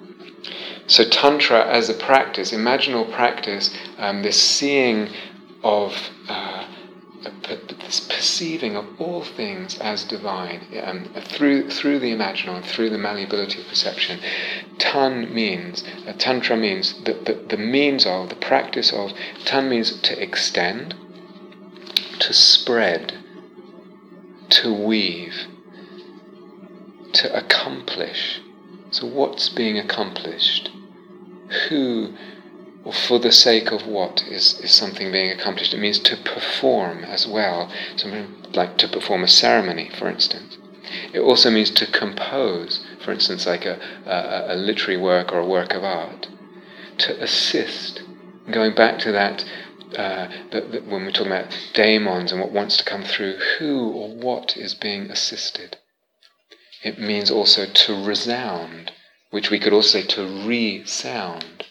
So, 0.88 1.04
Tantra 1.04 1.68
as 1.68 1.90
a 1.90 1.94
practice, 1.94 2.52
imaginal 2.52 3.12
practice, 3.12 3.74
um, 3.98 4.24
this 4.24 4.42
seeing 4.42 5.10
of 5.64 5.94
uh, 6.28 6.66
this 7.90 8.00
perceiving 8.00 8.76
of 8.76 8.86
all 9.00 9.24
things 9.24 9.78
as 9.80 10.04
divine 10.04 10.66
um, 10.84 11.06
through 11.26 11.70
through 11.70 12.00
the 12.00 12.12
imaginal 12.12 12.56
and 12.56 12.66
through 12.66 12.90
the 12.90 12.98
malleability 12.98 13.62
of 13.62 13.68
perception. 13.68 14.20
Tan 14.78 15.34
means 15.34 15.84
uh, 16.08 16.14
tantra 16.14 16.56
means 16.56 16.94
the, 17.04 17.14
the, 17.14 17.34
the 17.50 17.58
means 17.58 18.06
of 18.06 18.30
the 18.30 18.36
practice 18.36 18.94
of 18.94 19.12
tan 19.46 19.70
means 19.70 20.00
to 20.02 20.22
extend, 20.22 20.96
to 22.20 22.34
spread, 22.34 23.18
to 24.50 24.74
weave, 24.74 25.48
to 27.14 27.36
accomplish. 27.36 28.42
So 28.92 29.08
what's 29.08 29.50
being 29.50 29.78
accomplished? 29.78 30.72
Who 31.68 32.14
or 32.84 32.94
for 32.94 33.20
the 33.20 33.32
sake 33.32 33.72
of 33.72 33.86
what 33.86 34.24
is, 34.24 34.60
is 34.62 34.72
something 34.72 35.12
being 35.12 35.32
accomplished. 35.32 35.74
It 35.74 35.80
means 35.80 36.00
to 36.00 36.16
perform 36.16 37.04
as 37.04 37.28
well, 37.28 37.72
something 37.98 38.46
like 38.54 38.78
to 38.78 38.88
perform 38.88 39.24
a 39.24 39.28
ceremony, 39.28 39.90
for 39.98 40.10
instance. 40.10 40.58
It 41.14 41.20
also 41.20 41.52
means 41.52 41.70
to 41.72 41.86
compose, 41.86 42.84
for 43.04 43.12
instance, 43.12 43.46
like 43.46 43.66
a, 43.66 43.80
a, 44.06 44.54
a 44.54 44.56
literary 44.56 45.00
work 45.00 45.32
or 45.32 45.40
a 45.40 45.46
work 45.46 45.74
of 45.74 45.84
art. 45.84 46.28
To 47.00 47.22
assist, 47.22 48.02
going 48.52 48.76
back 48.76 49.00
to 49.00 49.12
that 49.12 49.46
uh, 49.98 50.28
when 50.52 51.06
we're 51.06 51.12
talking 51.12 51.32
about 51.32 51.56
daemons 51.74 52.32
and 52.32 52.42
what 52.42 52.52
wants 52.52 52.78
to 52.78 52.84
come 52.84 53.04
through, 53.04 53.38
who 53.58 53.90
or 53.92 54.10
what 54.10 54.58
is 54.58 54.74
being 54.74 55.10
assisted. 55.10 55.78
It 56.84 57.00
means 57.00 57.30
also 57.30 57.66
to 57.66 58.06
resound, 58.06 58.92
which 59.32 59.50
we 59.50 59.60
could 59.60 59.74
also 59.74 60.00
say 60.00 60.08
to 60.08 60.48
resound. 60.48 61.66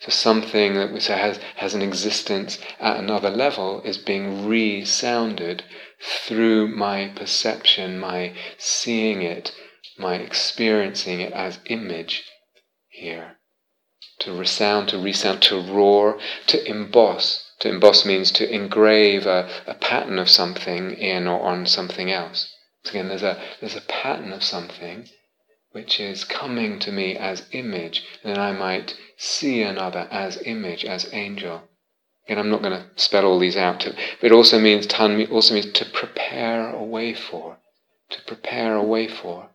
So 0.00 0.08
something 0.10 0.76
that 0.76 0.92
we 0.92 1.00
say 1.00 1.18
has, 1.18 1.38
has 1.56 1.74
an 1.74 1.82
existence 1.82 2.58
at 2.78 2.96
another 2.96 3.28
level 3.28 3.82
is 3.82 3.98
being 3.98 4.48
resounded 4.48 5.62
through 6.00 6.68
my 6.68 7.08
perception, 7.08 8.00
my 8.00 8.34
seeing 8.56 9.20
it, 9.20 9.52
my 9.98 10.14
experiencing 10.14 11.20
it 11.20 11.34
as 11.34 11.58
image 11.66 12.24
here. 12.88 13.36
To 14.20 14.32
resound, 14.32 14.88
to 14.88 14.98
resound, 14.98 15.42
to 15.42 15.60
roar, 15.60 16.18
to 16.46 16.66
emboss. 16.66 17.52
To 17.60 17.68
emboss 17.68 18.06
means 18.06 18.30
to 18.32 18.50
engrave 18.50 19.26
a, 19.26 19.50
a 19.66 19.74
pattern 19.74 20.18
of 20.18 20.30
something 20.30 20.92
in 20.92 21.26
or 21.26 21.42
on 21.42 21.66
something 21.66 22.10
else. 22.10 22.50
So 22.84 22.90
again, 22.92 23.08
there's 23.08 23.22
a, 23.22 23.38
there's 23.60 23.76
a 23.76 23.82
pattern 23.82 24.32
of 24.32 24.42
something 24.42 25.10
which 25.72 26.00
is 26.00 26.24
coming 26.24 26.78
to 26.80 26.90
me 26.90 27.16
as 27.16 27.46
image, 27.52 28.04
then 28.24 28.38
I 28.38 28.52
might 28.52 28.96
see 29.16 29.62
another 29.62 30.08
as 30.10 30.42
image, 30.42 30.84
as 30.84 31.12
angel. 31.12 31.62
And 32.26 32.38
I'm 32.38 32.50
not 32.50 32.62
going 32.62 32.72
to 32.72 32.90
spell 32.96 33.24
all 33.24 33.38
these 33.38 33.56
out, 33.56 33.84
but 33.84 34.26
it 34.26 34.32
also 34.32 34.58
means 34.58 34.86
tan 34.86 35.26
also 35.26 35.54
means 35.54 35.72
to 35.72 35.84
prepare 35.84 36.70
a 36.70 36.82
way 36.82 37.14
for, 37.14 37.58
to 38.10 38.22
prepare 38.22 38.74
a 38.74 38.82
way 38.82 39.06
for, 39.06 39.50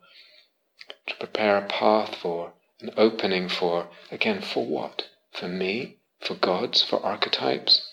to 1.07 1.16
prepare 1.16 1.57
a 1.57 1.68
path 1.68 2.16
for, 2.16 2.53
an 2.80 2.91
opening 2.97 3.49
for. 3.49 3.88
Again, 4.11 4.41
for 4.41 4.66
what? 4.66 5.07
For 5.32 5.47
me? 5.47 5.97
For 6.20 6.36
gods? 6.36 6.82
For 6.84 7.03
archetypes? 7.03 7.89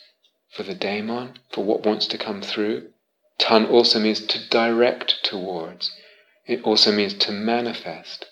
For 0.51 0.63
the 0.63 0.75
daemon? 0.75 1.39
For 1.51 1.65
what 1.65 1.85
wants 1.85 2.07
to 2.09 2.19
come 2.19 2.43
through? 2.43 2.91
Tan 3.39 3.67
also 3.67 3.99
means 3.99 4.21
to 4.27 4.49
direct 4.49 5.25
towards. 5.25 5.91
It 6.47 6.63
also 6.63 6.93
means 6.93 7.15
to 7.15 7.33
manifest. 7.33 8.27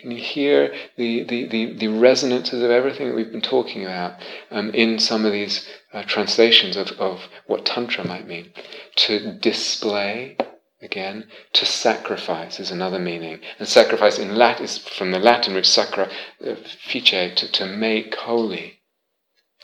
Can 0.00 0.12
you 0.12 0.22
hear 0.22 0.72
the, 0.96 1.24
the, 1.24 1.48
the, 1.48 1.72
the 1.74 1.88
resonances 1.88 2.62
of 2.62 2.70
everything 2.70 3.08
that 3.08 3.16
we've 3.16 3.32
been 3.32 3.40
talking 3.40 3.84
about 3.84 4.14
um, 4.50 4.70
in 4.70 5.00
some 5.00 5.26
of 5.26 5.32
these 5.32 5.68
uh, 5.92 6.04
translations 6.04 6.76
of, 6.76 6.92
of 7.00 7.22
what 7.46 7.66
Tantra 7.66 8.06
might 8.06 8.28
mean? 8.28 8.52
To 8.94 9.32
display, 9.38 10.36
again, 10.80 11.26
to 11.54 11.66
sacrifice 11.66 12.60
is 12.60 12.70
another 12.70 13.00
meaning. 13.00 13.40
And 13.58 13.66
sacrifice 13.66 14.20
in 14.20 14.36
Latin 14.36 14.66
is 14.66 14.78
from 14.78 15.10
the 15.10 15.18
Latin 15.18 15.54
root 15.54 15.66
sacra, 15.66 16.08
uh, 16.46 16.54
fice, 16.88 17.40
to, 17.40 17.50
to 17.50 17.66
make 17.66 18.14
holy. 18.14 18.78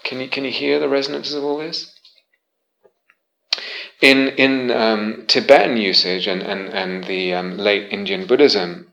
Can 0.03 0.20
you, 0.20 0.28
can 0.28 0.45
you 0.45 0.51
hear 0.51 0.80
the 0.80 0.88
resonances 0.88 1.34
of 1.34 1.45
all 1.45 1.59
this? 1.59 1.93
In, 4.01 4.28
in 4.28 4.70
um, 4.70 5.24
Tibetan 5.26 5.76
usage 5.76 6.26
and, 6.26 6.42
and, 6.42 6.68
and 6.68 7.05
the 7.05 7.34
um, 7.34 7.57
late 7.57 7.90
Indian 7.90 8.26
Buddhism, 8.26 8.92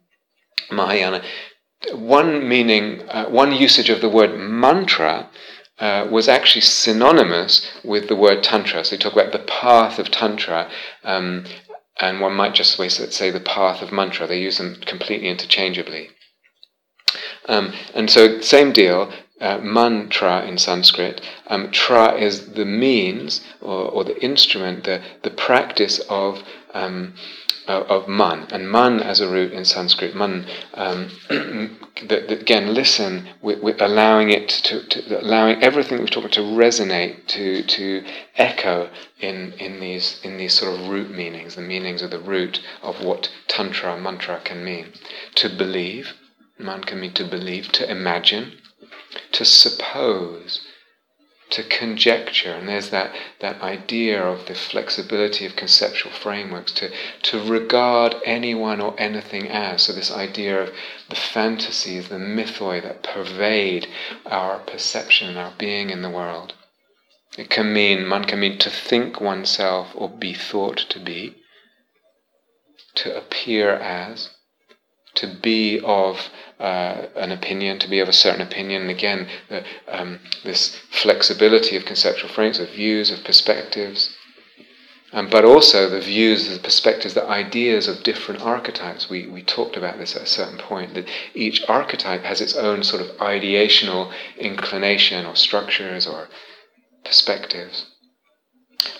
Mahayana. 0.72 1.24
One 1.94 2.48
meaning, 2.48 3.02
uh, 3.10 3.26
one 3.26 3.52
usage 3.52 3.90
of 3.90 4.02
the 4.02 4.10
word 4.10 4.38
mantra 4.38 5.30
uh, 5.80 6.08
was 6.10 6.30
actually 6.30 6.62
synonymous 6.62 7.68
with 7.84 8.08
the 8.08 8.16
word 8.16 8.44
tantra. 8.44 8.86
So 8.86 8.94
you 8.94 9.00
talk 9.00 9.14
about 9.14 9.32
the 9.32 9.40
path 9.40 9.98
of 9.98 10.12
tantra, 10.12 10.70
um, 11.04 11.46
and 12.00 12.22
one 12.22 12.34
might 12.34 12.54
just 12.54 12.76
say 12.76 13.32
the 13.32 13.40
path 13.40 13.82
of 13.82 13.92
mantra. 13.92 14.28
They 14.28 14.40
use 14.40 14.60
them 14.60 14.76
completely 14.86 15.28
interchangeably. 15.28 16.10
Um, 17.48 17.74
and 17.96 18.10
so, 18.10 18.40
same 18.42 18.72
deal. 18.72 19.12
Uh, 19.42 19.58
mantra 19.58 20.46
in 20.46 20.56
Sanskrit. 20.56 21.20
Um, 21.48 21.72
tra 21.72 22.14
is 22.14 22.54
the 22.54 22.64
means 22.64 23.42
or, 23.60 23.90
or, 23.90 24.04
the 24.04 24.24
instrument, 24.24 24.84
the, 24.84 25.02
the 25.24 25.32
practice 25.32 25.98
of 26.10 26.44
um, 26.76 27.16
uh, 27.68 27.84
of 27.88 28.08
man. 28.08 28.48
And 28.52 28.72
man 28.72 29.00
as 29.00 29.20
a 29.20 29.30
root 29.30 29.52
in 29.52 29.66
Sanskrit, 29.66 30.16
man, 30.16 30.46
um, 30.74 31.10
again, 32.10 32.74
listen, 32.74 33.30
with, 33.42 33.62
with 33.62 33.82
allowing 33.82 34.30
it 34.30 34.50
to, 34.50 34.84
to, 34.88 35.22
allowing 35.22 35.62
everything 35.62 36.00
we've 36.00 36.10
talked 36.10 36.26
about 36.26 36.34
to 36.34 36.42
resonate, 36.42 37.28
to, 37.28 37.64
to 37.64 38.04
echo 38.36 38.90
in, 39.20 39.54
in, 39.54 39.80
these, 39.80 40.20
in 40.24 40.38
these 40.38 40.54
sort 40.54 40.80
of 40.80 40.88
root 40.90 41.12
meanings, 41.12 41.56
the 41.56 41.62
meanings 41.62 42.02
of 42.02 42.12
the 42.12 42.20
root 42.20 42.62
of 42.82 43.04
what 43.04 43.30
tantra, 43.48 43.98
mantra 43.98 44.42
can 44.44 44.64
mean. 44.64 44.94
To 45.36 45.50
believe, 45.50 46.14
man 46.58 46.84
can 46.84 47.00
mean 47.00 47.14
to 47.14 47.26
believe, 47.26 47.72
to 47.74 47.90
imagine, 47.90 48.58
to 49.34 49.46
suppose, 49.46 50.62
to 51.52 51.64
conjecture, 51.64 52.54
and 52.54 52.68
there's 52.68 52.90
that, 52.90 53.14
that 53.40 53.62
idea 53.62 54.22
of 54.24 54.46
the 54.48 54.56
flexibility 54.56 55.46
of 55.46 55.56
conceptual 55.56 56.12
frameworks, 56.12 56.72
to, 56.72 56.90
to 57.24 57.44
regard 57.44 58.16
anyone 58.26 58.80
or 58.80 58.96
anything 58.98 59.50
as. 59.50 59.84
So, 59.84 59.94
this 59.94 60.12
idea 60.12 60.62
of 60.62 60.74
the 61.10 61.16
fantasies, 61.16 62.08
the 62.08 62.16
mythoi 62.16 62.82
that 62.82 63.04
pervade 63.04 63.88
our 64.26 64.60
perception 64.60 65.30
and 65.30 65.38
our 65.38 65.54
being 65.58 65.90
in 65.90 66.02
the 66.02 66.10
world. 66.10 66.54
It 67.38 67.50
can 67.50 67.74
mean, 67.74 68.10
one 68.10 68.26
can 68.26 68.40
mean 68.40 68.58
to 68.60 68.70
think 68.70 69.22
oneself 69.22 69.92
or 69.96 70.10
be 70.10 70.34
thought 70.34 70.78
to 70.90 71.00
be, 71.00 71.36
to 72.96 73.16
appear 73.16 73.72
as, 73.72 74.32
to 75.16 75.28
be 75.28 75.80
of 75.80 76.30
uh, 76.62 77.08
an 77.16 77.32
opinion, 77.32 77.80
to 77.80 77.90
be 77.90 78.00
of 78.00 78.08
a 78.08 78.14
certain 78.14 78.42
opinion. 78.42 78.84
And 78.84 78.92
again, 78.92 79.28
the, 79.50 79.64
um, 79.88 80.20
this 80.44 80.76
flexibility 80.92 81.76
of 81.76 81.86
conceptual 81.86 82.30
frames, 82.30 82.60
of 82.60 82.70
views, 82.70 83.10
of 83.10 83.24
perspectives. 83.24 84.16
Um, 85.14 85.28
but 85.30 85.44
also 85.44 85.90
the 85.90 86.00
views, 86.00 86.48
the 86.48 86.60
perspectives, 86.60 87.16
the 87.16 87.28
ideas 87.28 87.88
of 87.88 88.04
different 88.04 88.42
archetypes. 88.42 89.10
We, 89.10 89.28
we 89.28 89.42
talked 89.42 89.76
about 89.76 89.98
this 89.98 90.16
at 90.16 90.22
a 90.22 90.28
certain 90.28 90.60
point, 90.60 90.94
that 90.94 91.10
each 91.34 91.68
archetype 91.68 92.24
has 92.24 92.40
its 92.40 92.56
own 92.56 92.84
sort 92.84 93.02
of 93.02 93.18
ideational 93.18 94.14
inclination 94.38 95.26
or 95.26 95.36
structures 95.36 96.08
or 96.08 96.30
perspectives. 97.04 97.88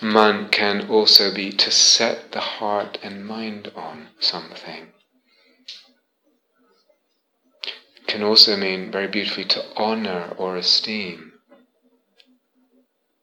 Man 0.02 0.48
can 0.48 0.88
also 0.90 1.32
be 1.32 1.50
to 1.52 1.70
set 1.70 2.32
the 2.32 2.40
heart 2.40 2.98
and 3.02 3.24
mind 3.24 3.72
on 3.74 4.08
something 4.18 4.91
can 8.12 8.22
also 8.22 8.58
mean 8.58 8.90
very 8.90 9.08
beautifully 9.08 9.46
to 9.46 9.64
honor 9.74 10.34
or 10.36 10.58
esteem. 10.58 11.32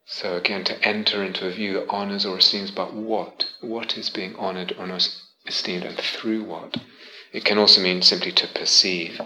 So 0.07 0.35
again, 0.35 0.63
to 0.63 0.83
enter 0.83 1.23
into 1.23 1.45
a 1.45 1.51
view 1.51 1.73
that 1.73 1.89
honors 1.89 2.25
or 2.25 2.39
esteems, 2.39 2.71
but 2.71 2.95
what? 2.95 3.45
What 3.61 3.99
is 3.99 4.09
being 4.09 4.35
honored 4.37 4.73
or 4.79 4.89
esteemed, 5.45 5.83
and 5.83 5.95
through 5.95 6.43
what? 6.43 6.77
It 7.31 7.45
can 7.45 7.59
also 7.59 7.81
mean 7.81 8.01
simply 8.01 8.31
to 8.31 8.47
perceive, 8.47 9.21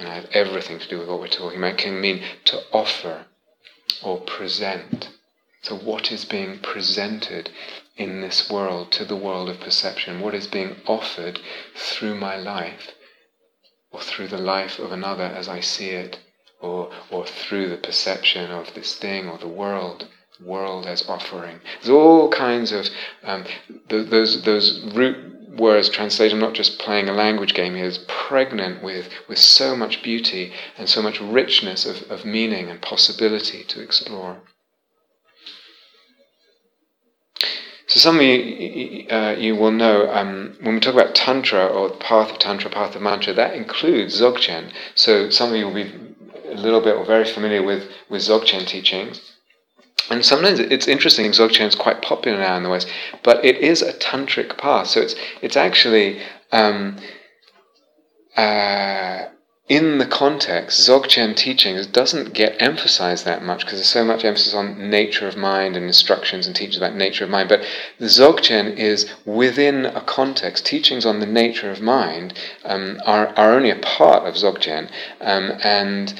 and 0.00 0.08
I 0.08 0.14
have 0.16 0.30
everything 0.32 0.80
to 0.80 0.88
do 0.88 0.98
with 0.98 1.08
what 1.08 1.20
we're 1.20 1.28
talking 1.28 1.58
about. 1.58 1.74
It 1.74 1.78
can 1.78 2.00
mean 2.00 2.24
to 2.46 2.64
offer 2.72 3.26
or 4.02 4.18
present. 4.22 5.10
So, 5.62 5.76
what 5.76 6.10
is 6.10 6.24
being 6.24 6.58
presented 6.58 7.50
in 7.96 8.20
this 8.20 8.50
world 8.50 8.90
to 8.92 9.04
the 9.04 9.14
world 9.14 9.48
of 9.48 9.60
perception? 9.60 10.20
What 10.20 10.34
is 10.34 10.48
being 10.48 10.74
offered 10.88 11.38
through 11.76 12.16
my 12.16 12.34
life 12.34 12.94
or 13.90 14.00
through 14.00 14.28
the 14.28 14.38
life 14.38 14.78
of 14.78 14.92
another 14.92 15.24
as 15.24 15.48
I 15.48 15.60
see 15.60 15.90
it, 15.90 16.18
or, 16.60 16.90
or 17.10 17.26
through 17.26 17.68
the 17.68 17.76
perception 17.76 18.50
of 18.50 18.74
this 18.74 18.94
thing 18.94 19.28
or 19.28 19.38
the 19.38 19.48
world, 19.48 20.08
world 20.44 20.86
as 20.86 21.08
offering. 21.08 21.60
There's 21.80 21.90
all 21.90 22.28
kinds 22.30 22.72
of 22.72 22.88
um, 23.22 23.44
th- 23.88 24.10
those 24.10 24.42
those 24.42 24.80
root 24.94 25.56
words 25.56 25.88
translated. 25.88 26.34
I'm 26.34 26.40
not 26.40 26.54
just 26.54 26.78
playing 26.78 27.08
a 27.08 27.12
language 27.12 27.54
game 27.54 27.74
here. 27.74 27.86
It's 27.86 28.04
pregnant 28.06 28.82
with 28.82 29.08
with 29.28 29.38
so 29.38 29.76
much 29.76 30.02
beauty 30.02 30.52
and 30.76 30.88
so 30.88 31.02
much 31.02 31.20
richness 31.20 31.86
of, 31.86 32.10
of 32.10 32.24
meaning 32.24 32.68
and 32.68 32.80
possibility 32.80 33.64
to 33.64 33.80
explore. 33.80 34.38
So 37.88 37.98
some 38.00 38.16
of 38.16 38.22
you, 38.22 39.06
uh, 39.10 39.34
you 39.38 39.56
will 39.56 39.70
know 39.70 40.12
um, 40.12 40.56
when 40.60 40.74
we 40.74 40.80
talk 40.80 40.92
about 40.92 41.14
Tantra 41.14 41.66
or 41.66 41.88
the 41.88 41.96
path 41.96 42.30
of 42.30 42.38
Tantra, 42.38 42.70
path 42.70 42.94
of 42.94 43.00
Mantra, 43.00 43.32
that 43.32 43.54
includes 43.54 44.20
Dzogchen. 44.20 44.70
So 44.94 45.30
some 45.30 45.50
of 45.50 45.56
you 45.56 45.66
will 45.66 45.74
be 45.74 45.90
a 46.50 46.54
little 46.54 46.82
bit 46.82 46.96
or 46.96 47.06
very 47.06 47.24
familiar 47.24 47.62
with, 47.62 47.88
with 48.10 48.22
Dzogchen 48.22 48.66
teachings. 48.66 49.32
And 50.10 50.24
sometimes 50.24 50.60
it's 50.60 50.86
interesting, 50.86 51.30
Dzogchen 51.30 51.66
is 51.66 51.74
quite 51.74 52.02
popular 52.02 52.38
now 52.38 52.58
in 52.58 52.62
the 52.62 52.68
West, 52.68 52.90
but 53.22 53.42
it 53.42 53.56
is 53.56 53.80
a 53.80 53.94
tantric 53.94 54.58
path. 54.58 54.88
So 54.88 55.00
it's, 55.00 55.14
it's 55.40 55.56
actually 55.56 56.20
um, 56.52 56.98
uh, 58.36 59.28
in 59.68 59.98
the 59.98 60.06
context, 60.06 60.88
Dzogchen 60.88 61.36
teachings 61.36 61.86
doesn't 61.86 62.32
get 62.32 62.56
emphasized 62.60 63.26
that 63.26 63.42
much 63.42 63.60
because 63.60 63.78
there's 63.78 63.90
so 63.90 64.04
much 64.04 64.24
emphasis 64.24 64.54
on 64.54 64.88
nature 64.88 65.28
of 65.28 65.36
mind 65.36 65.76
and 65.76 65.84
instructions 65.84 66.46
and 66.46 66.56
teachings 66.56 66.78
about 66.78 66.94
nature 66.94 67.24
of 67.24 67.30
mind. 67.30 67.50
But 67.50 67.62
the 67.98 68.06
Dzogchen 68.06 68.76
is 68.76 69.12
within 69.26 69.84
a 69.84 70.00
context. 70.00 70.64
Teachings 70.64 71.04
on 71.04 71.20
the 71.20 71.26
nature 71.26 71.70
of 71.70 71.82
mind 71.82 72.32
um, 72.64 72.98
are, 73.04 73.28
are 73.36 73.52
only 73.52 73.70
a 73.70 73.76
part 73.76 74.26
of 74.26 74.34
Dzogchen, 74.36 74.90
um, 75.20 75.52
and 75.62 76.18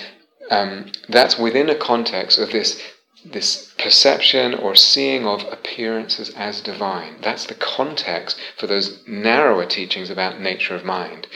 um, 0.50 0.92
that's 1.08 1.38
within 1.38 1.70
a 1.70 1.74
context 1.74 2.38
of 2.38 2.50
this 2.50 2.82
this 3.24 3.74
perception 3.78 4.54
or 4.54 4.76
seeing 4.76 5.26
of 5.26 5.42
appearances 5.50 6.30
as 6.36 6.60
divine. 6.60 7.16
That's 7.20 7.46
the 7.46 7.54
context 7.54 8.38
for 8.56 8.68
those 8.68 9.02
narrower 9.08 9.66
teachings 9.66 10.08
about 10.08 10.40
nature 10.40 10.76
of 10.76 10.84
mind 10.84 11.26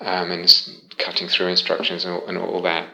um, 0.00 0.30
and 0.32 0.50
cutting 0.98 1.28
through 1.28 1.48
instructions 1.48 2.04
and 2.04 2.14
all, 2.14 2.26
and 2.26 2.38
all 2.38 2.62
that 2.62 2.88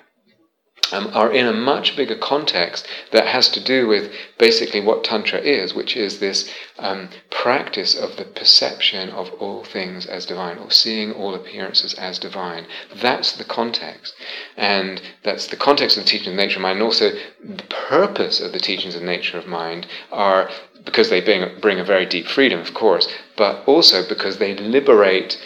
um, 0.93 1.11
are 1.13 1.33
in 1.33 1.47
a 1.47 1.53
much 1.53 1.97
bigger 1.97 2.15
context 2.15 2.87
that 3.11 3.27
has 3.27 3.49
to 3.49 3.61
do 3.61 3.87
with 3.87 4.13
basically 4.39 4.81
what 4.81 5.05
Tantra 5.05 5.41
is, 5.41 5.75
which 5.75 5.97
is 5.97 6.19
this 6.19 6.51
um, 6.79 7.09
practice 7.31 7.95
of 7.95 8.17
the 8.17 8.25
perception 8.25 9.11
of 9.11 9.33
all 9.35 9.65
things 9.65 10.07
as 10.07 10.27
divine, 10.27 10.59
or 10.59 10.71
seeing 10.71 11.13
all 11.13 11.35
appearances 11.35 11.95
as 11.95 12.19
divine. 12.19 12.67
That's 12.95 13.33
the 13.33 13.45
context. 13.45 14.15
And 14.57 15.01
that's 15.23 15.47
the 15.47 15.57
context 15.57 15.97
of 15.97 16.05
the 16.05 16.11
teachings 16.11 16.29
of 16.29 16.35
nature 16.35 16.57
of 16.57 16.63
mind, 16.63 16.79
and 16.79 16.85
also 16.85 17.11
the 17.43 17.65
purpose 17.65 18.41
of 18.41 18.53
the 18.53 18.61
teachings 18.61 18.95
of 18.95 19.03
nature 19.03 19.39
of 19.39 19.47
mind 19.47 19.87
are 20.13 20.51
because 20.85 21.09
they 21.09 21.21
bring, 21.21 21.61
bring 21.61 21.81
a 21.81 21.85
very 21.85 22.05
deep 22.05 22.27
freedom, 22.27 22.61
of 22.61 22.75
course, 22.75 23.09
but 23.37 23.67
also 23.67 24.07
because 24.07 24.37
they 24.37 24.55
liberate, 24.55 25.41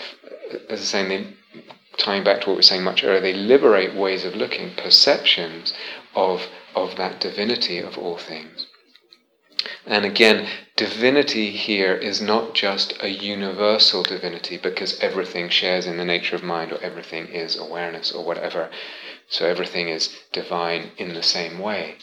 as 0.51 0.61
I 0.69 0.73
was 0.73 0.89
saying, 0.89 1.09
they 1.09 1.38
tying 1.99 2.25
back 2.25 2.41
to 2.41 2.47
what 2.47 2.55
we 2.55 2.59
were 2.59 2.63
saying 2.63 2.85
much 2.85 3.05
earlier, 3.05 3.21
they 3.21 3.35
liberate 3.35 3.95
ways 3.95 4.25
of 4.25 4.35
looking, 4.35 4.75
perceptions 4.75 5.73
of, 6.15 6.47
of 6.75 6.97
that 6.97 7.21
divinity 7.21 7.79
of 7.79 7.99
all 7.99 8.17
things. 8.17 8.67
And 9.87 10.05
again, 10.05 10.49
divinity 10.77 11.51
here 11.51 11.95
is 11.95 12.21
not 12.21 12.55
just 12.55 12.95
a 13.01 13.09
universal 13.09 14.03
divinity 14.03 14.57
because 14.57 15.01
everything 15.01 15.49
shares 15.49 15.87
in 15.87 15.97
the 15.97 16.05
nature 16.05 16.37
of 16.37 16.43
mind 16.43 16.73
or 16.73 16.81
everything 16.81 17.27
is 17.27 17.57
awareness 17.57 18.13
or 18.13 18.25
whatever. 18.25 18.71
So 19.29 19.47
everything 19.47 19.89
is 19.89 20.17
divine 20.33 20.93
in 20.97 21.15
the 21.15 21.23
same 21.23 21.59
way. 21.59 21.97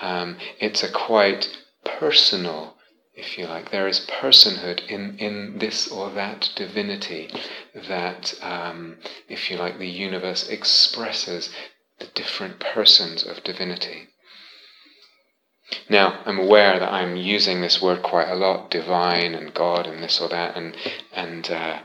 Um, 0.00 0.38
it's 0.58 0.82
a 0.82 0.90
quite 0.90 1.56
personal 1.84 2.77
if 3.18 3.36
you 3.36 3.46
like. 3.46 3.70
There 3.70 3.88
is 3.88 4.06
personhood 4.22 4.86
in, 4.88 5.18
in 5.18 5.58
this 5.58 5.88
or 5.90 6.10
that 6.10 6.50
divinity 6.54 7.28
that, 7.74 8.34
um, 8.40 8.98
if 9.28 9.50
you 9.50 9.56
like, 9.56 9.78
the 9.78 9.88
universe 9.88 10.48
expresses 10.48 11.50
the 11.98 12.06
different 12.14 12.60
persons 12.60 13.24
of 13.26 13.42
divinity. 13.42 14.08
Now, 15.90 16.22
I'm 16.24 16.38
aware 16.38 16.78
that 16.78 16.92
I'm 16.92 17.16
using 17.16 17.60
this 17.60 17.82
word 17.82 18.02
quite 18.02 18.28
a 18.28 18.36
lot, 18.36 18.70
divine 18.70 19.34
and 19.34 19.52
God 19.52 19.86
and 19.86 20.02
this 20.02 20.20
or 20.20 20.28
that, 20.28 20.56
and 20.56 20.74
and 21.12 21.50
uh, 21.50 21.80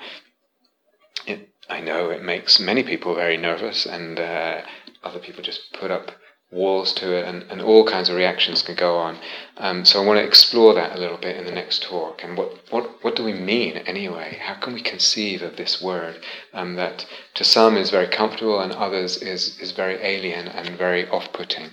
it, 1.25 1.49
I 1.67 1.81
know 1.81 2.09
it 2.09 2.23
makes 2.23 2.59
many 2.59 2.83
people 2.83 3.15
very 3.15 3.35
nervous, 3.35 3.85
and 3.85 4.19
uh, 4.19 4.61
other 5.03 5.19
people 5.19 5.43
just 5.43 5.73
put 5.73 5.91
up 5.91 6.11
walls 6.53 6.93
to 6.93 7.17
it, 7.17 7.25
and, 7.25 7.43
and 7.49 7.61
all 7.61 7.85
kinds 7.85 8.09
of 8.09 8.15
reactions 8.15 8.61
can 8.61 8.75
go 8.75 8.97
on. 8.97 9.17
Um, 9.57 9.83
so 9.83 10.01
I 10.01 10.05
want 10.05 10.19
to 10.19 10.25
explore 10.25 10.73
that 10.75 10.95
a 10.95 10.99
little 10.99 11.17
bit 11.17 11.35
in 11.35 11.45
the 11.45 11.51
next 11.51 11.83
talk. 11.83 12.23
And 12.23 12.37
what, 12.37 12.59
what, 12.69 13.03
what 13.03 13.15
do 13.15 13.23
we 13.23 13.33
mean 13.33 13.77
anyway? 13.77 14.39
How 14.39 14.55
can 14.55 14.73
we 14.73 14.81
conceive 14.81 15.41
of 15.41 15.57
this 15.57 15.81
word 15.81 16.21
um, 16.53 16.75
that 16.75 17.05
to 17.33 17.43
some 17.43 17.75
is 17.75 17.89
very 17.89 18.07
comfortable 18.07 18.59
and 18.59 18.71
others 18.71 19.17
is, 19.17 19.59
is 19.59 19.71
very 19.71 19.95
alien 19.95 20.47
and 20.47 20.77
very 20.77 21.07
off 21.09 21.33
putting? 21.33 21.71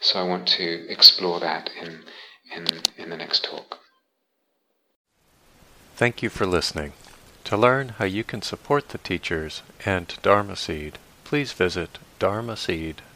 So 0.00 0.20
I 0.20 0.24
want 0.24 0.46
to 0.48 0.86
explore 0.90 1.40
that 1.40 1.70
in, 1.80 2.00
in, 2.54 2.66
in 2.98 3.10
the 3.10 3.16
next 3.16 3.44
talk. 3.44 3.78
Thank 5.94 6.22
you 6.22 6.28
for 6.28 6.46
listening. 6.46 6.92
To 7.44 7.56
learn 7.56 7.90
how 8.00 8.04
you 8.04 8.24
can 8.24 8.42
support 8.42 8.88
the 8.88 8.98
teachers 8.98 9.62
and 9.84 10.12
Dharma 10.22 10.56
Seed, 10.56 10.98
please 11.24 11.52
visit 11.52 11.98
dharma 12.18 12.54
dharmaseed.org 12.54 13.05